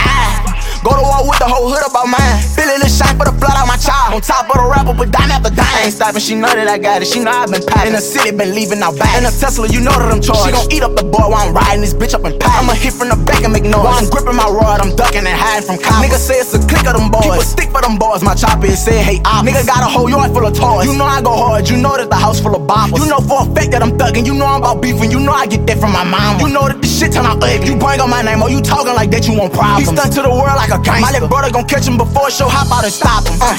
Ah. 0.00 0.46
Go 0.84 0.94
to 0.94 1.02
war 1.02 1.26
with 1.26 1.40
the 1.42 1.48
whole 1.50 1.66
hood 1.66 1.82
about 1.82 2.06
mine. 2.06 2.38
Feeling 2.54 2.78
the 2.78 2.86
shine 2.86 3.18
for 3.18 3.26
the 3.26 3.34
blood 3.34 3.58
out 3.58 3.66
my 3.66 3.74
child. 3.74 4.14
On 4.14 4.20
top 4.22 4.46
of 4.46 4.60
the 4.60 4.66
rapper, 4.70 4.94
but 4.94 5.10
dime 5.10 5.34
after 5.34 5.50
dime. 5.50 5.66
I 5.66 5.90
ain't 5.90 5.96
stopping, 5.96 6.22
she 6.22 6.38
know 6.38 6.46
that 6.46 6.68
I 6.70 6.78
got 6.78 7.02
it. 7.02 7.10
She 7.10 7.18
know 7.18 7.34
I 7.34 7.42
been 7.50 7.64
packing. 7.66 7.90
In 7.90 7.98
the 7.98 8.04
city, 8.04 8.30
been 8.30 8.54
leaving 8.54 8.78
out 8.86 8.94
back. 8.94 9.18
In 9.18 9.26
a 9.26 9.34
Tesla, 9.34 9.66
you 9.66 9.82
know 9.82 9.90
that 9.90 10.12
I'm 10.14 10.22
charged. 10.22 10.46
She 10.46 10.54
gon' 10.54 10.70
eat 10.70 10.86
up 10.86 10.94
the 10.94 11.02
boy 11.02 11.26
while 11.26 11.42
I'm 11.42 11.50
riding 11.50 11.82
this 11.82 11.90
bitch 11.90 12.14
up 12.14 12.22
in 12.22 12.38
pack. 12.38 12.62
I'ma 12.62 12.78
hit 12.78 12.94
from 12.94 13.10
the 13.10 13.18
back 13.18 13.42
and 13.42 13.50
make 13.50 13.66
noise. 13.66 13.82
While 13.82 13.98
I'm 13.98 14.06
gripping 14.06 14.38
my 14.38 14.46
rod, 14.46 14.78
I'm 14.78 14.94
ducking 14.94 15.26
and 15.26 15.34
hiding 15.34 15.66
from 15.66 15.82
cops. 15.82 16.06
Nigga 16.06 16.22
say 16.22 16.38
it's 16.38 16.54
a 16.54 16.62
click 16.70 16.86
of 16.86 16.94
them 16.94 17.10
boys. 17.10 17.34
Keep 17.34 17.42
a 17.42 17.42
stick 17.42 17.68
for 17.74 17.82
them 17.82 17.98
boys. 17.98 18.22
My 18.22 18.38
chopper 18.38 18.70
is 18.70 18.78
said, 18.78 19.02
hey, 19.02 19.18
op. 19.26 19.42
Nigga 19.42 19.66
got 19.66 19.82
a 19.82 19.90
whole 19.90 20.06
yard 20.06 20.30
full 20.30 20.46
of 20.46 20.54
toys. 20.54 20.86
You 20.86 20.94
know 20.94 21.10
I 21.10 21.18
go 21.18 21.34
hard. 21.34 21.66
You 21.66 21.82
know 21.82 21.98
that 21.98 22.14
the 22.14 22.20
house 22.20 22.38
full 22.38 22.54
of 22.54 22.55
You 22.66 23.06
know 23.06 23.22
for 23.22 23.46
a 23.46 23.54
fact 23.54 23.70
that 23.70 23.82
I'm 23.82 23.94
thugging. 23.94 24.26
You 24.26 24.34
know 24.34 24.46
I'm 24.46 24.58
about 24.58 24.82
beefing. 24.82 25.10
You 25.10 25.20
know 25.20 25.30
I 25.30 25.46
get 25.46 25.66
that 25.70 25.78
from 25.78 25.92
my 25.94 26.02
mama. 26.02 26.42
You 26.42 26.50
know 26.50 26.66
that 26.66 26.82
this 26.82 26.98
shit 26.98 27.14
turn 27.14 27.22
out 27.22 27.38
ugly. 27.38 27.62
You 27.62 27.78
bring 27.78 28.02
up 28.02 28.10
my 28.10 28.22
name, 28.26 28.42
or 28.42 28.50
you 28.50 28.58
talking 28.60 28.94
like 28.94 29.14
that 29.14 29.26
you 29.30 29.38
want 29.38 29.54
problems. 29.54 29.86
He 29.86 29.94
stunt 29.94 30.10
to 30.18 30.22
the 30.26 30.30
world 30.34 30.58
like 30.58 30.74
a 30.74 30.82
gangster. 30.82 31.06
My 31.06 31.12
little 31.14 31.30
brother 31.30 31.54
gon' 31.54 31.70
catch 31.70 31.86
him 31.86 31.94
before 31.94 32.26
show, 32.26 32.50
hop 32.50 32.66
out 32.74 32.82
and 32.82 32.90
stop 32.90 33.22
him. 33.22 33.38
Uh, 33.38 33.54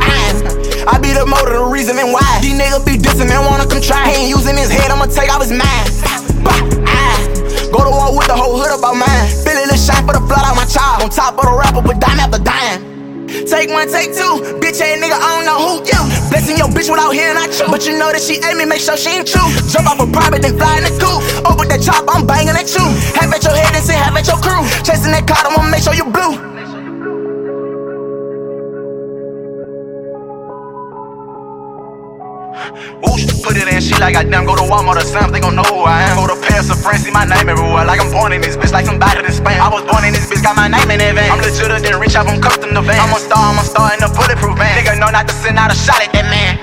I'm, 0.00 0.34
I 0.88 0.96
be 0.96 1.12
the 1.12 1.28
motor, 1.28 1.52
the 1.52 1.68
reason 1.68 2.00
and 2.00 2.16
why. 2.16 2.40
These 2.40 2.56
niggas 2.56 2.80
be 2.88 2.96
dissing 2.96 3.28
and 3.28 3.44
wanna 3.44 3.68
come 3.68 3.84
try. 3.84 4.08
He 4.08 4.24
ain't 4.24 4.32
using 4.32 4.56
his 4.56 4.72
head, 4.72 4.88
I'ma 4.88 5.04
take 5.12 5.28
off 5.28 5.44
his 5.44 5.52
mind. 5.52 5.88
Bah. 6.40 6.64
Go 7.68 7.84
to 7.84 7.92
war 7.92 8.16
with 8.16 8.26
the 8.26 8.34
whole 8.34 8.56
hood 8.56 8.72
about 8.72 8.96
mine. 8.96 9.28
Feeling 9.44 9.68
the 9.68 9.76
shine 9.76 10.02
for 10.08 10.16
the 10.16 10.24
blood 10.24 10.42
out 10.42 10.56
my 10.56 10.64
child. 10.64 11.04
On 11.04 11.10
top 11.10 11.36
of 11.38 11.44
the 11.44 11.54
rapper, 11.54 11.84
but 11.84 12.00
dime 12.00 12.18
after 12.18 12.42
dime. 12.42 12.89
Take 13.46 13.70
one, 13.70 13.88
take 13.88 14.12
two. 14.12 14.60
Bitch 14.60 14.80
ass 14.80 15.00
nigga, 15.00 15.16
I 15.16 15.28
don't 15.36 15.46
know 15.48 15.58
who 15.58 15.72
you. 15.86 16.00
Blessing 16.28 16.58
your 16.58 16.68
bitch 16.68 16.90
without 16.90 17.12
hearing 17.12 17.36
I 17.36 17.48
chew. 17.48 17.66
But 17.70 17.86
you 17.86 17.96
know 17.96 18.12
that 18.12 18.20
she 18.20 18.36
ate 18.42 18.56
me, 18.56 18.64
make 18.64 18.80
sure 18.80 18.96
she 18.96 19.10
ain't 19.10 19.28
true. 19.28 19.46
Jump 19.72 19.88
off 19.88 20.00
a 20.00 20.06
private, 20.06 20.42
then 20.42 20.58
fly 20.58 20.76
in 20.78 20.84
the 20.84 20.92
coop. 21.00 21.20
Open 21.48 21.68
that 21.68 21.80
chop, 21.80 22.04
I'm 22.08 22.26
banging 22.26 22.56
at 22.56 22.68
you. 22.72 22.84
Have 23.16 23.32
at 23.32 23.42
your 23.44 23.56
head 23.56 23.72
and 23.74 23.84
say 23.84 23.96
have 23.96 24.16
at 24.16 24.26
your 24.26 24.40
crew. 24.44 24.60
Chasing 24.84 25.12
that 25.12 25.24
card, 25.24 25.48
I'ma 25.48 25.70
make 25.70 25.82
sure 25.82 25.94
you 25.94 26.04
blue. 26.04 26.59
Oosh, 33.00 33.24
put 33.42 33.56
it 33.56 33.66
in, 33.68 33.80
she 33.80 33.96
like 33.96 34.16
I 34.16 34.24
damn 34.24 34.44
go 34.44 34.54
to 34.54 34.62
Walmart 34.62 34.96
or 34.96 35.06
something, 35.08 35.32
they 35.32 35.40
gon' 35.40 35.56
know 35.56 35.64
who 35.64 35.88
I 35.88 36.04
am. 36.04 36.16
Go 36.20 36.28
to 36.28 36.36
Paris 36.36 36.70
or 36.70 36.76
France, 36.76 37.02
see 37.04 37.10
my 37.10 37.24
name 37.24 37.48
everywhere, 37.48 37.84
like 37.84 38.00
I'm 38.00 38.12
born 38.12 38.32
in 38.32 38.40
this 38.40 38.56
bitch, 38.56 38.72
like 38.72 38.84
somebody 38.84 39.24
in 39.24 39.32
Spain. 39.32 39.56
I 39.60 39.68
was 39.72 39.82
born 39.88 40.04
in 40.04 40.12
this 40.12 40.28
bitch, 40.28 40.42
got 40.42 40.56
my 40.56 40.68
name 40.68 40.90
in 40.90 41.00
advance. 41.00 41.32
I'm 41.32 41.40
legit, 41.40 41.82
then 41.82 41.98
reach 41.98 42.14
out 42.14 42.28
from 42.28 42.40
custom 42.40 42.74
the 42.74 42.82
van. 42.82 43.00
I'm 43.00 43.16
a 43.16 43.18
star, 43.18 43.40
I'm 43.40 43.58
a 43.58 43.64
star 43.64 43.94
in 43.96 44.02
a 44.04 44.08
bulletproof 44.12 44.56
van. 44.58 44.76
Nigga 44.76 44.98
know 45.00 45.08
not 45.08 45.26
to 45.28 45.34
send 45.34 45.56
out 45.56 45.72
a 45.72 45.74
shot 45.74 46.02
at 46.02 46.12
that 46.12 46.28
man. 46.28 46.58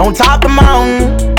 On 0.00 0.14
top 0.14 0.36
of 0.36 0.48
the 0.48 0.48
mountain. 0.48 1.29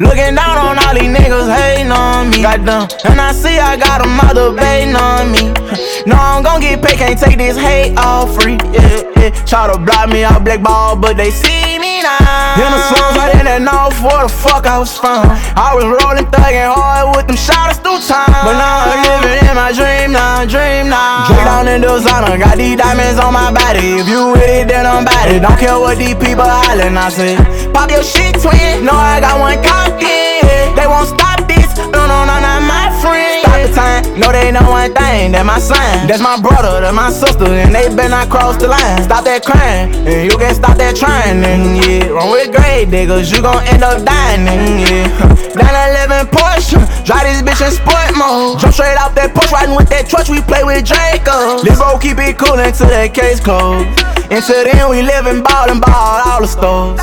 Looking 0.00 0.34
down 0.34 0.58
on 0.58 0.78
all 0.78 0.94
these 0.94 1.06
niggas 1.06 1.46
hating 1.54 1.92
on 1.92 2.30
me. 2.30 2.42
Goddamn, 2.42 2.88
and 3.06 3.20
I 3.20 3.30
see 3.32 3.58
I 3.58 3.76
got 3.76 4.02
a 4.02 4.08
mother 4.08 4.50
debating 4.50 4.96
on 4.96 5.30
me. 5.30 5.54
No, 6.06 6.16
I'm 6.20 6.42
gon' 6.42 6.60
get 6.60 6.84
paid, 6.84 6.98
can't 6.98 7.18
take 7.18 7.38
this 7.38 7.56
hate 7.56 7.96
all 7.96 8.26
free. 8.26 8.58
Yeah, 8.76 9.08
yeah. 9.16 9.30
Try 9.48 9.72
to 9.72 9.78
block 9.80 10.10
me 10.12 10.22
out 10.22 10.44
black 10.44 10.60
ball, 10.60 10.96
but 10.96 11.16
they 11.16 11.30
see 11.30 11.78
me 11.80 12.02
now. 12.04 12.60
In 12.60 12.68
the 12.68 12.80
slums, 12.92 13.16
I 13.16 13.32
didn't 13.32 13.64
know 13.64 13.88
where 14.04 14.20
the 14.20 14.28
fuck 14.28 14.66
I 14.66 14.76
was 14.78 14.92
from. 14.98 15.24
I 15.56 15.72
was 15.72 15.88
rolling, 15.88 16.28
thugging 16.28 16.68
hard 16.68 17.16
with 17.16 17.26
them 17.26 17.40
shotters 17.40 17.80
through 17.80 18.04
time. 18.04 18.28
But 18.44 18.60
now 18.60 18.84
I'm 18.84 19.00
living 19.00 19.48
in 19.48 19.56
my 19.56 19.72
dream 19.72 20.12
now, 20.12 20.44
dream 20.44 20.92
now. 20.92 21.24
Drink 21.24 21.40
down 21.40 21.68
in 21.72 21.80
designer, 21.80 22.36
got 22.36 22.60
these 22.60 22.76
diamonds 22.76 23.16
on 23.16 23.32
my 23.32 23.48
body. 23.48 23.96
If 23.96 24.04
you 24.04 24.36
with 24.36 24.44
it, 24.44 24.68
then 24.68 24.84
I'm 24.84 25.08
about 25.08 25.32
it. 25.32 25.40
Don't 25.40 25.56
care 25.56 25.80
what 25.80 25.96
these 25.96 26.20
people 26.20 26.44
hollering, 26.44 27.00
I 27.00 27.08
say. 27.08 27.32
Pop 27.74 27.90
your 27.90 28.06
shit, 28.06 28.38
twin. 28.38 28.86
Know 28.86 28.94
I 28.94 29.18
got 29.18 29.42
one 29.42 29.58
in. 29.58 30.74
They 30.78 30.86
won't 30.86 31.10
stop 31.10 31.42
this. 31.50 31.66
No, 31.90 32.06
no, 32.06 32.22
no, 32.22 32.38
not 32.38 32.62
my 32.62 32.86
friend. 33.02 33.42
Stop 33.42 33.58
the 33.58 33.70
time. 33.74 34.02
No, 34.14 34.30
they 34.30 34.54
know 34.54 34.62
one 34.70 34.94
thing. 34.94 35.34
That 35.34 35.42
my 35.44 35.58
sign. 35.58 36.06
That's 36.06 36.22
my 36.22 36.38
brother, 36.38 36.78
that's 36.80 36.94
my 36.94 37.10
sister, 37.10 37.50
and 37.50 37.74
they 37.74 37.90
better 37.90 38.14
not 38.14 38.30
cross 38.30 38.56
the 38.62 38.70
line. 38.70 39.02
Stop 39.02 39.26
that 39.26 39.42
crying, 39.42 39.90
and 40.06 40.30
you 40.30 40.38
can 40.38 40.54
stop 40.54 40.78
that 40.78 40.94
trying. 40.94 41.42
And 41.42 41.82
yeah, 41.82 42.14
run 42.14 42.30
with 42.30 42.54
grave 42.54 42.94
diggers, 42.94 43.34
you 43.34 43.42
gon' 43.42 43.66
end 43.66 43.82
up 43.82 44.06
dying. 44.06 44.46
And 44.46 44.78
yeah, 44.78 45.10
down 45.58 45.74
11 46.06 46.30
Porsche, 46.30 46.78
drive 47.02 47.26
this 47.26 47.42
bitch 47.42 47.58
in 47.58 47.74
sport 47.74 48.14
mode. 48.14 48.62
Jump 48.62 48.70
straight 48.70 48.94
off 49.02 49.18
that 49.18 49.34
push, 49.34 49.50
riding 49.50 49.74
with 49.74 49.90
that 49.90 50.06
truck. 50.06 50.30
We 50.30 50.38
play 50.46 50.62
with 50.62 50.86
Draco. 50.86 51.58
This 51.66 51.74
bro 51.74 51.98
keep 51.98 52.22
it 52.22 52.38
cool 52.38 52.54
until 52.54 52.86
that 52.86 53.10
case 53.10 53.42
closed. 53.42 53.90
Until 54.30 54.62
then, 54.62 54.86
we 54.90 55.02
live 55.02 55.26
and 55.26 55.42
ball 55.42 55.70
and 55.70 55.82
ball 55.82 56.22
all 56.22 56.38
the 56.38 56.46
stores 56.46 57.02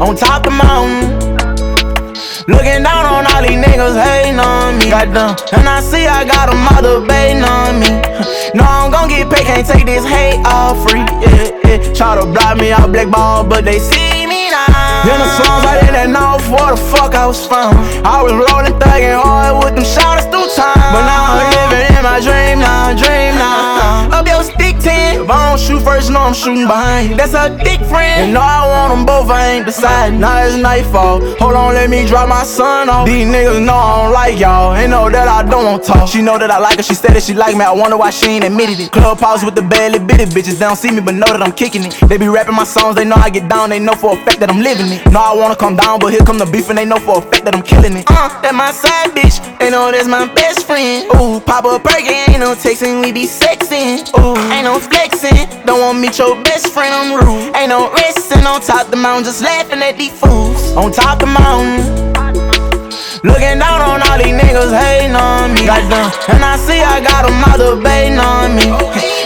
on 0.00 0.16
top 0.16 0.44
the 0.44 0.50
mountain. 0.50 1.16
Looking 2.46 2.84
down 2.84 3.04
on 3.06 3.26
all 3.32 3.42
these 3.42 3.58
niggas 3.58 3.96
hating 3.96 4.38
on 4.38 4.78
me. 4.78 4.90
Goddamn, 4.90 5.34
and 5.56 5.68
I 5.68 5.80
see 5.80 6.06
I 6.06 6.24
got 6.24 6.52
a 6.52 6.56
mother 6.56 7.00
debating 7.00 7.42
on 7.42 7.80
me. 7.80 7.90
No, 8.54 8.62
I'm 8.62 8.90
gon' 8.92 9.08
get 9.08 9.30
paid, 9.32 9.46
can't 9.46 9.66
take 9.66 9.86
this 9.86 10.04
hate 10.04 10.38
all 10.44 10.74
free. 10.74 11.00
Yeah, 11.24 11.50
yeah. 11.64 11.92
Try 11.94 12.20
to 12.20 12.26
block 12.26 12.58
me 12.58 12.72
out 12.72 12.92
black 12.92 13.10
ball, 13.10 13.44
but 13.44 13.64
they 13.64 13.78
see 13.78 14.26
me 14.26 14.50
now. 14.50 15.08
In 15.08 15.16
the 15.16 15.28
slums, 15.38 15.64
I 15.64 15.80
didn't 15.80 16.12
know 16.12 16.38
where 16.52 16.74
the 16.74 16.80
fuck 16.92 17.14
I 17.14 17.26
was 17.26 17.46
from. 17.46 17.74
I 18.04 18.22
was 18.22 18.32
rolling, 18.32 18.78
thugging 18.78 19.16
hard 19.16 19.64
with 19.64 19.74
them 19.74 19.84
shotters 19.84 20.26
through 20.28 20.50
time. 20.54 20.76
But 20.92 21.04
now 21.08 21.40
I'm 21.40 21.46
living 21.50 21.96
in 21.96 22.02
my 22.04 22.20
dream 22.20 22.60
now, 22.60 22.92
dream 22.94 23.34
now. 23.34 24.12
Up 24.12 24.26
your 24.26 24.44
stick 24.44 24.56
10. 24.60 24.65
If 25.16 25.30
I 25.30 25.48
don't 25.48 25.60
shoot 25.60 25.82
first, 25.82 26.10
no, 26.10 26.20
I'm 26.20 26.34
shooting 26.34 26.66
behind 26.66 27.10
you. 27.10 27.16
That's 27.16 27.34
a 27.34 27.48
dick 27.64 27.80
friend. 27.88 28.28
And 28.28 28.34
no, 28.34 28.40
I 28.40 28.68
want 28.68 28.94
them 28.94 29.06
both, 29.06 29.30
I 29.30 29.56
ain't 29.56 29.66
deciding. 29.66 30.20
Now 30.20 30.44
it's 30.44 30.56
nightfall. 30.56 31.20
Hold 31.38 31.54
on, 31.54 31.74
let 31.74 31.90
me 31.90 32.06
drop 32.06 32.28
my 32.28 32.44
son 32.44 32.88
off. 32.88 33.06
These 33.06 33.26
niggas 33.26 33.64
know 33.64 33.74
I 33.74 34.02
don't 34.02 34.12
like 34.12 34.38
y'all. 34.38 34.74
Ain't 34.74 34.90
know 34.90 35.10
that 35.10 35.28
I 35.28 35.42
don't 35.42 35.64
want 35.64 35.84
talk. 35.84 36.08
She 36.08 36.22
know 36.22 36.38
that 36.38 36.50
I 36.50 36.58
like 36.58 36.76
her, 36.76 36.82
she 36.82 36.94
said 36.94 37.12
that 37.12 37.22
she 37.22 37.34
like 37.34 37.56
me. 37.56 37.64
I 37.64 37.72
wonder 37.72 37.96
why 37.96 38.10
she 38.10 38.26
ain't 38.26 38.44
admitted 38.44 38.78
it. 38.80 38.92
Clubhouse 38.92 39.44
with 39.44 39.54
the 39.54 39.62
barely 39.62 39.98
bitty 39.98 40.26
bitches. 40.26 40.58
They 40.58 40.66
don't 40.66 40.76
see 40.76 40.90
me, 40.90 41.00
but 41.00 41.14
know 41.14 41.26
that 41.26 41.42
I'm 41.42 41.52
kicking 41.52 41.84
it. 41.84 41.94
They 42.08 42.18
be 42.18 42.28
rapping 42.28 42.54
my 42.54 42.64
songs, 42.64 42.96
they 42.96 43.04
know 43.04 43.16
I 43.16 43.30
get 43.30 43.48
down. 43.48 43.70
They 43.70 43.78
know 43.78 43.94
for 43.94 44.14
a 44.14 44.24
fact 44.24 44.40
that 44.40 44.50
I'm 44.50 44.60
living 44.60 44.92
it. 44.92 45.04
No, 45.10 45.20
I 45.20 45.34
wanna 45.34 45.56
come 45.56 45.76
down, 45.76 45.98
but 46.00 46.12
here 46.12 46.20
come 46.20 46.38
the 46.38 46.46
beef, 46.46 46.68
and 46.68 46.78
they 46.78 46.84
know 46.84 46.98
for 46.98 47.18
a 47.18 47.22
fact 47.22 47.44
that 47.44 47.54
I'm 47.54 47.62
killing 47.62 47.96
it. 47.96 48.04
Uh, 48.08 48.28
that 48.42 48.54
my 48.54 48.70
side 48.70 49.10
bitch. 49.16 49.40
They 49.58 49.70
know 49.70 49.90
that's 49.90 50.06
my 50.06 50.26
best 50.34 50.66
friend. 50.66 51.06
Ooh, 51.16 51.40
pop 51.40 51.64
a 51.64 51.78
perky, 51.80 52.12
ain't 52.30 52.40
no 52.40 52.54
texting, 52.54 53.00
we 53.00 53.10
be 53.12 53.24
sexing. 53.26 54.06
Ooh, 54.20 54.36
ain't 54.52 54.64
no 54.64 54.78
flexing. 55.08 55.66
Don't 55.66 55.80
want 55.80 55.98
meet 56.00 56.18
your 56.18 56.34
best 56.42 56.72
friend, 56.72 56.92
I'm 56.92 57.14
rude. 57.14 57.54
Ain't 57.56 57.70
no 57.70 57.90
resting 57.92 58.46
on 58.46 58.60
top 58.60 58.88
the 58.90 58.96
mountain, 58.96 59.24
just 59.24 59.42
laughing 59.42 59.82
at 59.82 59.96
these 59.96 60.12
fools. 60.12 60.72
On 60.76 60.92
top 60.92 61.20
the 61.20 61.26
mountain. 61.26 62.12
Looking 63.24 63.58
down 63.58 63.80
on 63.82 64.02
all 64.06 64.18
these 64.18 64.34
niggas 64.34 64.70
hating 64.70 65.16
on 65.16 65.54
me. 65.54 65.66
Goddamn, 65.66 66.12
and 66.30 66.44
I 66.44 66.56
see 66.56 66.78
I 66.78 67.00
got 67.00 67.26
them 67.26 67.42
all 67.42 67.58
debating 67.58 68.18
on 68.18 68.54
me. 68.54 68.66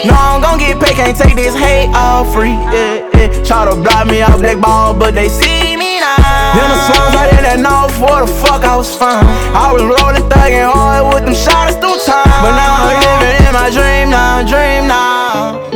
No, 0.08 0.16
I'm 0.16 0.40
gon' 0.40 0.58
get 0.58 0.80
paid, 0.80 0.96
can't 0.96 1.16
take 1.16 1.36
this 1.36 1.54
hate 1.54 1.90
all 1.92 2.24
free. 2.24 2.56
Yeah, 2.72 3.04
yeah. 3.12 3.44
Try 3.44 3.68
to 3.68 3.76
block 3.76 4.06
me 4.06 4.22
out 4.22 4.38
black 4.38 4.60
ball, 4.60 4.94
but 4.94 5.14
they 5.14 5.28
see 5.28 5.76
me 5.76 6.00
now. 6.00 6.16
In 6.56 6.64
the 6.64 6.78
slums, 6.88 7.14
I 7.16 7.24
didn't 7.28 7.62
know 7.62 7.90
where 8.00 8.24
the 8.24 8.32
fuck 8.40 8.64
I 8.64 8.76
was 8.76 8.94
from. 8.96 9.20
I 9.52 9.68
was 9.72 9.82
rolling, 9.82 10.24
thugging 10.30 10.64
hard 10.64 11.12
with 11.12 11.24
them 11.26 11.34
shotters 11.34 11.76
through 11.76 12.00
time. 12.06 12.24
But 12.40 12.56
now 12.56 12.88
I'm 12.88 13.20
living 13.20 13.46
in 13.46 13.52
my 13.52 13.68
dream 13.68 14.08
now, 14.08 14.40
dream 14.46 14.88
now. 14.88 15.69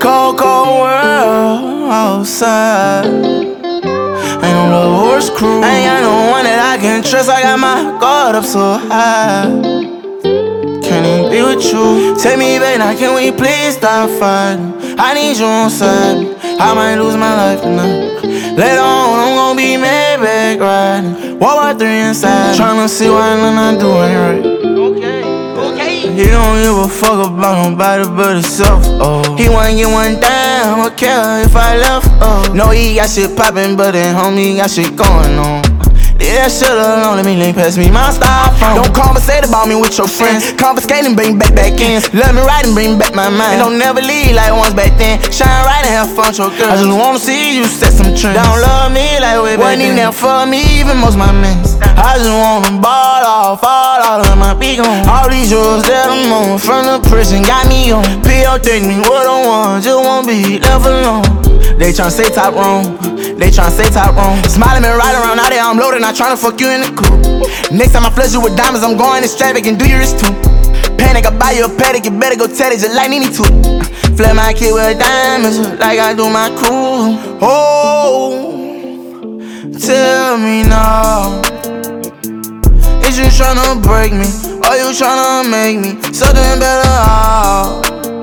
Cold, 0.00 0.38
cold 0.38 0.80
world 0.80 1.92
outside. 1.92 3.04
Ain't 3.04 4.70
no 4.72 4.96
horse 4.96 5.28
crew. 5.28 5.62
Ain't 5.62 5.84
got 5.86 6.00
no 6.00 6.30
one 6.32 6.44
that 6.44 6.58
I 6.72 6.80
can 6.80 7.02
trust. 7.02 7.28
I 7.28 7.42
got 7.42 7.58
my 7.60 7.98
guard 8.00 8.34
up 8.34 8.44
so 8.44 8.78
high. 8.88 9.44
Can't 10.82 11.06
even 11.06 11.30
be 11.30 11.42
with 11.42 11.64
you. 11.70 12.16
Take 12.18 12.38
me 12.38 12.58
back 12.58 12.78
now, 12.78 12.96
can 12.96 13.14
we 13.14 13.30
please 13.30 13.76
stop 13.76 14.08
fighting? 14.18 14.72
I 14.98 15.14
need 15.14 15.36
you 15.36 15.44
on 15.44 15.70
side. 15.70 16.34
I 16.58 16.74
might 16.74 16.96
lose 16.96 17.16
my 17.16 17.34
life 17.36 17.60
tonight. 17.60 18.22
Later 18.56 18.80
on, 18.80 19.18
I'm 19.20 19.34
gonna 19.36 19.56
be 19.56 19.76
mad 19.76 20.20
back 20.20 20.60
riding. 20.60 21.38
Walk 21.38 21.56
by 21.56 21.74
three 21.78 22.00
inside. 22.08 22.56
Tryna 22.56 22.88
see 22.88 23.08
why 23.08 23.32
I'm 23.34 23.54
not 23.54 23.78
doing 23.78 24.14
right. 24.24 25.09
He 26.16 26.26
don't 26.26 26.62
give 26.62 26.76
a 26.76 26.88
fuck 26.88 27.28
about 27.28 27.70
nobody 27.70 28.04
but 28.16 28.34
himself. 28.34 28.82
Oh, 29.00 29.36
he 29.36 29.48
wanna 29.48 29.74
get 29.74 29.86
one 29.86 30.20
down. 30.20 30.78
What 30.80 30.96
care 30.96 31.42
if 31.42 31.54
I 31.54 31.76
left? 31.76 32.08
Oh, 32.20 32.52
no, 32.54 32.70
he 32.70 32.96
got 32.96 33.08
shit 33.08 33.36
poppin', 33.36 33.76
but 33.76 33.92
then 33.92 34.14
homie 34.14 34.56
got 34.56 34.70
shit 34.70 34.96
going 34.96 35.38
on. 35.38 35.69
Yeah, 36.30 36.46
alone, 36.46 37.18
let 37.18 37.26
me 37.26 37.34
link 37.34 37.58
past 37.58 37.74
me 37.74 37.90
my 37.90 38.06
styrofoam. 38.14 38.78
Don't 38.78 38.94
conversate 38.94 39.42
about 39.42 39.66
me 39.66 39.74
with 39.74 39.98
your 39.98 40.06
friends. 40.06 40.54
Confiscate 40.54 41.02
and 41.02 41.18
bring 41.18 41.34
back 41.36 41.58
back 41.58 41.74
in. 41.82 41.98
Let 42.14 42.38
me 42.38 42.40
ride 42.46 42.70
and 42.70 42.74
bring 42.74 43.02
back 43.02 43.18
my 43.18 43.26
mind. 43.26 43.58
And 43.58 43.66
don't 43.66 43.78
never 43.82 43.98
leave 43.98 44.38
like 44.38 44.54
once 44.54 44.70
back 44.70 44.94
then. 44.94 45.18
Shine 45.34 45.50
right 45.66 45.82
and 45.82 45.90
have 45.90 46.14
fun, 46.14 46.30
your 46.38 46.54
girl. 46.54 46.70
I 46.70 46.78
just 46.78 46.86
wanna 46.86 47.18
see 47.18 47.58
you 47.58 47.66
set 47.66 47.98
some 47.98 48.14
trends. 48.14 48.38
Don't 48.38 48.62
love 48.62 48.94
me 48.94 49.18
like 49.18 49.42
way 49.42 49.58
back 49.58 49.74
Wasn't 49.74 49.82
even 49.82 49.98
there 49.98 50.14
for 50.14 50.46
me, 50.46 50.62
even 50.78 51.02
most 51.02 51.18
my 51.18 51.34
mans. 51.34 51.74
I 51.82 52.14
just 52.14 52.30
wanna 52.30 52.78
ball 52.78 53.26
off, 53.26 53.58
fall 53.58 53.98
all 53.98 54.22
of 54.22 54.38
my 54.38 54.54
big 54.54 54.78
on. 54.78 55.02
All 55.10 55.26
these 55.26 55.50
drugs 55.50 55.82
that 55.90 56.14
I'm 56.14 56.30
on 56.30 56.62
from 56.62 56.86
the 56.86 57.02
prison 57.10 57.42
got 57.42 57.66
me 57.66 57.90
on. 57.90 58.06
PO 58.22 58.62
take 58.62 58.86
me 58.86 59.02
what 59.02 59.26
I 59.26 59.34
want, 59.42 59.82
just 59.82 59.98
wanna 59.98 60.30
be 60.30 60.62
left 60.62 60.86
alone. 60.86 61.49
They 61.80 61.96
tryna 61.96 62.12
say 62.12 62.28
top 62.28 62.52
wrong. 62.54 62.84
They 63.40 63.48
tryna 63.48 63.72
say 63.72 63.88
top 63.88 64.14
wrong. 64.14 64.36
Smiling 64.44 64.84
and 64.84 64.98
right 65.00 65.16
around 65.16 65.40
out 65.40 65.48
there, 65.48 65.64
I'm 65.64 65.78
loaded, 65.78 66.02
not 66.02 66.14
tryna 66.14 66.36
fuck 66.36 66.60
you 66.60 66.68
in 66.68 66.82
the 66.82 66.92
coupe. 66.92 67.72
Next 67.72 67.92
time 67.92 68.04
I 68.04 68.10
flush 68.10 68.34
you 68.34 68.42
with 68.42 68.54
diamonds, 68.54 68.84
I'm 68.84 68.98
going 68.98 69.24
and 69.24 69.78
do 69.78 69.88
your 69.88 69.98
wrist 69.98 70.20
too. 70.20 70.28
Panic, 71.00 71.24
I 71.24 71.32
buy 71.32 71.52
you 71.52 71.64
a 71.64 71.68
paddock, 71.72 72.04
you 72.04 72.10
better 72.10 72.36
go 72.36 72.46
tell 72.46 72.70
it 72.70 72.80
just 72.80 72.94
like 72.94 73.08
Nene 73.08 73.32
too. 73.32 73.48
Flip 74.12 74.36
my 74.36 74.52
kid 74.52 74.76
with 74.76 75.00
diamonds, 75.00 75.56
like 75.80 75.98
I 75.98 76.12
do 76.12 76.28
my 76.28 76.52
crew. 76.52 77.16
Oh, 77.40 78.60
tell 79.80 80.36
me 80.36 80.68
now. 80.68 81.40
Is 83.08 83.16
you 83.16 83.24
tryna 83.32 83.80
break 83.80 84.12
me? 84.12 84.28
Or 84.68 84.76
you 84.76 84.92
tryna 84.92 85.48
make 85.48 85.80
me 85.80 85.96
something 86.12 86.60
better? 86.60 88.19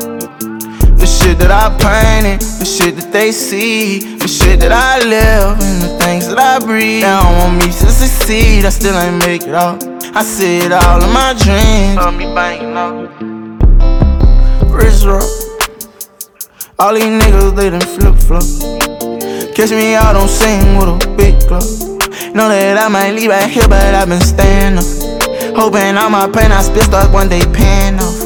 The 1.27 1.33
shit 1.33 1.39
that 1.39 1.51
I 1.51 1.67
painted, 1.75 2.39
the 2.39 2.63
shit 2.63 2.95
that 2.95 3.11
they 3.11 3.33
see, 3.33 4.15
the 4.15 4.29
shit 4.29 4.61
that 4.61 4.71
I 4.71 5.03
live, 5.03 5.59
and 5.59 5.83
the 5.83 5.89
things 5.99 6.25
that 6.29 6.39
I 6.39 6.57
breathe. 6.57 7.03
They 7.03 7.11
don't 7.11 7.35
want 7.35 7.59
me 7.59 7.67
to 7.67 7.91
succeed, 7.91 8.63
I 8.63 8.69
still 8.69 8.95
ain't 8.95 9.19
make 9.19 9.43
it 9.43 9.53
out. 9.53 9.83
I 10.15 10.23
see 10.23 10.59
it 10.63 10.71
all 10.71 11.03
in 11.03 11.11
my 11.11 11.35
dreams. 11.35 11.99
Love 11.99 12.15
me 12.15 12.31
banging 12.31 12.79
up. 12.79 13.11
Wrist 14.71 15.03
rock. 15.03 15.27
All 16.79 16.93
these 16.95 17.03
niggas, 17.03 17.57
they 17.59 17.75
done 17.75 17.83
flip 17.83 18.15
flop. 18.23 18.47
Catch 19.51 19.71
me 19.71 19.95
out 19.95 20.15
on 20.15 20.29
scene 20.29 20.79
with 20.79 20.95
a 20.95 21.15
big 21.19 21.35
club. 21.43 21.67
Know 22.31 22.47
that 22.47 22.79
I 22.79 22.87
might 22.87 23.11
leave 23.11 23.31
out 23.31 23.49
here, 23.49 23.67
but 23.67 23.83
I've 23.83 24.07
been 24.07 24.23
staying 24.23 24.79
up. 24.79 24.87
Hoping 25.59 25.99
all 25.99 26.09
my 26.09 26.31
pain 26.31 26.55
I 26.55 26.63
spill 26.63 26.87
start 26.87 27.11
one 27.11 27.27
day 27.27 27.43
paying 27.51 27.99
off. 27.99 28.16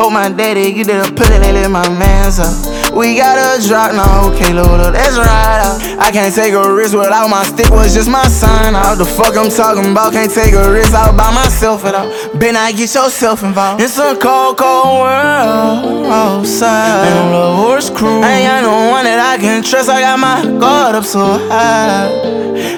Hope 0.00 0.12
my 0.14 0.32
daddy 0.32 0.72
get 0.72 0.88
it 0.88 0.96
a 0.96 1.12
it, 1.12 1.14
they 1.44 1.52
let 1.52 1.70
my 1.70 1.86
mans 1.90 2.38
up. 2.38 2.96
We 2.96 3.16
got 3.18 3.36
a 3.36 3.60
drop 3.68 3.92
now, 3.92 4.32
okay, 4.32 4.50
Lord, 4.50 4.80
let's 4.80 5.18
ride 5.18 5.60
out. 5.60 5.76
I 6.00 6.10
can't 6.10 6.34
take 6.34 6.54
a 6.54 6.72
risk 6.72 6.96
without 6.96 7.28
my 7.28 7.42
stick, 7.42 7.68
was 7.68 7.92
just 7.92 8.08
my 8.08 8.26
sign 8.26 8.74
out. 8.74 8.96
The 8.96 9.04
fuck 9.04 9.36
I'm 9.36 9.50
talking 9.50 9.92
about, 9.92 10.14
can't 10.14 10.32
take 10.32 10.54
a 10.54 10.72
risk 10.72 10.94
out 10.94 11.18
by 11.18 11.30
myself 11.34 11.84
at 11.84 11.94
all. 11.94 12.08
Better 12.32 12.54
not 12.54 12.72
get 12.76 12.94
yourself 12.94 13.42
involved. 13.42 13.82
It's 13.82 13.98
a 13.98 14.16
cold, 14.16 14.56
cold 14.56 15.04
world 15.04 16.06
outside. 16.06 17.04
No 17.04 17.32
love 17.36 17.58
horse 17.58 17.90
crew. 17.90 18.24
Ain't 18.24 18.48
got 18.48 18.62
no 18.62 18.88
one 18.88 19.04
that 19.04 19.20
I 19.20 19.36
can 19.36 19.62
trust, 19.62 19.90
I 19.90 20.00
got 20.00 20.18
my 20.18 20.40
guard 20.58 20.94
up 20.94 21.04
so 21.04 21.20
high. 21.20 22.08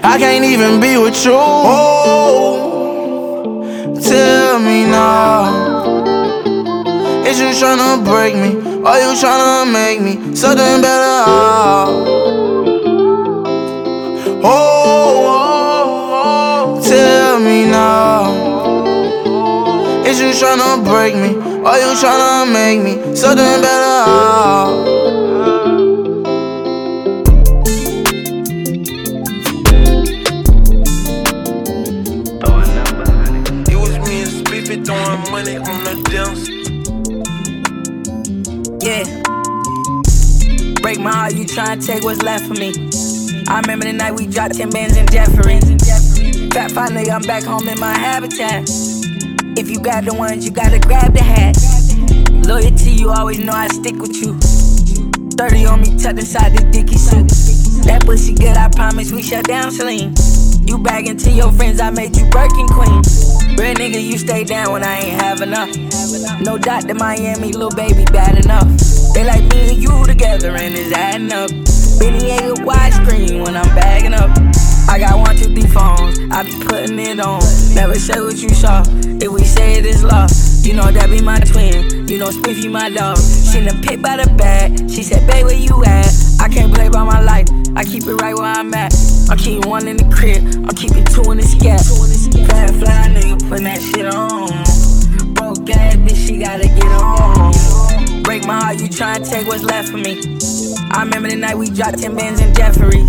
I 0.02 0.18
can't 0.18 0.44
even 0.44 0.80
be 0.80 0.96
with 0.98 1.24
you. 1.24 1.36
Oh, 1.38 2.82
tell 4.02 4.58
me 4.58 4.86
now. 4.90 5.71
Is 7.32 7.40
you 7.40 7.48
tryna 7.48 8.04
break 8.04 8.34
me? 8.34 8.56
Or 8.84 8.94
you 9.00 9.16
tryna 9.16 9.72
make 9.72 10.02
me 10.02 10.36
something 10.36 10.82
better? 10.82 11.24
Oh, 14.44 14.44
oh, 14.44 15.16
oh, 16.76 16.82
tell 16.84 17.40
me 17.40 17.64
now. 17.64 18.34
Is 20.04 20.20
you 20.20 20.32
tryna 20.32 20.84
break 20.84 21.14
me? 21.14 21.36
Or 21.64 21.74
you 21.80 21.96
tryna 21.96 22.52
make 22.52 22.82
me 22.84 23.16
something 23.16 23.62
better? 23.62 25.31
Yeah. 38.82 39.04
Break 40.82 40.98
my 40.98 41.12
heart, 41.14 41.34
you 41.34 41.44
tryna 41.44 41.86
take 41.86 42.02
what's 42.02 42.20
left 42.22 42.46
for 42.46 42.54
me. 42.54 42.74
I 43.46 43.60
remember 43.60 43.84
the 43.84 43.92
night 43.92 44.12
we 44.12 44.26
dropped 44.26 44.56
10 44.56 44.70
bands 44.70 44.96
in 44.96 45.06
Jeffrey. 45.06 45.60
Fat 46.50 46.72
five 46.72 46.90
I'm 46.90 47.22
back 47.22 47.44
home 47.44 47.68
in 47.68 47.78
my 47.78 47.96
habitat. 47.96 48.68
If 49.56 49.70
you 49.70 49.78
got 49.78 50.04
the 50.04 50.14
ones, 50.14 50.44
you 50.44 50.50
gotta 50.50 50.80
grab 50.80 51.14
the 51.14 51.22
hat. 51.22 51.54
Loyalty, 52.44 52.90
you 52.90 53.10
always 53.10 53.38
know 53.38 53.52
I 53.52 53.68
stick 53.68 53.94
with 54.02 54.16
you. 54.16 54.36
30 55.38 55.66
on 55.66 55.80
me, 55.82 55.96
tucked 55.96 56.18
inside 56.18 56.50
the 56.58 56.66
dicky 56.72 56.98
suit. 56.98 57.28
That 57.86 58.02
pussy 58.04 58.34
good, 58.34 58.56
I 58.56 58.68
promise 58.68 59.12
we 59.12 59.22
shut 59.22 59.46
down 59.46 59.70
sling. 59.70 60.16
You 60.66 60.78
bagging 60.78 61.18
to 61.18 61.30
your 61.30 61.52
friends, 61.52 61.80
I 61.80 61.90
made 61.90 62.16
you 62.16 62.26
Birkin 62.30 62.66
Queen. 62.66 63.02
Real 63.58 63.74
nigga, 63.74 64.02
you 64.02 64.18
stay 64.18 64.44
down 64.44 64.72
when 64.72 64.82
I 64.82 64.98
ain't 64.98 65.20
have 65.20 65.40
enough. 65.40 65.70
No 66.40 66.58
doubt 66.58 66.86
that 66.88 66.96
Miami, 66.96 67.52
little 67.52 67.70
baby, 67.70 68.04
bad 68.06 68.44
enough. 68.44 68.66
They 69.14 69.24
like 69.24 69.42
me 69.52 69.70
and 69.70 69.82
you 69.82 70.04
together 70.06 70.56
and 70.56 70.74
it's 70.74 70.92
adding 70.92 71.32
up. 71.32 71.50
Benny 71.98 72.30
ain't 72.30 72.58
a 72.58 72.62
widescreen 72.62 73.44
when 73.44 73.56
I'm 73.56 73.68
bagging 73.74 74.14
up. 74.14 74.30
I 74.88 74.98
got 74.98 75.18
one, 75.18 75.36
two, 75.36 75.54
three 75.54 75.68
phones, 75.70 76.18
I 76.30 76.42
be 76.42 76.52
putting 76.64 76.98
it 76.98 77.20
on. 77.20 77.40
Never 77.74 77.94
say 77.94 78.20
what 78.20 78.36
you 78.36 78.48
saw, 78.48 78.82
if 79.22 79.30
we 79.30 79.44
say 79.44 79.74
it 79.74 79.86
is 79.86 80.02
love. 80.02 80.30
You 80.62 80.74
know 80.74 80.90
that 80.90 81.10
be 81.10 81.20
my 81.20 81.38
twin, 81.40 82.08
you 82.08 82.18
know 82.18 82.30
Spiffy 82.30 82.68
my 82.68 82.90
dog. 82.90 83.18
She 83.18 83.64
done 83.64 83.82
picked 83.82 84.02
by 84.02 84.16
the 84.16 84.30
bag, 84.34 84.90
she 84.90 85.02
said, 85.02 85.26
babe, 85.26 85.46
where 85.46 85.54
you 85.54 85.84
at? 85.84 86.10
I 86.40 86.48
can't 86.48 86.74
play 86.74 86.88
by 86.88 87.04
my 87.04 87.20
life, 87.20 87.46
I 87.74 87.84
keep 87.84 88.06
it 88.06 88.14
right 88.20 88.34
where 88.34 88.44
I'm 88.44 88.72
at. 88.74 88.92
I 89.30 89.36
keep 89.36 89.64
one 89.64 89.88
in 89.88 89.96
the 89.96 90.04
crib, 90.14 90.44
I 90.68 90.72
keep 90.74 90.92
it 90.92 91.06
two 91.08 91.24
in 91.32 91.38
the 91.38 91.44
scat. 91.44 91.80
Fat 92.48 92.70
fly 92.76 93.08
nigga, 93.08 93.48
putting 93.48 93.64
that 93.64 93.80
shit 93.80 94.06
on. 94.06 94.52
Broke 95.34 95.70
ass 95.70 95.96
bitch, 95.96 96.26
she 96.26 96.38
gotta 96.38 96.68
get 96.68 96.92
on. 96.92 97.52
Break 98.22 98.46
my 98.46 98.60
heart, 98.60 98.80
you 98.80 98.88
try 98.88 99.18
tryna 99.18 99.30
take 99.30 99.46
what's 99.46 99.62
left 99.62 99.88
for 99.88 99.96
me. 99.96 100.20
I 100.90 101.02
remember 101.02 101.28
the 101.30 101.36
night 101.36 101.56
we 101.56 101.70
dropped 101.70 101.98
10 101.98 102.14
bands 102.14 102.40
in 102.40 102.52
Jeffrey. 102.54 103.06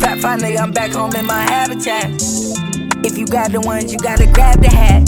Fat 0.00 0.20
fine 0.20 0.40
nigga, 0.40 0.58
I'm 0.58 0.72
back 0.72 0.92
home 0.92 1.14
in 1.14 1.26
my 1.26 1.42
habitat. 1.42 2.10
If 3.04 3.18
you 3.18 3.26
got 3.26 3.52
the 3.52 3.60
ones, 3.60 3.92
you 3.92 3.98
gotta 3.98 4.26
grab 4.32 4.62
the 4.62 4.70
hat. 4.70 5.04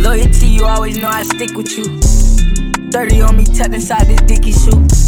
Loyalty, 0.00 0.46
you 0.46 0.64
always 0.64 0.96
know 0.96 1.08
I 1.08 1.22
stick 1.22 1.52
with 1.54 1.76
you. 1.76 2.00
30 2.90 3.20
on 3.20 3.36
me, 3.36 3.44
tucked 3.44 3.74
inside 3.74 4.06
this 4.06 4.20
dicky 4.22 4.52
suit. 4.52 5.03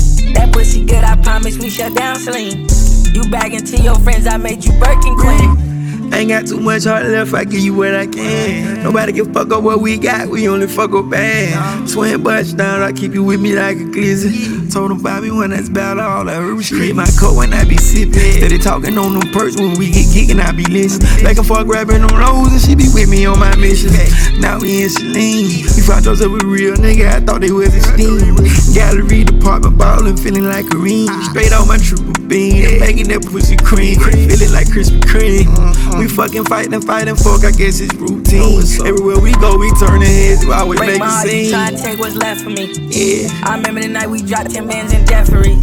Promise 1.37 1.59
we 1.59 1.69
shut 1.69 1.95
down 1.95 2.17
Celine. 2.17 2.67
You 3.13 3.31
bagging 3.31 3.63
to 3.67 3.77
your 3.77 3.97
friends, 3.97 4.27
I 4.27 4.39
made 4.39 4.65
you 4.65 4.73
Birkin 4.81 5.15
Queen. 5.17 5.76
Ain't 6.13 6.29
got 6.29 6.47
too 6.47 6.61
much 6.61 6.85
heart 6.85 7.07
left, 7.07 7.35
I 7.35 7.45
give 7.45 7.61
you 7.61 7.75
what 7.75 7.95
I 7.95 8.07
can. 8.07 8.83
Nobody 8.83 9.13
can 9.13 9.33
fuck 9.33 9.51
up 9.53 9.63
what 9.63 9.81
we 9.81 9.99
got, 9.99 10.29
we 10.29 10.49
only 10.49 10.67
fuck 10.67 10.93
up 10.93 11.11
bad. 11.11 11.89
Swing 11.89 12.23
butch 12.23 12.57
down, 12.57 12.83
I 12.83 12.93
keep 12.93 13.13
you 13.13 13.25
with 13.25 13.41
me 13.41 13.55
like 13.55 13.77
a 13.77 13.81
glizzy. 13.81 14.73
Told 14.73 14.91
them 14.91 15.03
Bobby 15.03 15.31
when 15.31 15.51
that's 15.51 15.69
about 15.69 15.99
all 15.99 16.29
I 16.29 16.35
heard 16.35 16.63
Straight 16.63 16.95
my 16.95 17.07
coat 17.19 17.37
when 17.37 17.53
I 17.53 17.65
be 17.65 17.77
sipping. 17.77 18.13
Steady 18.13 18.59
talking 18.59 18.99
on 18.99 19.19
them 19.19 19.33
perks 19.33 19.57
when 19.57 19.79
we 19.79 19.91
get 19.91 20.13
kicking, 20.13 20.41
I 20.41 20.53
be 20.53 20.65
listening. 20.65 21.25
Back 21.25 21.39
and 21.39 21.47
forth 21.47 21.67
grabbing 21.67 22.03
on 22.03 22.15
those, 22.15 22.53
and 22.53 22.61
she 22.61 22.75
be 22.75 22.89
with 22.93 23.09
me 23.09 23.27
on 23.27 23.39
my 23.39 23.55
mission. 23.57 23.91
Now 24.41 24.59
me 24.59 24.85
in 24.85 24.91
Celine. 24.91 25.65
We 25.77 25.83
found 25.83 26.07
us 26.07 26.21
a 26.21 26.29
real 26.29 26.77
nigga, 26.77 27.09
I 27.09 27.21
thought 27.21 27.41
they 27.41 27.51
was 27.51 27.75
esteemed. 27.75 28.37
Gallery 28.75 29.25
department 29.25 29.79
ballin', 29.79 30.17
feeling 30.17 30.45
like 30.45 30.73
a 30.73 30.77
ring. 30.77 31.09
Straight 31.31 31.53
out 31.53 31.67
my 31.67 31.79
triple 31.79 32.06
beam, 32.29 32.81
making 32.81 33.09
that 33.09 33.25
pussy 33.27 33.57
cream. 33.57 33.99
Feeling 34.01 34.53
like 34.53 34.67
Krispy 34.69 35.01
Kreme. 35.01 35.45
Mm-hmm. 35.45 35.99
We 35.99 36.09
fucking 36.09 36.45
fightin', 36.45 36.83
fightin', 36.83 37.17
fuck, 37.17 37.45
I 37.45 37.51
guess 37.53 37.81
it's 37.81 37.95
routine. 37.95 38.43
Oh, 38.43 38.87
Everywhere 38.87 39.19
we 39.21 39.33
go, 39.39 39.57
we 39.57 39.71
turnin' 39.79 40.03
heads, 40.03 40.45
we 40.45 40.53
always 40.53 40.79
Break 40.79 40.99
make 41.01 41.03
a 41.03 41.21
scene. 41.23 41.51
try 41.51 41.71
to 41.71 41.77
take 41.77 41.99
what's 41.99 42.15
left 42.17 42.43
for 42.43 42.51
me. 42.51 42.73
Yeah. 42.91 43.29
I 43.45 43.57
remember 43.57 43.81
the 43.81 43.89
night 43.89 44.09
we 44.11 44.23
dropped 44.23 44.51
10 44.51 44.67
bands 44.67 44.93
in 44.93 45.07
Jeffrey. 45.07 45.57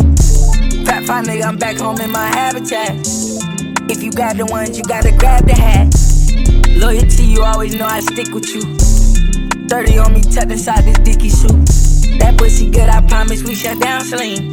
Fat 0.86 1.06
five 1.06 1.26
nigga, 1.26 1.44
I'm 1.44 1.58
back 1.58 1.78
home 1.78 2.00
in 2.02 2.12
my 2.12 2.28
habitat. 2.28 2.96
If 3.90 4.02
you 4.02 4.12
got 4.12 4.38
the 4.38 4.46
ones, 4.46 4.78
you 4.78 4.84
gotta 4.84 5.12
grab 5.18 5.46
the 5.46 5.54
hat. 5.54 5.94
Loyalty, 6.80 7.24
you 7.24 7.44
always 7.44 7.76
know 7.76 7.86
I 7.86 8.00
stick 8.02 8.34
with 8.34 8.48
you. 8.54 8.64
30 9.68 9.98
on 10.00 10.14
me, 10.14 10.22
tucked 10.22 10.52
inside 10.52 10.84
this 10.84 10.98
dicky 11.00 11.30
suit. 11.30 12.20
That 12.20 12.36
pussy 12.38 12.70
good, 12.70 12.90
I 12.90 13.02
promise 13.08 13.44
we 13.44 13.56
shut 13.56 13.80
down 13.80 14.02
Celine. 14.02 14.52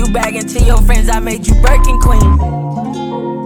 You 0.00 0.10
bagging 0.14 0.48
to 0.48 0.64
your 0.64 0.80
friends, 0.80 1.10
I 1.10 1.20
made 1.20 1.46
you 1.46 1.52
Birkin 1.60 2.00
Queen. 2.00 3.40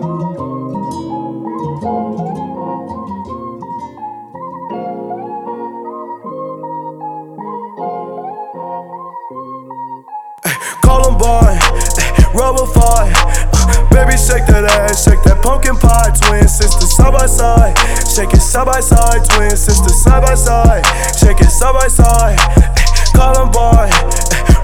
Columbine, 10.82 11.58
eh, 11.58 12.24
rubber 12.34 12.66
fight. 12.70 13.10
Uh, 13.52 13.88
baby, 13.90 14.12
shake 14.16 14.46
that 14.46 14.64
ass, 14.78 15.02
shake 15.02 15.22
that 15.24 15.42
pumpkin 15.42 15.74
pie. 15.76 16.10
Twin 16.22 16.46
sister 16.46 16.86
side 16.86 17.12
by 17.12 17.26
side, 17.26 17.76
shake 18.06 18.32
it 18.32 18.40
side 18.40 18.66
by 18.66 18.78
side. 18.78 19.24
Twin 19.30 19.56
sister 19.56 19.88
side 19.90 20.22
by 20.22 20.34
side, 20.36 20.86
shake 21.18 21.40
it 21.40 21.50
side 21.50 21.74
by 21.74 21.88
side. 21.88 22.38
Eh, 22.38 22.70
Columbine, 23.10 23.90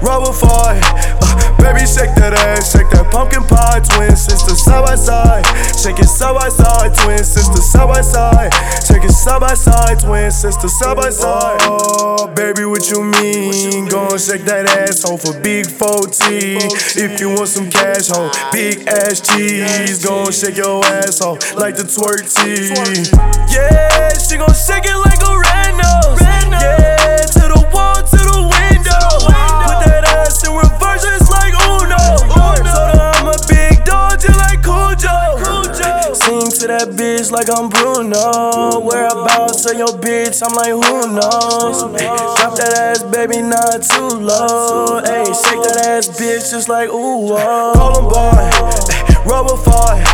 rubber 0.01 0.33
fight. 0.33 0.81
Uh, 1.21 1.55
baby, 1.61 1.85
shake 1.85 2.13
that 2.17 2.33
ass, 2.33 2.71
shake 2.73 2.89
that 2.91 3.09
pumpkin 3.11 3.43
pie. 3.43 3.79
Twin 3.81 4.15
sister 4.15 4.55
side 4.55 4.85
by 4.85 4.95
side, 4.95 5.45
shake 5.77 5.99
it 5.99 6.09
side 6.09 6.35
by 6.35 6.49
side. 6.49 6.93
Twin 6.95 7.23
sister 7.23 7.61
side 7.61 7.87
by 7.87 8.01
side, 8.01 8.51
shake 8.83 9.03
it 9.03 9.11
side 9.13 9.39
by 9.39 9.53
side. 9.53 9.99
Twin 9.99 10.31
sister 10.31 10.67
side 10.67 10.97
by 10.97 11.09
side. 11.09 11.59
Oh, 11.63 12.27
baby, 12.35 12.65
what 12.65 12.89
you 12.89 13.03
mean? 13.03 13.87
Gon' 13.87 14.17
shake 14.17 14.43
that 14.45 14.65
asshole 14.67 15.17
for 15.17 15.33
big 15.39 15.65
4T. 15.67 16.57
If 16.97 17.19
you 17.19 17.29
want 17.29 17.47
some 17.49 17.69
cash 17.69 18.07
home, 18.09 18.31
big 18.51 18.87
ass 18.87 19.21
cheese. 19.21 20.03
Gon' 20.03 20.31
shake 20.31 20.57
your 20.57 20.83
asshole 20.85 21.37
like 21.55 21.75
the 21.75 21.85
twerk 21.85 22.25
T. 22.27 22.73
Yeah, 23.53 24.09
she 24.17 24.37
gon' 24.37 24.53
shake 24.53 24.85
it 24.85 24.97
like 24.97 25.21
a 25.21 25.33
red 25.37 25.71
nose. 25.77 26.19
Yeah, 26.21 27.10
to 36.61 36.67
that 36.67 36.93
bitch 36.93 37.31
like 37.31 37.49
I'm 37.49 37.69
Bruno. 37.69 38.85
Whereabouts 38.85 39.65
of 39.65 39.77
your 39.77 39.97
bitch? 39.97 40.45
I'm 40.45 40.53
like, 40.53 40.77
who 40.77 41.09
knows? 41.09 41.89
Drop 41.89 42.53
that 42.53 42.73
ass, 42.77 43.01
baby, 43.01 43.41
not 43.41 43.81
too 43.81 44.21
low. 44.21 45.01
Hey, 45.01 45.25
shake 45.25 45.63
that 45.65 45.81
ass, 45.89 46.05
bitch, 46.13 46.53
just 46.53 46.69
like 46.69 46.89
ooh. 46.89 47.33
Oh. 47.33 47.73
Columbine, 47.73 48.53
rubber 49.25 49.57
fight. 49.57 50.05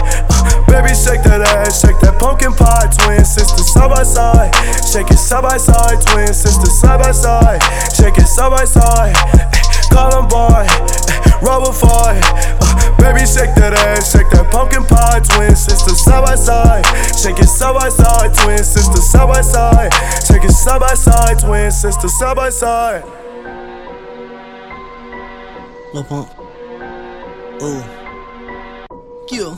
Baby, 0.71 0.95
shake 0.95 1.23
that 1.27 1.43
ass, 1.43 1.83
shake 1.83 1.99
that 1.99 2.15
pumpkin 2.15 2.55
pie. 2.55 2.87
Twin 2.95 3.25
sister 3.27 3.63
side 3.63 3.91
by 3.91 4.03
side, 4.03 4.55
shake 4.87 5.11
it 5.11 5.19
side 5.19 5.43
by 5.43 5.57
side. 5.57 5.99
Twin 6.07 6.31
sister 6.31 6.71
side 6.79 7.03
by 7.03 7.11
side, 7.11 7.59
shake 7.91 8.15
it 8.15 8.27
side 8.27 8.55
by 8.55 8.63
side. 8.63 9.15
Columbine, 9.91 10.71
rubber 11.41 11.71
fight. 11.71 12.21
Uh, 12.61 12.97
baby, 12.97 13.25
shake 13.25 13.53
that 13.55 13.73
ass, 13.73 14.11
shake 14.11 14.29
that 14.31 14.49
pumpkin 14.51 14.83
pie. 14.85 15.19
Twin 15.19 15.55
sister 15.55 15.95
side 15.95 16.23
by 16.25 16.35
side, 16.35 16.85
shake 17.17 17.39
it 17.39 17.47
side 17.47 17.73
by 17.73 17.89
side. 17.89 18.33
Twin 18.33 18.63
sister 18.63 19.01
side 19.01 19.27
by 19.27 19.41
side, 19.41 19.93
shake 20.25 20.43
it 20.43 20.51
side 20.51 20.79
by 20.79 20.93
side. 20.93 21.39
Twin 21.39 21.71
sister 21.71 22.07
side 22.07 22.35
by 22.35 22.49
side. 22.49 23.03
Lil 25.93 26.03
Pump. 26.03 26.29
Ooh. 27.61 27.81
Oh. 28.91 29.25
Yeah. 29.31 29.55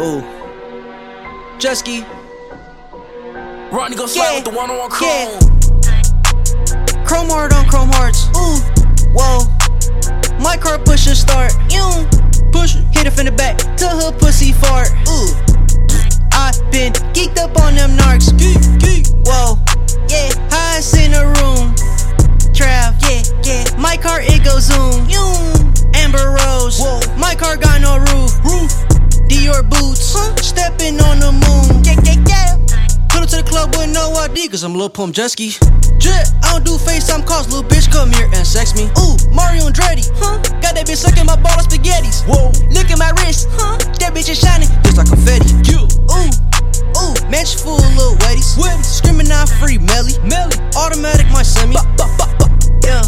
Ooh. 0.00 0.22
Jesky. 1.58 2.04
Rodney 3.72 3.96
gon' 3.96 4.08
slide 4.08 4.34
with 4.34 4.44
the 4.44 4.50
one 4.50 4.70
on 4.70 4.78
one 4.78 4.90
chrome. 4.90 5.10
Yeah. 5.10 7.04
Chrome 7.04 7.28
heart 7.28 7.52
on 7.54 7.66
chrome 7.68 7.90
hearts. 7.92 8.28
Ooh. 8.36 8.58
Whoa. 9.14 9.59
My 10.40 10.56
car 10.56 10.78
push 10.78 11.06
and 11.06 11.16
start. 11.16 11.52
You 11.70 12.08
push 12.50 12.74
it. 12.74 12.84
Hit 12.96 13.06
it 13.06 13.12
from 13.12 13.26
the 13.26 13.32
back. 13.32 13.58
To 13.76 13.86
her 13.86 14.12
pussy 14.12 14.52
fart. 14.52 14.88
Ooh. 15.06 15.36
I 16.32 16.52
been 16.72 16.92
geeked 17.12 17.38
up 17.38 17.60
on 17.60 17.74
them 17.74 17.90
narcs. 17.96 18.32
Geek, 18.38 18.56
geek. 18.80 19.06
Whoa. 19.26 19.60
Yeah. 20.08 20.32
Highest 20.48 20.96
in 20.96 21.12
the 21.12 21.26
room. 21.38 21.74
Trav. 22.56 22.96
Yeah, 23.04 23.22
yeah. 23.44 23.76
My 23.78 23.96
car 23.96 24.20
it 24.22 24.42
goes 24.42 24.64
zoom. 24.64 25.06
You. 25.08 25.20
Amber 25.94 26.34
Rose. 26.40 26.80
Whoa. 26.80 27.00
My 27.18 27.34
car 27.34 27.56
got 27.56 27.82
no 27.82 27.98
roof. 27.98 28.32
Roof. 28.42 28.72
Dior 29.28 29.68
boots. 29.68 30.14
Huh? 30.16 30.34
Stepping 30.36 31.00
on 31.00 31.20
the 31.20 31.32
moon. 31.32 31.84
Yeah, 31.84 32.00
yeah, 32.02 32.24
yeah. 32.26 32.49
To 33.30 33.36
the 33.36 33.46
club 33.46 33.70
with 33.78 33.94
no 33.94 34.10
ID, 34.26 34.48
cause 34.48 34.64
I'm 34.64 34.74
Lil 34.74 34.90
Pump 34.90 35.14
Jesky. 35.14 35.54
Jet, 36.02 36.34
I 36.42 36.50
don't 36.50 36.66
do 36.66 36.74
FaceTime 36.74 37.22
calls, 37.22 37.46
little 37.46 37.62
bitch, 37.62 37.86
come 37.86 38.10
here 38.10 38.26
and 38.26 38.42
sex 38.42 38.74
me. 38.74 38.90
Ooh, 38.98 39.14
Mario 39.30 39.70
Andretti, 39.70 40.02
huh? 40.18 40.42
Got 40.58 40.74
that 40.74 40.90
bitch 40.90 40.98
sucking 40.98 41.30
my 41.30 41.38
ball 41.38 41.54
of 41.54 41.70
spaghettis. 41.70 42.26
Whoa, 42.26 42.50
look 42.74 42.90
at 42.90 42.98
my 42.98 43.14
wrist, 43.22 43.46
huh? 43.54 43.78
That 44.02 44.18
bitch 44.18 44.26
is 44.26 44.42
shining, 44.42 44.66
just 44.82 44.98
like 44.98 45.06
confetti. 45.06 45.46
You, 45.62 45.86
ooh, 46.10 46.34
ooh, 46.98 47.14
match 47.30 47.54
full 47.62 47.78
of 47.78 47.86
little 47.94 48.18
wetties. 48.26 48.58
Wetties, 48.58 48.98
screaming 48.98 49.30
out 49.30 49.46
free, 49.62 49.78
Melly. 49.78 50.18
Melly, 50.26 50.58
automatic, 50.74 51.30
my 51.30 51.46
semi. 51.46 51.78
Yeah, 52.82 53.06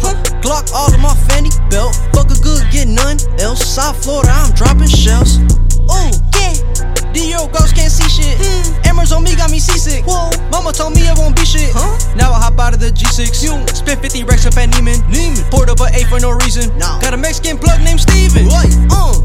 huh? 0.00 0.16
Glock 0.40 0.72
all 0.72 0.88
of 0.88 0.96
my 0.96 1.12
Fendi 1.28 1.52
belt. 1.68 1.92
Fuck 2.16 2.32
a 2.32 2.40
good, 2.40 2.64
get 2.72 2.88
none 2.88 3.20
else. 3.36 3.60
South 3.60 4.00
Florida, 4.00 4.32
I'm 4.32 4.48
dropping 4.56 4.88
shells. 4.88 5.44
Ooh, 5.92 6.08
yeah. 6.40 6.87
Dio 7.12 7.46
ghost 7.48 7.74
can't 7.74 7.90
see 7.90 8.08
shit. 8.08 8.38
Mm. 8.38 8.86
Embers 8.88 9.12
on 9.12 9.22
me 9.24 9.34
got 9.34 9.50
me 9.50 9.58
seasick. 9.58 10.04
Whoa. 10.04 10.30
Mama 10.50 10.72
told 10.72 10.94
me 10.94 11.02
it 11.02 11.16
won't 11.16 11.36
be 11.36 11.44
shit. 11.44 11.70
Huh? 11.72 11.96
Now 12.16 12.32
I 12.32 12.40
hop 12.40 12.58
out 12.58 12.74
of 12.74 12.80
the 12.80 12.90
G6. 12.90 13.42
You 13.42 13.56
spent 13.74 14.00
50 14.00 14.24
racks 14.24 14.46
up 14.46 14.56
at 14.56 14.70
Neiman. 14.70 15.00
Neiman. 15.08 15.50
Poured 15.50 15.70
up 15.70 15.80
a 15.80 15.88
A 15.94 16.04
for 16.06 16.20
no 16.20 16.32
reason. 16.32 16.70
No. 16.78 16.98
Got 17.00 17.14
a 17.14 17.16
Mexican 17.16 17.58
plug 17.58 17.80
named 17.80 18.00
Steven. 18.00 18.46
What? 18.46 18.68
Uh. 18.90 19.16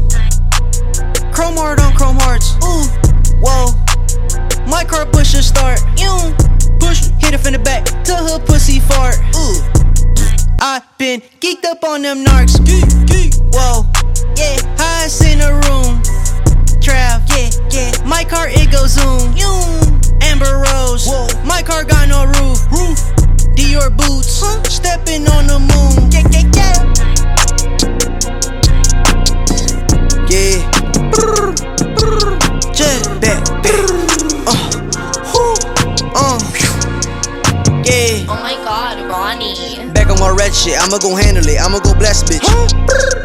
Chrome 1.32 1.56
heart 1.56 1.80
on 1.80 1.92
chrome 1.94 2.16
hearts. 2.20 2.56
Ooh. 2.64 2.86
Whoa. 3.42 3.74
My 4.70 4.84
car 4.84 5.04
push 5.04 5.34
and 5.34 5.44
start. 5.44 5.80
You 5.98 6.32
push, 6.80 7.10
hit 7.20 7.34
it 7.34 7.40
from 7.40 7.52
the 7.52 7.58
back. 7.58 7.84
To 8.04 8.14
her 8.16 8.38
pussy 8.38 8.80
fart. 8.80 9.18
Ooh. 9.36 9.60
I 10.60 10.80
been 10.96 11.20
geeked 11.40 11.64
up 11.66 11.84
on 11.84 12.02
them 12.02 12.24
narcs. 12.24 12.56
Geek, 12.64 12.88
geek. 13.06 13.34
Whoa. 13.52 13.84
Yeah. 14.36 14.56
Highest 14.78 15.24
in 15.24 15.38
the 15.38 15.52
room. 15.68 16.23
Trav, 16.84 17.24
yeah, 17.30 17.48
yeah. 17.70 18.04
My 18.06 18.24
car 18.24 18.46
it 18.50 18.70
goes 18.70 18.92
zoom. 18.92 19.32
You 19.32 19.48
Amber 20.20 20.60
Rose. 20.68 21.06
Whoa. 21.06 21.28
My 21.42 21.62
car 21.62 21.82
got 21.82 22.08
no 22.10 22.26
roof. 22.26 22.60
Roof. 22.70 23.00
Dior 23.56 23.88
boots. 23.96 24.42
Huh? 24.44 24.62
Stepping 24.64 25.26
on 25.28 25.46
the 25.46 25.60
moon. 25.60 26.12
Yeah, 26.12 26.28
Yeah, 26.28 26.44
yeah, 26.52 26.93
my 40.24 40.32
red 40.32 40.54
shit, 40.54 40.80
I'ma 40.80 40.96
go 40.96 41.12
handle 41.14 41.44
it. 41.44 41.60
I'ma 41.60 41.84
go 41.84 41.92
blast 41.92 42.24
a 42.24 42.40
bitch. 42.40 42.48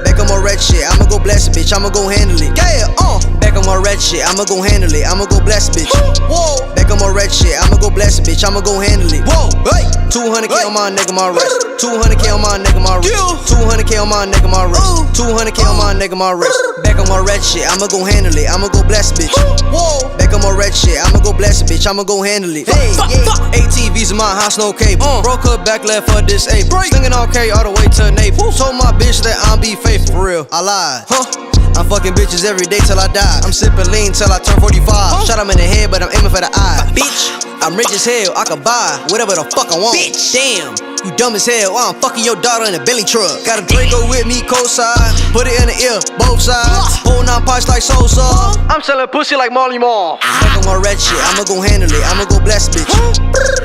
Back 0.04 0.20
on 0.20 0.28
my 0.28 0.36
red 0.36 0.60
shit, 0.60 0.84
I'ma 0.84 1.08
go 1.08 1.16
blast 1.18 1.47
a 1.47 1.52
bitch. 1.56 1.72
I'ma 1.72 1.88
go 1.88 2.12
handle 2.12 2.36
it. 2.36 2.52
Yeah, 2.52 2.91
uh. 3.00 3.24
Back 3.39 3.56
on 3.56 3.64
my 3.66 3.80
red 3.80 4.02
shit, 4.02 4.20
I'ma 4.28 4.43
go 4.43 4.60
handle 4.62 4.91
it. 4.91 5.08
I'ma 5.08 5.24
go 5.32 5.39
blast 5.39 5.72
a 5.72 5.80
bitch. 5.80 5.91
Whoa. 6.28 6.60
Back 6.76 6.91
on 6.91 7.00
my 7.00 7.08
red 7.08 7.32
shit, 7.32 7.56
I'ma 7.56 7.80
go 7.80 7.89
blast 7.89 8.20
a 8.20 8.22
bitch. 8.28 8.43
I'ma 8.43 8.60
go 8.60 8.84
handle 8.84 9.08
it. 9.16 9.24
Whoa. 9.24 9.47
Hey. 9.64 9.88
200k 10.12 10.66
on 10.66 10.74
my 10.74 10.91
nigga, 10.91 11.16
my 11.16 11.30
wrist. 11.32 11.56
200k 11.80 12.36
on 12.36 12.41
my 12.41 12.60
nigga, 12.60 12.84
my 12.84 12.97
wrist. 13.00 13.47
200k 13.47 14.02
on 14.02 14.10
my 14.10 14.26
nigga, 14.28 14.50
my 14.50 14.64
wrist. 14.68 15.16
200k 15.16 15.64
on 15.70 15.78
my 15.78 15.93
nigga, 15.95 16.18
my 16.18 16.32
wrist. 16.32 16.60
Back 16.84 17.00
on 17.00 17.08
my 17.08 17.24
red 17.24 17.39
shit, 17.39 17.64
I'ma 17.64 17.88
go 17.88 18.04
handle 18.04 18.36
it. 18.36 18.50
I'ma 18.50 18.68
go 18.68 18.84
blast 18.84 19.16
a 19.16 19.24
bitch. 19.24 19.32
Whoa. 19.72 20.18
Back 20.18 20.34
on 20.34 20.41
my 20.41 20.52
red 20.52 20.76
shit, 20.76 21.00
I'ma 21.00 21.24
go 21.24 21.32
blast 21.32 21.64
a 21.64 21.66
bitch. 21.66 21.88
I'ma 21.88 22.04
go 22.04 22.24
handle 22.24 22.52
it. 22.52 22.68
Hey, 22.68 22.91
yeah. 22.91 23.62
ATVs 23.64 24.12
in 24.12 24.18
my 24.18 24.36
house, 24.36 24.58
no 24.58 24.74
cable. 24.74 25.22
Broke 25.22 25.45
her 25.45 25.64
back 25.64 25.86
left 25.86 26.10
for 26.12 26.22
disabled. 26.26 26.89
Slinging 26.90 27.14
all 27.14 27.28
K 27.28 27.52
all 27.52 27.64
the 27.64 27.72
way 27.72 27.88
to 27.98 28.12
Naples. 28.12 28.58
Told 28.58 28.76
my 28.76 28.92
bitch 28.98 29.22
that 29.22 29.38
I'm 29.46 29.62
be 29.62 29.76
faithful. 29.76 30.16
For 30.16 30.26
real, 30.26 30.48
I 30.52 30.62
lied. 30.62 31.06
Huh? 31.08 31.39
I'm 31.80 31.88
fucking 31.88 32.11
bitches 32.11 32.43
every 32.43 32.67
day 32.67 32.84
till 32.84 32.99
I 32.99 33.07
die. 33.07 33.39
I'm 33.39 33.55
sipping 33.55 33.88
lean 33.88 34.11
till 34.11 34.27
I 34.27 34.43
turn 34.43 34.59
45. 34.59 35.23
Shot 35.23 35.39
him 35.39 35.47
in 35.47 35.55
the 35.55 35.63
head, 35.63 35.88
but 35.88 36.03
I'm 36.03 36.11
aiming 36.11 36.27
for 36.27 36.43
the 36.43 36.51
eye. 36.51 36.84
Bitch, 36.91 37.32
I'm 37.63 37.71
rich 37.80 37.95
as 37.95 38.03
hell, 38.03 38.36
I 38.36 38.43
can 38.43 38.59
buy 38.59 38.99
whatever 39.07 39.32
the 39.39 39.47
fuck 39.47 39.71
I 39.71 39.80
want. 39.80 39.95
Bitch, 39.95 40.36
damn. 40.36 40.75
You 41.07 41.15
dumb 41.15 41.39
as 41.39 41.47
hell, 41.47 41.80
Why 41.80 41.88
I'm 41.88 41.95
fucking 42.03 42.27
your 42.27 42.36
daughter 42.43 42.67
in 42.67 42.75
a 42.75 42.84
Billy 42.84 43.07
truck. 43.07 43.32
Got 43.47 43.63
a 43.63 43.65
Draco 43.65 44.03
with 44.11 44.27
me, 44.27 44.43
co-side. 44.43 44.99
Put 45.32 45.47
it 45.47 45.55
in 45.55 45.71
the 45.71 45.77
ear, 45.80 46.03
both 46.19 46.43
sides. 46.43 46.99
Hold 47.07 47.32
nine 47.32 47.47
pots 47.47 47.71
like 47.71 47.80
Sosa. 47.80 48.27
I'm 48.67 48.84
selling 48.84 49.07
pussy 49.07 49.39
like 49.39 49.55
Molly 49.55 49.80
Mall. 49.80 50.19
Back 50.19 50.59
on 50.59 50.67
my 50.67 50.75
red 50.75 50.99
shit, 50.99 51.15
I'ma 51.32 51.47
go 51.47 51.63
handle 51.63 51.88
it. 51.88 52.03
I'ma 52.11 52.27
go 52.27 52.43
bless 52.43 52.67
a 52.67 52.75
bitch. 52.75 52.91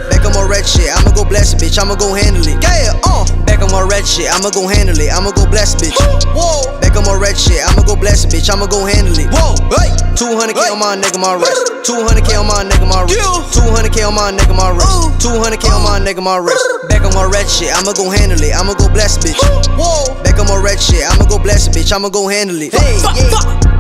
Back 0.06 0.22
on 0.22 0.38
my 0.38 0.46
red 0.46 0.62
shit, 0.62 0.86
I'ma 0.86 1.10
go 1.10 1.26
bless 1.26 1.50
a 1.50 1.58
bitch. 1.58 1.82
I'ma 1.82 1.98
go 1.98 2.14
handle 2.14 2.46
it. 2.46 2.62
Yeah, 2.62 2.94
uh. 3.02 3.43
On 3.64 3.72
my 3.72 3.80
red 3.80 4.04
shit, 4.06 4.28
I'ma 4.28 4.50
go 4.50 4.68
handle 4.68 5.00
it. 5.00 5.08
I'ma 5.08 5.32
go 5.32 5.48
bless 5.48 5.74
bitch. 5.74 5.96
Whoa. 6.36 6.68
Back 6.84 7.00
on 7.00 7.04
my 7.08 7.16
red 7.16 7.32
shit, 7.32 7.64
I'ma 7.64 7.80
go 7.80 7.96
bless 7.96 8.26
bitch. 8.26 8.52
I'ma 8.52 8.66
go 8.66 8.84
handle 8.84 9.16
it. 9.16 9.24
Whoa. 9.32 9.56
Hey. 9.72 9.88
200k 10.20 10.68
on 10.68 10.78
my 10.78 10.92
nigga, 11.00 11.16
my 11.16 11.32
wrist. 11.32 11.72
200k 11.80 12.36
on 12.38 12.46
my 12.46 12.60
nigga, 12.60 12.84
my 12.84 13.00
wrist. 13.00 13.56
200k 13.56 14.06
on 14.06 14.14
my 14.14 14.30
nigga, 14.36 14.54
my 14.54 14.68
wrist. 14.68 15.00
200k 15.24 15.64
on 15.72 15.82
my 15.82 15.98
nigga, 15.98 16.22
my 16.22 16.36
wrist. 16.36 16.62
Back 16.90 17.08
on 17.08 17.14
my 17.14 17.24
red 17.24 17.48
shit, 17.48 17.72
I'ma 17.72 17.94
go 17.94 18.10
handle 18.10 18.42
it. 18.42 18.54
I'ma 18.54 18.74
go 18.74 18.86
bless 18.92 19.16
bitch. 19.16 19.40
Whoa. 19.80 20.12
Back 20.22 20.38
on 20.38 20.46
my 20.46 20.60
red 20.60 20.78
shit, 20.78 21.02
I'ma 21.02 21.24
go 21.24 21.38
bless 21.38 21.66
bitch. 21.66 21.90
I'ma 21.90 22.10
go 22.10 22.28
handle 22.28 22.60
it. 22.60 22.74
Hey, 22.74 23.00
yeah. 23.16 23.73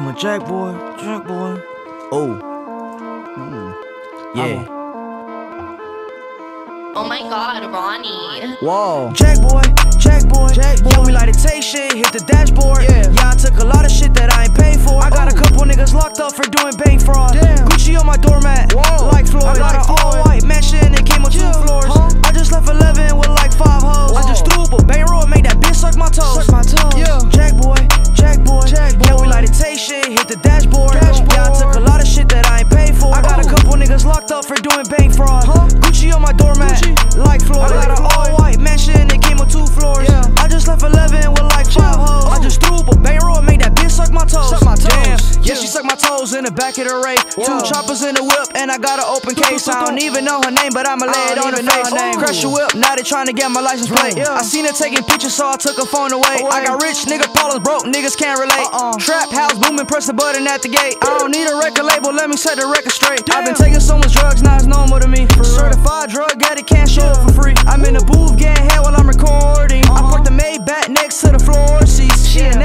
I'm 0.00 0.08
a 0.08 0.18
jack 0.18 0.46
boy, 0.48 0.72
jack 0.96 1.26
boy. 1.26 1.60
Oh. 2.10 2.32
Mm. 3.36 3.74
Yeah. 4.34 4.64
Oh 6.96 7.04
my 7.06 7.20
god, 7.28 7.70
Ronnie. 7.70 8.56
Whoa. 8.62 9.12
Jack 9.12 9.42
boy, 9.42 9.60
Jack 9.98 10.24
boy, 10.26 10.48
Jack 10.54 10.80
boy. 10.80 10.88
Yeah, 10.88 11.04
we 11.04 11.12
like 11.12 11.30
to 11.30 11.36
take 11.36 11.62
shit, 11.62 11.92
hit 11.92 12.10
the 12.14 12.24
dashboard. 12.24 12.84
Yeah. 12.84 13.12
yeah, 13.12 13.28
I 13.28 13.36
took 13.36 13.60
a 13.60 13.64
lot 13.66 13.84
of 13.84 13.90
shit 13.90 14.14
that 14.14 14.32
I 14.32 14.44
ain't 14.44 14.56
paid 14.56 14.80
for. 14.80 15.04
I 15.04 15.10
got 15.10 15.30
a 15.30 15.36
couple 15.36 15.68
niggas 15.68 15.92
locked 15.92 16.18
up 16.18 16.32
for 16.32 16.48
doing 16.48 16.72
bank 16.80 17.04
fraud. 17.04 17.34
Damn. 17.34 17.68
Gucci 17.68 18.00
on 18.00 18.06
my 18.06 18.16
doormat, 18.16 18.72
Whoa. 18.72 19.04
like 19.12 19.26
Floyd. 19.28 19.44
I 19.44 19.58
got 19.58 19.74
an 19.76 19.84
all 19.84 20.16
white 20.24 20.44
mansion, 20.44 20.94
it 20.94 21.04
came 21.04 21.22
with 21.22 21.34
two 21.34 21.52
floors. 21.60 21.92
I 22.24 22.32
just 22.32 22.52
left 22.52 22.70
11 22.70 23.18
with 23.18 23.28
like 23.28 23.52
five 23.52 23.82
hoes. 23.84 24.16
I 24.16 24.24
just 24.24 24.48
threw 24.48 24.64
up 24.64 24.72
a 24.72 24.80
bankroll, 24.82 25.26
made 25.26 25.44
that 25.44 25.49
bitch 25.49 25.49
suck 25.80 25.96
my 25.96 26.08
toes. 26.12 26.44
Suck 26.44 26.52
my 26.52 26.62
toes. 26.62 26.92
Yeah. 26.92 27.18
Jack 27.32 27.56
boy, 27.56 27.80
Jack 28.12 28.44
boy, 28.44 28.60
Jack 28.68 29.00
boy. 29.00 29.08
Yeah, 29.08 29.16
we 29.16 29.26
like 29.26 29.46
to 29.48 29.52
take 29.52 29.78
shit, 29.78 30.06
hit 30.06 30.28
the 30.28 30.36
dashboard. 30.36 30.92
dashboard. 30.92 31.32
Yeah, 31.32 31.48
I 31.48 31.56
took 31.56 31.74
a 31.80 31.80
lot 31.80 32.00
of 32.00 32.06
shit 32.06 32.28
that 32.28 32.46
I 32.46 32.60
ain't 32.60 32.70
paid 32.70 32.94
for. 32.94 33.08
I 33.16 33.22
got 33.22 33.40
a 33.40 33.48
couple 33.48 33.72
niggas 33.80 34.04
locked 34.04 34.30
up 34.30 34.44
for 34.44 34.56
doing 34.60 34.84
bank 34.92 35.16
fraud. 35.16 35.44
Huh? 35.48 35.68
Gucci 35.80 36.12
on 36.12 36.20
my 36.20 36.32
doormat, 36.32 36.84
like 37.16 37.40
Floyd. 37.40 37.72
I 37.72 37.88
got 37.88 37.90
an 37.96 38.04
all 38.12 38.36
white 38.36 38.60
mansion, 38.60 39.08
it 39.08 39.22
came 39.22 39.38
with 39.38 39.50
two 39.50 39.66
floors. 39.66 40.06
Yeah. 40.08 40.22
I 40.36 40.48
just 40.48 40.68
left 40.68 40.82
11 40.82 41.32
with 41.32 41.48
like 41.48 41.66
five 41.72 41.96
hoes. 41.96 42.28
I 42.28 42.38
just 42.42 42.60
threw 42.60 42.76
up 42.76 42.88
a 42.92 42.96
bankroll, 43.00 43.40
made 43.40 43.62
that 43.62 43.74
bitch 43.74 43.90
suck 43.90 44.12
my 44.12 44.26
toes. 44.28 44.50
Suck 44.50 44.64
my 44.64 44.76
toes. 44.76 44.92
Damn. 44.92 45.18
Yeah, 45.40 45.56
she 45.56 45.66
sucked 45.66 45.88
my 45.88 45.96
toes 45.96 46.34
in 46.34 46.44
the 46.44 46.52
back 46.52 46.76
of 46.78 46.86
the 46.86 46.94
Ray. 47.00 47.16
Two 47.34 47.58
choppers 47.66 48.04
in 48.04 48.14
the 48.14 48.22
whip, 48.22 48.48
and 48.54 48.70
I 48.70 48.78
got 48.78 49.00
an 49.00 49.08
open 49.08 49.34
case. 49.34 49.66
I 49.66 49.82
don't 49.84 49.98
even 49.98 50.24
know 50.24 50.38
her 50.44 50.50
name, 50.52 50.70
but 50.70 50.86
I'ma 50.86 51.06
lay 51.06 51.26
it 51.32 51.38
on 51.40 51.56
her 51.56 51.64
face. 51.64 52.16
Crush 52.16 52.42
your 52.42 52.52
whip, 52.52 52.76
now 52.76 52.94
they 52.94 53.02
tryna 53.02 53.34
get 53.34 53.50
my 53.50 53.60
license 53.60 53.88
plate. 53.88 54.20
I 54.20 54.42
seen 54.42 54.64
her 54.66 54.72
taking 54.72 55.02
pictures, 55.02 55.34
so 55.34 55.48
I 55.48 55.56
took 55.56 55.69
her 55.76 55.86
phone 55.86 56.12
away. 56.12 56.42
I 56.50 56.64
got 56.64 56.82
rich, 56.82 57.06
nigga, 57.06 57.32
Paula's 57.34 57.60
broke, 57.60 57.84
niggas 57.84 58.16
can't 58.16 58.38
relate. 58.38 58.66
Uh-uh. 58.70 58.98
Trap 58.98 59.30
house 59.30 59.58
booming, 59.58 59.86
press 59.86 60.06
the 60.06 60.14
button 60.14 60.46
at 60.46 60.62
the 60.62 60.68
gate. 60.68 60.96
I 61.02 61.18
don't 61.18 61.30
need 61.30 61.46
a 61.46 61.56
record 61.56 61.84
label, 61.84 62.12
let 62.12 62.28
me 62.30 62.36
set 62.36 62.56
the 62.56 62.66
record 62.66 62.92
straight. 62.92 63.22
I've 63.30 63.44
been 63.44 63.54
taking 63.54 63.80
so 63.80 63.98
much 63.98 64.12
drugs, 64.12 64.42
now 64.42 64.56
it's 64.56 64.66
normal 64.66 65.00
to 65.00 65.08
me. 65.08 65.26
Certified 65.42 66.10
drug 66.10 66.42
addict, 66.42 66.68
can't 66.68 66.88
show 66.88 67.06
up 67.06 67.22
for 67.26 67.42
free. 67.42 67.54
I'm 67.66 67.84
in 67.84 67.94
the 67.94 68.04
booth 68.04 68.36
getting 68.36 68.68
head 68.70 68.80
while 68.80 68.94
I'm 68.94 69.08
recording. 69.08 69.84
I 69.84 69.98
uh-huh. 69.98 70.10
parked 70.10 70.24
the 70.24 70.34
Maybach 70.34 70.88
next 70.88 71.20
to 71.22 71.32
the 71.32 71.38
floor 71.38 71.86
seats. 71.86 72.26
She 72.26 72.40
a 72.40 72.59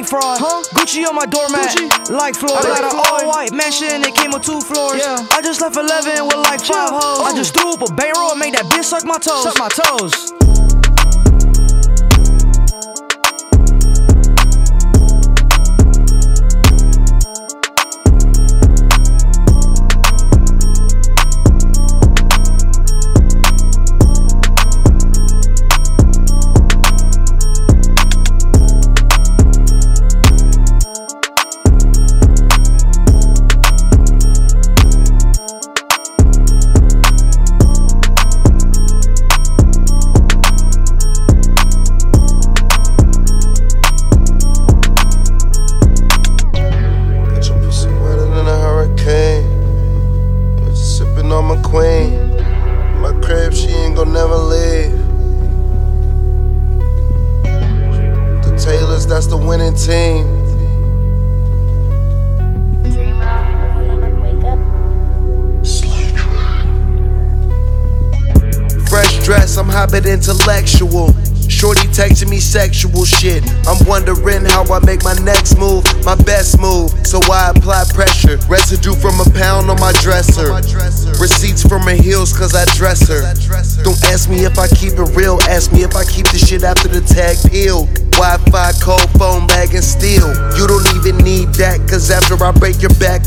up 0.00 0.06
for 0.06 0.20
doing 0.20 0.40
bank 0.40 0.40
fraud. 0.40 0.40
Gucci 0.74 1.06
on 1.06 1.14
my 1.14 1.26
doormat, 1.26 2.10
like 2.10 2.34
Floyd. 2.34 2.58
I 2.58 2.80
got 2.80 2.84
an 2.84 2.98
all 2.98 3.28
white 3.28 3.52
mansion, 3.52 4.02
it 4.02 4.14
came 4.14 4.30
with 4.30 4.42
two 4.42 4.60
floors. 4.60 4.98
Yeah. 4.98 5.26
I 5.30 5.42
just 5.42 5.60
left 5.60 5.76
11 5.76 6.24
with 6.26 6.36
like 6.36 6.60
five 6.60 6.90
hoes. 6.90 7.20
I 7.20 7.34
just 7.36 7.54
threw 7.54 7.72
up 7.72 7.82
a 7.82 7.92
bankroll, 7.94 8.30
and 8.30 8.40
made 8.40 8.54
that 8.54 8.66
bitch 8.66 8.84
suck 8.84 9.04
my 9.04 9.18
toes. 9.18 9.44
Suck 9.44 9.58
my 9.58 9.68
toes. 9.68 10.41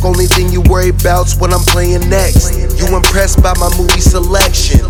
Only 0.05 0.27
thing 0.27 0.53
you 0.53 0.61
worry 0.69 0.89
about's 0.89 1.35
what 1.35 1.51
I'm 1.51 1.65
playing 1.73 2.07
next. 2.09 2.53
You 2.77 2.95
impressed 2.95 3.41
by 3.41 3.53
my 3.57 3.69
movie 3.75 3.99
selection. 3.99 4.85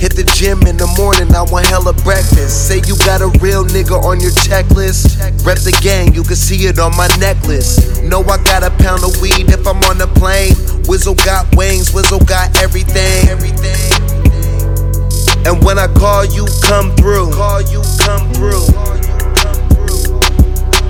Hit 0.00 0.16
the 0.16 0.24
gym 0.36 0.66
in 0.66 0.76
the 0.76 0.88
morning, 0.96 1.34
I 1.36 1.44
want 1.52 1.66
hella 1.66 1.92
breakfast. 1.92 2.68
Say 2.68 2.80
you 2.88 2.96
got 3.04 3.20
a 3.20 3.28
real 3.40 3.64
nigga 3.64 3.96
on 4.00 4.20
your 4.20 4.32
checklist. 4.44 5.20
Rep 5.44 5.58
the 5.60 5.76
gang, 5.84 6.14
you 6.14 6.22
can 6.22 6.36
see 6.36 6.66
it 6.66 6.78
on 6.78 6.96
my 6.96 7.08
necklace. 7.20 8.00
Know 8.00 8.20
I 8.24 8.40
got 8.44 8.64
a 8.64 8.70
pound 8.82 9.04
of 9.04 9.20
weed 9.20 9.48
if 9.52 9.66
I'm 9.66 9.80
on 9.84 9.98
the 9.98 10.08
plane. 10.08 10.56
Wizzle 10.88 11.16
got 11.24 11.44
wings, 11.54 11.92
Wizzle 11.92 12.26
got 12.26 12.56
everything. 12.62 13.28
Everything. 13.28 13.92
And 15.44 15.62
when 15.64 15.78
I 15.78 15.86
call 15.86 16.24
you, 16.24 16.46
come 16.64 16.96
through. 16.96 17.30
Call 17.32 17.62
you, 17.62 17.82
come 18.00 18.32
through. 18.32 19.05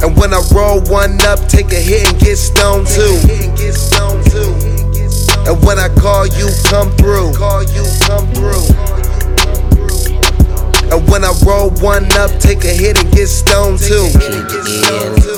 And 0.07 0.17
when 0.17 0.33
I 0.33 0.41
roll 0.55 0.81
one 0.83 1.21
up, 1.23 1.49
take 1.49 1.73
a 1.73 1.83
hit 1.83 2.09
and 2.09 2.21
get 2.21 2.37
stoned 2.37 2.87
too. 2.87 3.19
And 5.51 5.61
when 5.67 5.81
I 5.81 5.89
call 5.99 6.29
you, 6.29 6.49
come 6.67 6.93
through. 6.93 7.35
Call 7.35 7.65
you, 7.65 7.83
come 8.03 8.25
through. 8.33 8.63
And 10.95 11.11
when 11.11 11.25
I 11.25 11.35
roll 11.45 11.71
one 11.83 12.07
up, 12.13 12.31
take 12.39 12.63
a 12.63 12.69
hit 12.69 13.03
and 13.03 13.13
get 13.13 13.27
stoned 13.27 13.81
too. 13.81 14.07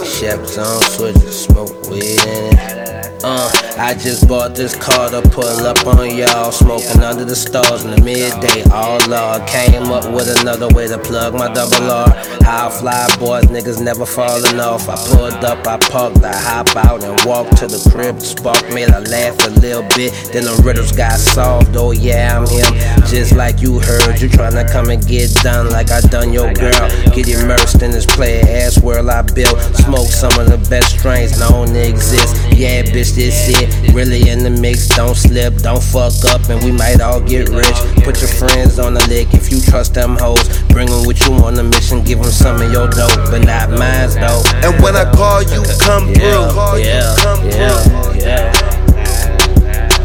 Chef's 0.05 0.59
on 0.59 0.83
switch, 0.83 1.17
smoke 1.17 1.89
weed 1.89 2.21
in 2.21 2.59
it. 2.59 2.78
Uh, 3.25 3.51
I 3.77 3.95
just 3.95 4.29
bought 4.29 4.55
this 4.55 4.77
car 4.77 5.11
to 5.11 5.23
pull 5.31 5.67
up 5.67 5.85
on 5.87 6.15
y'all. 6.15 6.53
Smoking 6.53 7.03
under 7.03 7.25
the 7.25 7.35
stars 7.35 7.85
in 7.85 7.91
the 7.91 8.01
midday. 8.01 8.63
All 8.71 8.99
law 9.09 9.45
came 9.47 9.91
up 9.91 10.13
with 10.13 10.41
another 10.41 10.69
way 10.69 10.87
to 10.87 10.99
plug 10.99 11.35
my 11.35 11.53
double 11.53 11.91
R. 11.91 12.09
High 12.43 12.71
fly 12.71 13.09
boys, 13.19 13.45
niggas 13.47 13.83
never 13.83 14.07
falling 14.07 14.61
off. 14.61 14.89
I 14.89 14.97
pulled 15.09 15.45
up, 15.45 15.67
I 15.67 15.79
parked, 15.79 16.23
I 16.25 16.37
hop 16.37 16.77
out 16.77 17.03
and 17.03 17.19
walk 17.27 17.49
to 17.59 17.67
the 17.67 17.79
crib. 17.91 18.21
Spark 18.21 18.63
made 18.73 18.91
I 18.91 19.01
laugh 19.01 19.37
a 19.47 19.51
little 19.51 19.83
bit. 19.97 20.13
Then 20.33 20.45
the 20.45 20.63
riddles 20.65 20.93
got 20.93 21.19
solved. 21.19 21.77
Oh 21.77 21.91
yeah, 21.91 22.39
I'm 22.39 22.47
him. 22.47 22.71
Just 23.07 23.35
like 23.35 23.61
you 23.61 23.81
heard, 23.81 24.21
you 24.21 24.29
tryna 24.29 24.71
come 24.71 24.91
and 24.91 25.05
get 25.07 25.35
done 25.43 25.71
like 25.71 25.91
I 25.91 26.01
done 26.03 26.33
your 26.33 26.53
girl. 26.55 26.89
Get 27.15 27.29
immersed 27.29 27.83
in 27.83 27.91
this 27.91 28.07
player 28.07 28.45
ass 28.47 28.81
world 28.81 29.09
I 29.09 29.23
built. 29.23 29.59
Smoke 29.83 30.09
some 30.09 30.39
of 30.39 30.49
the 30.49 30.59
best 30.71 30.99
strains 30.99 31.39
known 31.39 31.69
to 31.69 31.89
exist. 31.89 32.37
Yeah, 32.55 32.83
bitch, 32.83 33.08
this 33.15 33.49
it. 33.49 33.69
Really 33.95 34.29
in 34.31 34.43
the 34.43 34.51
mix, 34.51 34.89
don't 34.89 35.15
slip, 35.15 35.55
don't 35.57 35.83
fuck 35.83 36.13
up, 36.27 36.49
and 36.49 36.63
we 36.65 36.73
might 36.73 37.01
all 37.01 37.21
get 37.21 37.49
rich. 37.49 37.77
Put 38.05 38.21
your 38.21 38.29
friends 38.29 38.79
on 38.79 38.95
the 38.95 39.05
lick 39.09 39.33
if 39.35 39.51
you 39.51 39.61
trust 39.61 39.95
them 39.95 40.17
hoes. 40.19 40.47
Bring 40.69 40.89
them 40.89 41.05
with 41.07 41.21
you 41.27 41.35
on 41.35 41.55
the 41.55 41.65
mission, 41.65 42.03
give 42.05 42.21
them 42.21 42.31
some 42.31 42.61
of 42.61 42.71
your 42.73 42.89
dope, 42.89 43.31
but 43.31 43.45
not 43.45 43.71
mine 43.71 44.11
though. 44.21 44.43
And 44.63 44.81
when 44.83 44.97
I 44.97 45.05
call 45.13 45.43
you, 45.43 45.63
come 45.81 46.13
through. 46.15 46.53
Yeah, 46.81 47.15
yeah, 47.45 48.15
yeah. 48.15 48.53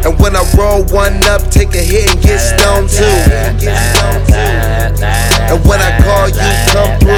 And 0.06 0.20
when 0.20 0.36
I 0.36 0.44
roll 0.58 0.84
one 0.92 1.24
up, 1.28 1.50
take 1.50 1.74
a 1.76 1.78
hit 1.78 2.10
and 2.12 2.22
get 2.22 2.38
stoned 2.40 2.90
too. 2.90 3.06
And 5.48 5.64
when 5.66 5.80
I 5.80 5.98
call 6.04 6.28
you, 6.28 6.52
come 6.74 7.00
through. 7.00 7.14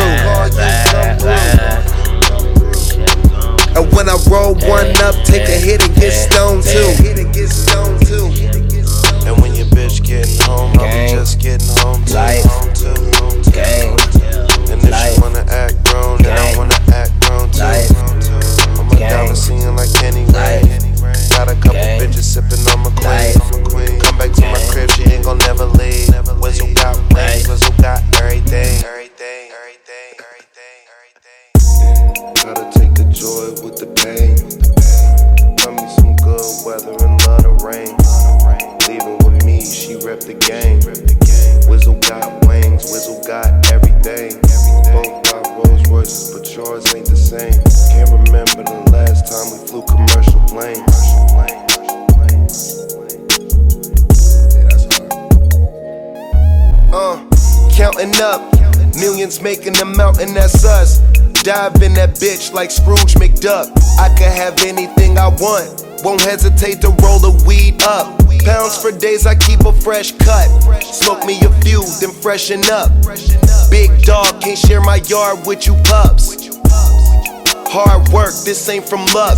And 3.75 3.91
when 3.91 4.07
I 4.07 4.15
roll 4.31 4.55
one 4.71 4.87
up, 5.03 5.15
take 5.25 5.43
a 5.43 5.57
hit 5.59 5.83
and 5.83 5.93
get 5.95 6.11
stoned 6.11 6.63
too. 6.63 6.95
And 9.27 9.41
when 9.41 9.53
your 9.53 9.65
bitch 9.67 10.05
getting 10.05 10.39
home, 10.47 10.71
I'll 10.79 10.87
be 10.87 11.11
just 11.11 11.41
getting 11.41 11.67
home 11.83 12.05
too. 12.05 12.15
Home 12.15 12.71
too. 12.71 13.51
Gang. 13.51 13.99
And 14.71 14.79
if 14.79 14.95
she 14.95 15.19
wanna 15.19 15.43
act 15.51 15.83
grown, 15.91 16.21
then 16.23 16.37
I 16.37 16.57
wanna 16.57 16.79
act 16.93 17.11
grown 17.27 17.51
too. 17.51 17.65
I'm 18.79 18.89
a 18.91 18.95
diamond 18.95 19.37
singing 19.37 19.75
like 19.75 19.91
Kenny 19.95 20.23
Ray. 20.31 20.63
Got 21.35 21.51
a 21.51 21.55
couple 21.55 21.83
bitches 21.99 22.23
sipping 22.23 22.63
on 22.71 22.79
my 22.79 22.91
queen. 22.95 23.99
Come 23.99 24.17
back 24.17 24.31
to 24.31 24.41
my 24.41 24.59
crib, 24.71 24.89
she 24.91 25.03
ain't 25.03 25.25
gon' 25.25 25.37
never 25.39 25.65
leave. 25.65 26.07
Whistle 26.39 26.73
got 26.75 26.95
rings, 27.13 27.47
whistle 27.49 27.73
got 27.81 28.01
everything. 28.21 28.94
Joy 33.15 33.55
with 33.63 33.79
the 33.79 33.87
pain. 33.95 34.35
Love 35.63 35.75
me 35.79 35.87
some 35.95 36.19
good 36.19 36.43
weather 36.67 36.91
and 36.99 37.15
love 37.23 37.47
the 37.47 37.55
rain. 37.63 37.95
Leaving 38.91 39.15
with 39.23 39.45
me, 39.45 39.63
she 39.63 39.95
rep 40.03 40.19
the 40.19 40.35
game. 40.35 40.83
Wizzle 41.71 41.95
got 42.09 42.27
wings, 42.45 42.91
Wizzle 42.91 43.25
got 43.25 43.71
everything. 43.71 44.35
Both 44.91 45.31
got 45.31 45.47
Rolls 45.55 45.87
Royces, 45.87 46.35
but 46.35 46.43
yours 46.53 46.93
ain't 46.93 47.07
the 47.07 47.15
same. 47.15 47.55
Can't 47.95 48.11
remember 48.11 48.67
the 48.67 48.83
last 48.91 49.31
time 49.31 49.47
we 49.47 49.63
flew 49.63 49.87
commercial 49.87 50.43
planes. 50.51 50.83
Uh, 56.91 57.23
counting 57.71 58.11
up, 58.19 58.43
millions 58.99 59.41
making 59.41 59.77
a 59.77 59.85
mountain, 59.85 60.33
that's 60.33 60.65
us. 60.65 60.99
Dive 61.45 61.83
in 61.83 61.93
that 61.93 62.15
bitch 62.15 62.53
like 62.53 62.71
Scrooge 62.71 63.13
McDuck. 63.21 63.69
I 63.99 64.09
could 64.09 64.33
have 64.33 64.57
anything 64.65 65.19
I 65.19 65.27
want, 65.27 65.85
won't 66.03 66.21
hesitate 66.21 66.81
to 66.81 66.87
roll 67.05 67.19
the 67.19 67.43
weed 67.45 67.83
up. 67.83 68.17
Pounds 68.43 68.81
for 68.81 68.91
days, 68.91 69.27
I 69.27 69.35
keep 69.35 69.59
a 69.59 69.71
fresh 69.71 70.11
cut. 70.13 70.49
Smoke 70.81 71.23
me 71.23 71.37
a 71.45 71.51
few, 71.61 71.85
then 72.01 72.09
freshen 72.09 72.65
up. 72.73 72.89
Big 73.69 73.93
dog, 74.01 74.41
can't 74.41 74.57
share 74.57 74.81
my 74.81 74.95
yard 75.05 75.45
with 75.45 75.67
you 75.67 75.75
pups. 75.83 76.49
Hard 77.69 78.09
work, 78.09 78.33
this 78.43 78.67
ain't 78.67 78.89
from 78.89 79.05
luck. 79.13 79.37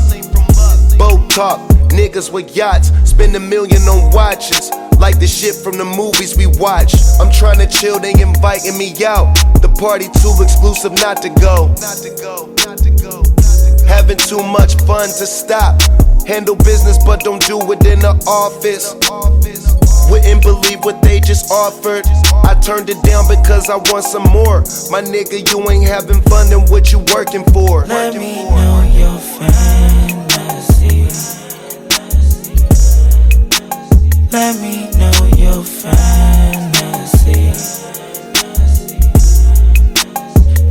Boat 0.97 1.29
talk, 1.29 1.59
niggas 1.91 2.31
with 2.31 2.55
yachts, 2.55 2.88
spend 3.03 3.35
a 3.35 3.39
million 3.41 3.81
on 3.81 4.11
watches. 4.11 4.71
Like 4.97 5.19
the 5.19 5.27
shit 5.27 5.55
from 5.55 5.77
the 5.77 5.85
movies 5.85 6.38
we 6.38 6.47
watch. 6.47 6.95
I'm 7.19 7.31
trying 7.31 7.59
to 7.59 7.67
chill, 7.67 7.99
they 7.99 8.13
inviting 8.13 8.77
me 8.77 8.95
out. 9.05 9.35
The 9.61 9.66
party 9.77 10.05
too 10.21 10.33
exclusive 10.41 10.93
not 10.93 11.21
to 11.21 11.29
go. 11.29 11.67
Having 13.87 14.17
too 14.17 14.43
much 14.43 14.75
fun 14.85 15.07
to 15.07 15.25
stop. 15.25 15.81
Handle 16.27 16.55
business, 16.55 16.97
but 17.05 17.21
don't 17.21 17.41
do 17.45 17.59
it 17.71 17.85
in 17.85 17.99
the 17.99 18.13
office. 18.27 18.95
Wouldn't 20.09 20.41
believe 20.41 20.83
what 20.83 21.01
they 21.01 21.19
just 21.19 21.51
offered. 21.51 22.05
I 22.43 22.59
turned 22.61 22.89
it 22.89 23.01
down 23.03 23.27
because 23.27 23.69
I 23.69 23.77
want 23.77 24.03
some 24.03 24.23
more. 24.23 24.61
My 24.91 25.01
nigga, 25.01 25.47
you 25.49 25.69
ain't 25.69 25.87
having 25.87 26.21
fun, 26.23 26.49
then 26.49 26.65
what 26.71 26.91
you 26.91 26.99
working 27.13 27.43
for? 27.45 27.85
Let 27.85 28.15
me 28.15 28.43
know 28.49 28.83
your 28.93 29.19
fantasy. 29.19 31.07
Let 34.31 34.55
me 34.59 34.89
know 34.97 35.29
your 35.37 35.63
fantasy. 35.63 36.26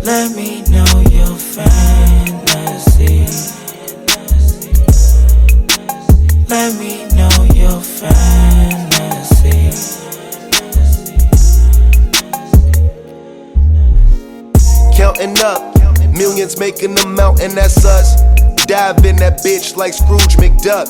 Let 0.06 0.36
me 0.36 0.62
know 0.70 0.86
your 1.10 1.34
fantasy. 1.34 1.66
Let 6.48 6.78
me 6.78 7.08
know 7.16 7.44
your 7.52 7.80
fantasy. 7.80 8.12
Counting 14.96 15.36
up, 15.40 15.74
millions 16.12 16.56
making 16.56 16.96
out, 17.18 17.40
and 17.40 17.52
that's 17.54 17.84
us. 17.84 18.14
Dive 18.66 19.04
in 19.04 19.16
that 19.16 19.40
bitch 19.44 19.74
like 19.76 19.92
Scrooge 19.92 20.36
McDuck. 20.36 20.86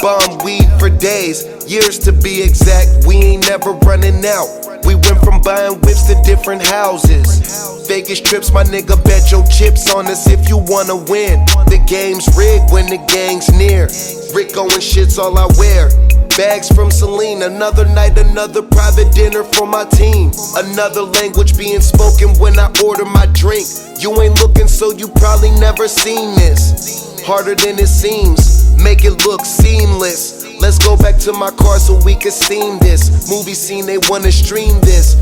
Bomb 0.00 0.38
weed 0.44 0.68
for 0.78 0.88
days, 0.88 1.44
years 1.66 1.98
to 1.98 2.12
be 2.12 2.42
exact. 2.42 3.06
We 3.08 3.16
ain't 3.16 3.48
never 3.48 3.72
running 3.72 4.24
out. 4.24 4.65
We 4.86 4.94
went 4.94 5.18
from 5.24 5.42
buying 5.42 5.80
whips 5.80 6.04
to 6.04 6.14
different 6.22 6.62
houses. 6.62 7.86
Vegas 7.88 8.20
trips, 8.20 8.52
my 8.52 8.64
nigga, 8.64 9.02
bet 9.04 9.30
your 9.30 9.44
chips 9.46 9.92
on 9.92 10.06
us 10.06 10.26
if 10.30 10.48
you 10.48 10.58
wanna 10.58 10.96
win. 10.96 11.44
The 11.66 11.82
game's 11.86 12.26
rigged 12.36 12.72
when 12.72 12.86
the 12.86 12.98
gang's 13.10 13.50
near. 13.50 13.88
Rick 14.34 14.56
Owen 14.56 14.80
shit's 14.80 15.18
all 15.18 15.36
I 15.36 15.46
wear. 15.58 15.90
Bags 16.36 16.68
from 16.68 16.90
Celine, 16.90 17.42
another 17.42 17.86
night, 17.86 18.18
another 18.18 18.62
private 18.62 19.12
dinner 19.12 19.42
for 19.42 19.66
my 19.66 19.84
team. 19.86 20.30
Another 20.56 21.02
language 21.02 21.56
being 21.56 21.80
spoken 21.80 22.36
when 22.38 22.58
I 22.58 22.70
order 22.84 23.06
my 23.06 23.26
drink. 23.32 23.66
You 23.98 24.12
ain't 24.20 24.38
looking, 24.42 24.68
so 24.68 24.92
you 24.92 25.08
probably 25.08 25.50
never 25.58 25.88
seen 25.88 26.34
this. 26.34 27.22
Harder 27.24 27.54
than 27.54 27.78
it 27.78 27.88
seems, 27.88 28.65
make 28.82 29.04
it 29.04 29.24
look 29.26 29.44
seamless. 29.44 30.44
Let's 30.60 30.78
go 30.78 30.96
back 30.96 31.18
to 31.20 31.32
my 31.32 31.50
car 31.50 31.78
so 31.78 31.98
we 32.04 32.14
can 32.14 32.30
steam 32.30 32.78
this. 32.78 33.30
Movie 33.30 33.54
scene, 33.54 33.86
they 33.86 33.98
wanna 34.08 34.32
stream 34.32 34.80
this. 34.80 35.16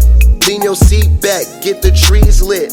Lean 0.47 0.63
your 0.63 0.77
seat 0.77 1.09
back, 1.23 1.47
get 1.63 1.81
the 1.81 1.91
trees 1.91 2.43
lit. 2.43 2.73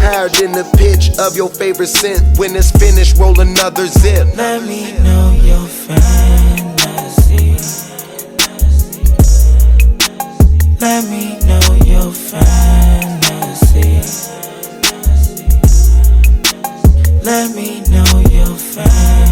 Higher 0.00 0.28
than 0.28 0.52
the 0.52 0.64
pitch 0.76 1.16
of 1.18 1.36
your 1.36 1.48
favorite 1.48 1.86
scent. 1.86 2.38
When 2.38 2.56
it's 2.56 2.72
finished, 2.72 3.18
roll 3.18 3.38
another 3.40 3.86
zip. 3.86 4.36
Let 4.36 4.64
me 4.64 4.92
know 4.98 5.32
your 5.42 5.66
fantasy. 5.68 7.54
Let 10.80 11.04
me 11.08 11.38
know 11.46 11.78
your 11.86 12.12
fantasy. 12.12 12.44
Let 17.22 17.54
me 17.54 17.80
know 17.88 18.20
your 18.30 18.56
fantasy. 18.56 19.23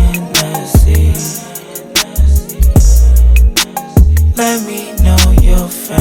Let 4.35 4.67
me 4.67 4.93
know 5.03 5.19
your 5.43 5.69
fantasy. 5.69 5.99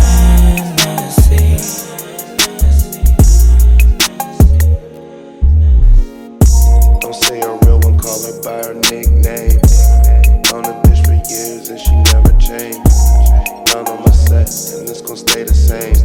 Don't 7.02 7.14
say 7.14 7.42
her 7.42 7.58
real 7.66 7.80
one, 7.82 8.00
call 8.00 8.22
her 8.24 8.42
by 8.42 8.64
her 8.68 8.74
nickname. 8.74 9.60
On 10.54 10.64
the 10.64 10.74
bitch 10.84 11.06
for 11.06 11.14
years 11.30 11.70
and 11.70 11.80
she 11.80 11.94
never 12.14 12.32
changed. 12.40 12.80
None 13.74 13.88
on 13.88 14.00
my 14.00 14.12
set, 14.12 14.50
and 14.80 14.90
it's 14.90 15.02
gon' 15.02 15.18
stay 15.18 15.44
the 15.44 15.54
same. 15.54 16.01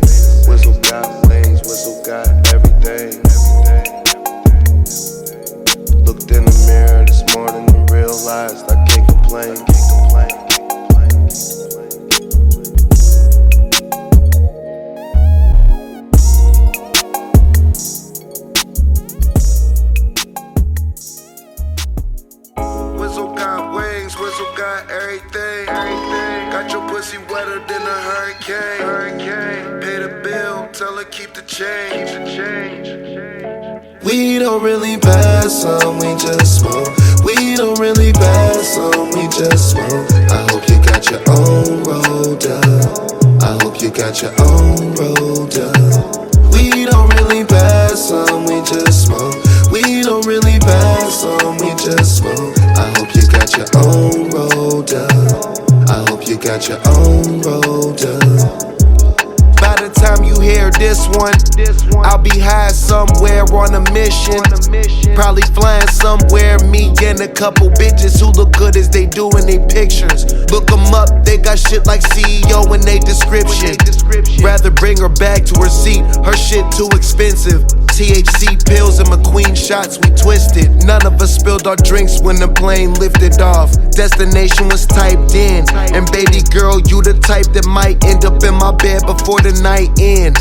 Got 24.57 24.91
everything. 24.91 25.67
Got 25.67 26.71
your 26.71 26.87
pussy 26.89 27.19
wetter 27.31 27.59
than 27.61 27.83
a 27.83 28.01
hurricane. 28.09 29.81
Pay 29.81 29.99
the 29.99 30.21
bill, 30.23 30.69
tell 30.73 30.97
her 30.97 31.05
keep 31.05 31.33
the 31.33 31.43
change. 31.43 32.11
We 34.05 34.39
don't 34.39 34.63
really 34.63 34.99
pass 34.99 35.65
on, 35.65 35.99
we 35.99 36.15
just 36.21 36.61
smoke. 36.61 36.89
We 37.25 37.57
don't 37.57 37.79
really 37.79 38.13
pass 38.13 38.77
on, 38.79 39.11
we 39.11 39.29
just 39.29 39.71
smoke. 39.71 40.11
I 40.31 40.47
hope 40.51 40.69
you 40.69 40.79
got 40.85 41.11
your 41.11 41.23
own 41.31 41.83
rolled 41.85 42.47
up. 42.47 43.43
I 43.43 43.59
hope 43.63 43.81
you 43.81 43.91
got 43.91 44.21
your 44.23 44.35
own 44.41 44.95
rolled 44.95 45.57
up. 45.59 46.53
We 46.53 46.85
don't 46.85 47.09
really 47.21 47.45
pass 47.45 48.11
on, 48.11 48.45
we 48.45 48.61
just 48.63 49.07
smoke. 49.07 49.37
We 49.73 50.03
don't 50.03 50.27
really 50.27 50.59
pass 50.59 51.25
on, 51.25 51.57
we 51.59 51.71
just 51.77 52.19
smoke. 52.19 52.56
I 52.79 52.93
hope 52.99 53.15
you 53.15 53.27
got 53.29 53.57
your 53.57 53.67
own 53.77 54.29
rolled 54.31 54.93
up. 54.93 55.11
I 55.89 56.05
hope 56.11 56.29
you 56.29 56.37
got 56.37 56.69
your 56.69 56.79
own 56.87 57.41
rolled 57.41 58.05
up. 58.05 58.77
By 59.57 59.75
the 59.81 59.89
time 59.97 60.23
you 60.23 60.39
hear 60.39 60.71
this 60.73 61.09
one, 61.17 61.33
I'll 62.05 62.21
be 62.21 62.39
high 62.39 62.69
somewhere 62.69 63.45
on 63.49 63.75
a 63.75 63.81
mission. 63.93 64.45
Probably 65.15 65.43
flying 65.57 65.89
somewhere, 65.89 66.59
me 66.69 66.93
and 67.03 67.19
a 67.21 67.29
couple 67.29 67.71
bitches 67.71 68.21
who 68.21 68.31
look 68.33 68.53
good 68.53 68.77
as 68.77 68.91
they 68.91 69.07
do 69.07 69.31
in 69.39 69.47
their 69.47 69.67
pictures. 69.67 70.29
Look 70.53 70.67
them 70.67 70.93
up, 70.93 71.25
they 71.25 71.39
got 71.39 71.59
shit 71.59 71.87
like 71.87 72.03
CEO 72.03 72.61
in 72.75 72.83
their 72.83 73.01
description. 73.01 73.73
Rather 74.45 74.71
bring 74.71 74.99
her 75.01 75.09
back 75.09 75.47
to 75.47 75.61
her 75.61 75.71
seat, 75.71 76.05
her 76.25 76.37
shit 76.37 76.71
too 76.73 76.89
expensive. 76.93 77.65
THC 77.97 78.63
pills 78.67 78.99
and 78.99 79.09
McQueen 79.09 79.57
shots, 79.57 79.97
we 79.97 80.11
twisted. 80.15 80.85
None 80.85 81.07
of 81.07 81.15
us 81.23 81.35
spilled 81.35 81.67
our 81.67 81.77
drinks 81.77 82.21
when 82.21 82.37
the 82.37 82.47
plane 82.47 82.93
lifted 82.93 83.41
off. 83.41 83.73
Destination 83.93 84.69
was 84.69 84.85
typed 84.85 85.35
in. 85.35 85.65
And 85.97 86.05
baby 86.13 86.43
girl, 86.53 86.79
you 86.79 87.01
the 87.01 87.19
type 87.25 87.47
that 87.55 87.65
might 87.65 88.05
end 88.05 88.27
up 88.27 88.45
in 88.45 88.53
my 88.53 88.73
bed 88.73 89.07
before 89.07 89.41
the 89.41 89.59
night 89.63 89.89
end. 89.99 90.37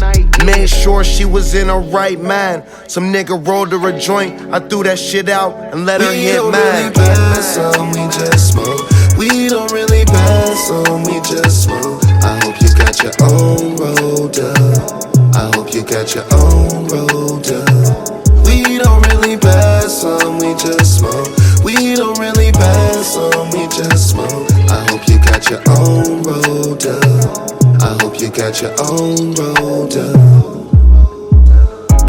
Made 0.45 0.67
sure 0.69 1.05
she 1.05 1.23
was 1.23 1.53
in 1.55 1.69
her 1.69 1.79
right 1.79 2.19
mind. 2.19 2.63
Some 2.91 3.05
nigga 3.13 3.39
rolled 3.47 3.71
her 3.71 3.87
a 3.87 3.97
joint. 3.97 4.35
I 4.53 4.59
threw 4.59 4.83
that 4.83 4.99
shit 4.99 5.29
out 5.29 5.55
and 5.71 5.85
let 5.85 6.01
her 6.01 6.09
We 6.09 6.17
hit 6.27 6.35
don't 6.35 6.51
mine. 6.51 6.61
really 6.61 6.91
pass 6.91 7.57
on, 7.57 7.87
we 7.95 8.03
just 8.11 8.51
smoke. 8.51 8.83
We 9.17 9.47
don't 9.47 9.71
really 9.71 10.03
pass 10.03 10.71
on, 10.71 11.03
we 11.03 11.21
just 11.21 11.63
smoke. 11.63 12.03
I 12.19 12.35
hope 12.43 12.59
you 12.59 12.67
got 12.75 13.01
your 13.01 13.15
own 13.23 13.77
rolled 13.77 14.39
up. 14.39 15.14
I 15.35 15.51
hope 15.53 15.73
you 15.73 15.83
got 15.83 16.15
your 16.15 16.23
own 16.31 16.87
road 16.87 17.45
up. 17.51 18.45
We 18.45 18.77
don't 18.77 19.01
really 19.07 19.35
pass 19.37 20.03
on, 20.05 20.37
we 20.37 20.53
just 20.55 20.99
smoke. 20.99 21.27
We 21.63 21.95
don't 21.95 22.17
really 22.19 22.53
pass 22.53 23.17
on, 23.17 23.49
we 23.51 23.67
just 23.67 24.11
smoke. 24.11 24.49
I 24.69 24.85
hope 24.89 25.07
you 25.09 25.19
got 25.19 25.49
your 25.49 25.61
own 25.69 26.23
rolled 26.23 26.85
up. 26.85 27.81
I 27.81 27.97
hope 28.01 28.19
you 28.21 28.29
got 28.29 28.61
your 28.61 28.73
own 28.79 29.33
rolled 29.33 29.97
up. 29.97 30.54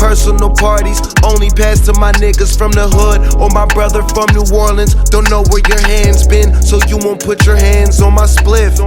Personal 0.07 0.51
parties 0.51 1.03
only 1.25 1.51
pass 1.51 1.81
to 1.81 1.93
my 1.99 2.13
niggas 2.13 2.57
from 2.57 2.71
the 2.71 2.87
hood 2.87 3.43
or 3.43 3.51
my 3.51 3.67
brother 3.67 4.07
from 4.15 4.31
New 4.31 4.47
Orleans. 4.55 4.95
Don't 5.11 5.29
know 5.29 5.43
where 5.51 5.67
your 5.67 5.83
hands 5.83 6.29
been, 6.29 6.55
so 6.63 6.79
you 6.87 6.97
won't 6.97 7.19
put 7.19 7.45
your 7.45 7.57
hands 7.57 8.01
on 8.01 8.15
my 8.15 8.23
spliff. 8.23 8.79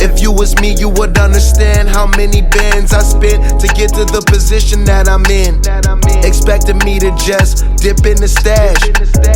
If 0.00 0.22
you 0.22 0.30
was 0.30 0.54
me, 0.60 0.76
you 0.78 0.88
would 0.88 1.18
understand 1.18 1.88
how 1.88 2.06
many 2.14 2.42
bands 2.42 2.94
I 2.94 3.02
spent 3.02 3.60
to 3.60 3.66
get 3.74 3.90
to 3.98 4.06
the 4.06 4.22
position 4.30 4.84
that 4.84 5.08
I'm 5.10 5.26
in. 5.26 5.58
Expecting 6.22 6.78
me 6.86 7.00
to 7.00 7.10
just 7.18 7.66
dip 7.82 8.06
in 8.06 8.22
the 8.22 8.30
stash. 8.30 8.78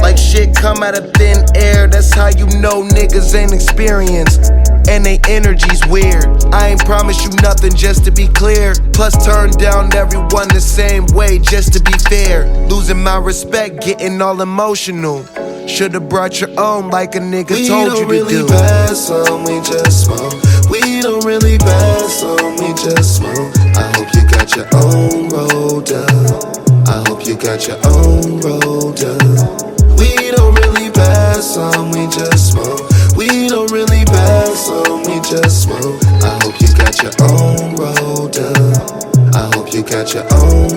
Like 0.06 0.16
shit 0.16 0.54
come 0.54 0.84
out 0.84 0.96
of 0.96 1.10
thin 1.14 1.42
air, 1.56 1.88
that's 1.88 2.14
how 2.14 2.28
you 2.28 2.46
know 2.62 2.86
niggas 2.86 3.34
ain't 3.34 3.52
experienced. 3.52 4.54
And 4.88 5.04
they 5.04 5.18
energy's 5.28 5.84
weird. 5.86 6.26
I 6.52 6.68
ain't 6.68 6.84
promise 6.84 7.22
you 7.24 7.30
nothing 7.42 7.74
just 7.74 8.04
to 8.04 8.10
be 8.10 8.28
clear. 8.28 8.74
Plus, 8.92 9.12
turn 9.24 9.50
down 9.52 9.94
everyone 9.94 10.48
the 10.48 10.60
same 10.60 11.06
way 11.14 11.38
just 11.38 11.72
to 11.74 11.80
be 11.82 11.92
fair. 12.10 12.46
Losing 12.68 13.02
my 13.02 13.16
respect, 13.18 13.80
getting 13.82 14.20
all 14.22 14.40
emotional. 14.42 15.24
Should've 15.66 16.08
brought 16.08 16.40
your 16.40 16.50
own 16.60 16.90
like 16.90 17.14
a 17.14 17.18
nigga 17.18 17.52
We 17.52 17.66
told 17.66 17.88
don't 17.88 17.96
you 17.96 18.04
to 18.04 18.10
really 18.10 18.34
do. 18.34 18.46
pass 18.46 19.10
on, 19.10 19.44
we 19.44 19.60
just 19.64 20.04
smoke. 20.04 20.34
We 20.70 21.00
don't 21.00 21.24
really 21.24 21.56
pass 21.58 22.22
on, 22.22 22.52
we 22.56 22.68
just 22.74 23.16
smoke. 23.16 23.52
I 23.74 23.90
hope 23.96 24.14
you 24.14 24.28
got 24.28 24.54
your 24.54 24.68
own 24.74 25.28
rolled 25.30 25.90
up. 25.90 26.58
I 26.86 27.02
hope 27.08 27.26
you 27.26 27.34
got 27.36 27.66
your 27.66 27.78
own 27.86 28.40
rolled 28.40 29.02
up. 29.02 29.98
We 29.98 30.30
don't 30.36 30.54
really 30.54 30.90
pass 30.90 31.56
on, 31.56 31.90
we 31.92 32.06
just 32.08 32.52
smoke. 32.52 32.90
We 33.16 33.48
don't 33.48 33.70
really 33.70 34.04
pass 34.04 34.68
on, 34.70 35.02
we 35.02 35.20
just 35.20 35.62
smoke. 35.64 36.02
I 36.22 36.38
hope 36.42 36.60
you 36.60 36.68
got 36.74 37.00
your 37.02 37.12
own 37.22 37.76
road 37.76 38.36
up. 38.38 39.34
I 39.34 39.50
hope 39.54 39.72
you 39.72 39.82
got 39.82 40.12
your 40.14 40.26
own 40.34 40.73